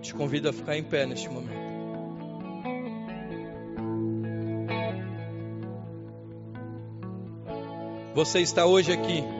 Te 0.00 0.14
convido 0.14 0.48
a 0.48 0.52
ficar 0.52 0.76
em 0.76 0.84
pé 0.84 1.06
neste 1.06 1.28
momento. 1.28 1.60
Você 8.14 8.40
está 8.40 8.66
hoje 8.66 8.92
aqui 8.92 9.39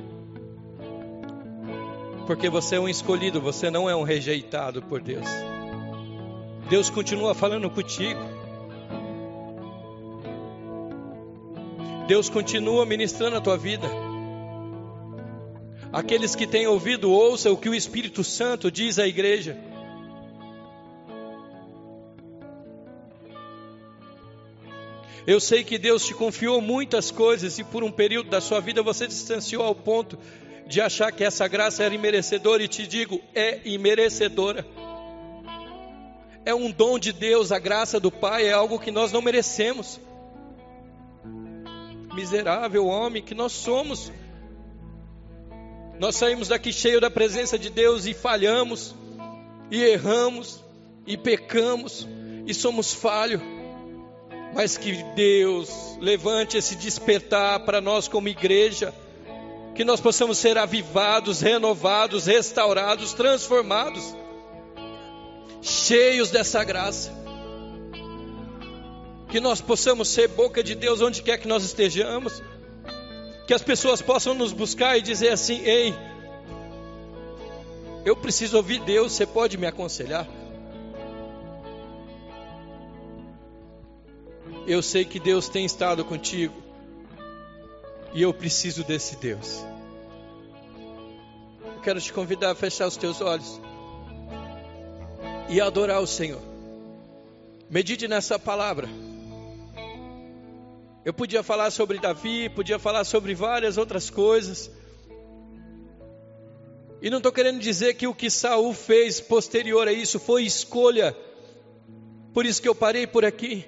porque 2.30 2.48
você 2.48 2.76
é 2.76 2.80
um 2.80 2.88
escolhido, 2.88 3.40
você 3.40 3.72
não 3.72 3.90
é 3.90 3.96
um 3.96 4.04
rejeitado 4.04 4.80
por 4.80 5.02
Deus. 5.02 5.26
Deus 6.68 6.88
continua 6.88 7.34
falando 7.34 7.68
contigo. 7.68 8.20
Deus 12.06 12.28
continua 12.28 12.86
ministrando 12.86 13.34
a 13.34 13.40
tua 13.40 13.56
vida. 13.56 13.88
Aqueles 15.92 16.36
que 16.36 16.46
têm 16.46 16.68
ouvido, 16.68 17.10
ouçam 17.10 17.52
o 17.52 17.56
que 17.56 17.68
o 17.68 17.74
Espírito 17.74 18.22
Santo 18.22 18.70
diz 18.70 19.00
à 19.00 19.08
igreja. 19.08 19.58
Eu 25.26 25.40
sei 25.40 25.64
que 25.64 25.76
Deus 25.76 26.06
te 26.06 26.14
confiou 26.14 26.60
muitas 26.60 27.10
coisas 27.10 27.58
e 27.58 27.64
por 27.64 27.82
um 27.82 27.90
período 27.90 28.30
da 28.30 28.40
sua 28.40 28.60
vida 28.60 28.84
você 28.84 29.08
distanciou 29.08 29.64
ao 29.64 29.74
ponto 29.74 30.16
de 30.70 30.80
achar 30.80 31.10
que 31.10 31.24
essa 31.24 31.48
graça 31.48 31.82
era 31.82 31.92
imerecedora, 31.92 32.62
e 32.62 32.68
te 32.68 32.86
digo, 32.86 33.20
é 33.34 33.60
imerecedora. 33.64 34.64
É 36.44 36.54
um 36.54 36.70
dom 36.70 36.96
de 36.96 37.12
Deus, 37.12 37.50
a 37.50 37.58
graça 37.58 37.98
do 37.98 38.10
Pai 38.10 38.46
é 38.46 38.52
algo 38.52 38.78
que 38.78 38.92
nós 38.92 39.10
não 39.10 39.20
merecemos. 39.20 40.00
Miserável 42.14 42.86
homem 42.86 43.20
que 43.20 43.34
nós 43.34 43.50
somos. 43.50 44.12
Nós 45.98 46.14
saímos 46.14 46.46
daqui 46.46 46.72
cheio 46.72 47.00
da 47.00 47.10
presença 47.10 47.58
de 47.58 47.68
Deus 47.68 48.06
e 48.06 48.14
falhamos, 48.14 48.94
e 49.72 49.82
erramos, 49.82 50.62
e 51.04 51.16
pecamos, 51.16 52.06
e 52.46 52.54
somos 52.54 52.94
falhos. 52.94 53.42
Mas 54.54 54.78
que 54.78 55.02
Deus 55.16 55.98
levante 56.00 56.56
esse 56.56 56.76
despertar 56.76 57.58
para 57.64 57.80
nós 57.80 58.06
como 58.06 58.28
igreja 58.28 58.94
que 59.80 59.84
nós 59.84 59.98
possamos 59.98 60.36
ser 60.36 60.58
avivados, 60.58 61.40
renovados, 61.40 62.26
restaurados, 62.26 63.14
transformados, 63.14 64.14
cheios 65.62 66.30
dessa 66.30 66.62
graça. 66.62 67.10
Que 69.30 69.40
nós 69.40 69.62
possamos 69.62 70.08
ser 70.08 70.28
boca 70.28 70.62
de 70.62 70.74
Deus 70.74 71.00
onde 71.00 71.22
quer 71.22 71.38
que 71.38 71.48
nós 71.48 71.64
estejamos. 71.64 72.42
Que 73.46 73.54
as 73.54 73.62
pessoas 73.62 74.02
possam 74.02 74.34
nos 74.34 74.52
buscar 74.52 74.98
e 74.98 75.00
dizer 75.00 75.30
assim: 75.30 75.62
Ei, 75.64 75.94
eu 78.04 78.14
preciso 78.14 78.58
ouvir 78.58 78.80
Deus, 78.80 79.12
você 79.12 79.24
pode 79.24 79.56
me 79.56 79.66
aconselhar? 79.66 80.28
Eu 84.66 84.82
sei 84.82 85.06
que 85.06 85.18
Deus 85.18 85.48
tem 85.48 85.64
estado 85.64 86.04
contigo. 86.04 86.52
E 88.12 88.20
eu 88.20 88.34
preciso 88.34 88.84
desse 88.84 89.16
Deus. 89.16 89.69
Quero 91.82 92.00
te 92.00 92.12
convidar 92.12 92.50
a 92.50 92.54
fechar 92.54 92.86
os 92.86 92.96
teus 92.96 93.20
olhos 93.20 93.60
e 95.48 95.60
adorar 95.60 96.00
o 96.00 96.06
Senhor. 96.06 96.40
Medite 97.68 98.06
nessa 98.06 98.38
palavra. 98.38 98.88
Eu 101.04 101.14
podia 101.14 101.42
falar 101.42 101.70
sobre 101.70 101.98
Davi, 101.98 102.48
podia 102.50 102.78
falar 102.78 103.04
sobre 103.04 103.34
várias 103.34 103.78
outras 103.78 104.10
coisas. 104.10 104.70
E 107.00 107.08
não 107.08 107.18
estou 107.18 107.32
querendo 107.32 107.58
dizer 107.58 107.94
que 107.94 108.06
o 108.06 108.14
que 108.14 108.28
Saul 108.28 108.74
fez 108.74 109.20
posterior 109.20 109.88
a 109.88 109.92
isso 109.92 110.20
foi 110.20 110.44
escolha. 110.44 111.16
Por 112.34 112.44
isso 112.44 112.60
que 112.60 112.68
eu 112.68 112.74
parei 112.74 113.06
por 113.06 113.24
aqui 113.24 113.66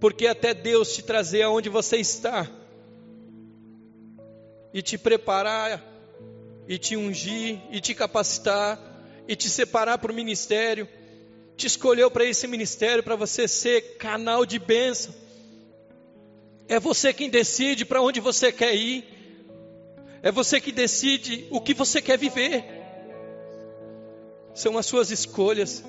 porque 0.00 0.26
até 0.26 0.52
Deus 0.54 0.94
te 0.94 1.02
trazer 1.02 1.42
aonde 1.42 1.68
você 1.68 1.96
está 1.96 2.48
e 4.76 4.82
te 4.82 4.98
preparar 4.98 5.82
e 6.68 6.76
te 6.76 6.98
ungir 6.98 7.58
e 7.70 7.80
te 7.80 7.94
capacitar 7.94 8.78
e 9.26 9.34
te 9.34 9.48
separar 9.48 9.96
para 9.96 10.12
o 10.12 10.14
ministério, 10.14 10.86
te 11.56 11.66
escolheu 11.66 12.10
para 12.10 12.26
esse 12.26 12.46
ministério 12.46 13.02
para 13.02 13.16
você 13.16 13.48
ser 13.48 13.96
canal 13.96 14.44
de 14.44 14.58
bênção. 14.58 15.14
É 16.68 16.78
você 16.78 17.10
quem 17.14 17.30
decide 17.30 17.86
para 17.86 18.02
onde 18.02 18.20
você 18.20 18.52
quer 18.52 18.74
ir. 18.74 19.02
É 20.22 20.30
você 20.30 20.60
que 20.60 20.70
decide 20.70 21.46
o 21.50 21.58
que 21.58 21.72
você 21.72 22.02
quer 22.02 22.18
viver. 22.18 22.62
São 24.54 24.76
as 24.76 24.84
suas 24.84 25.10
escolhas. 25.10 25.82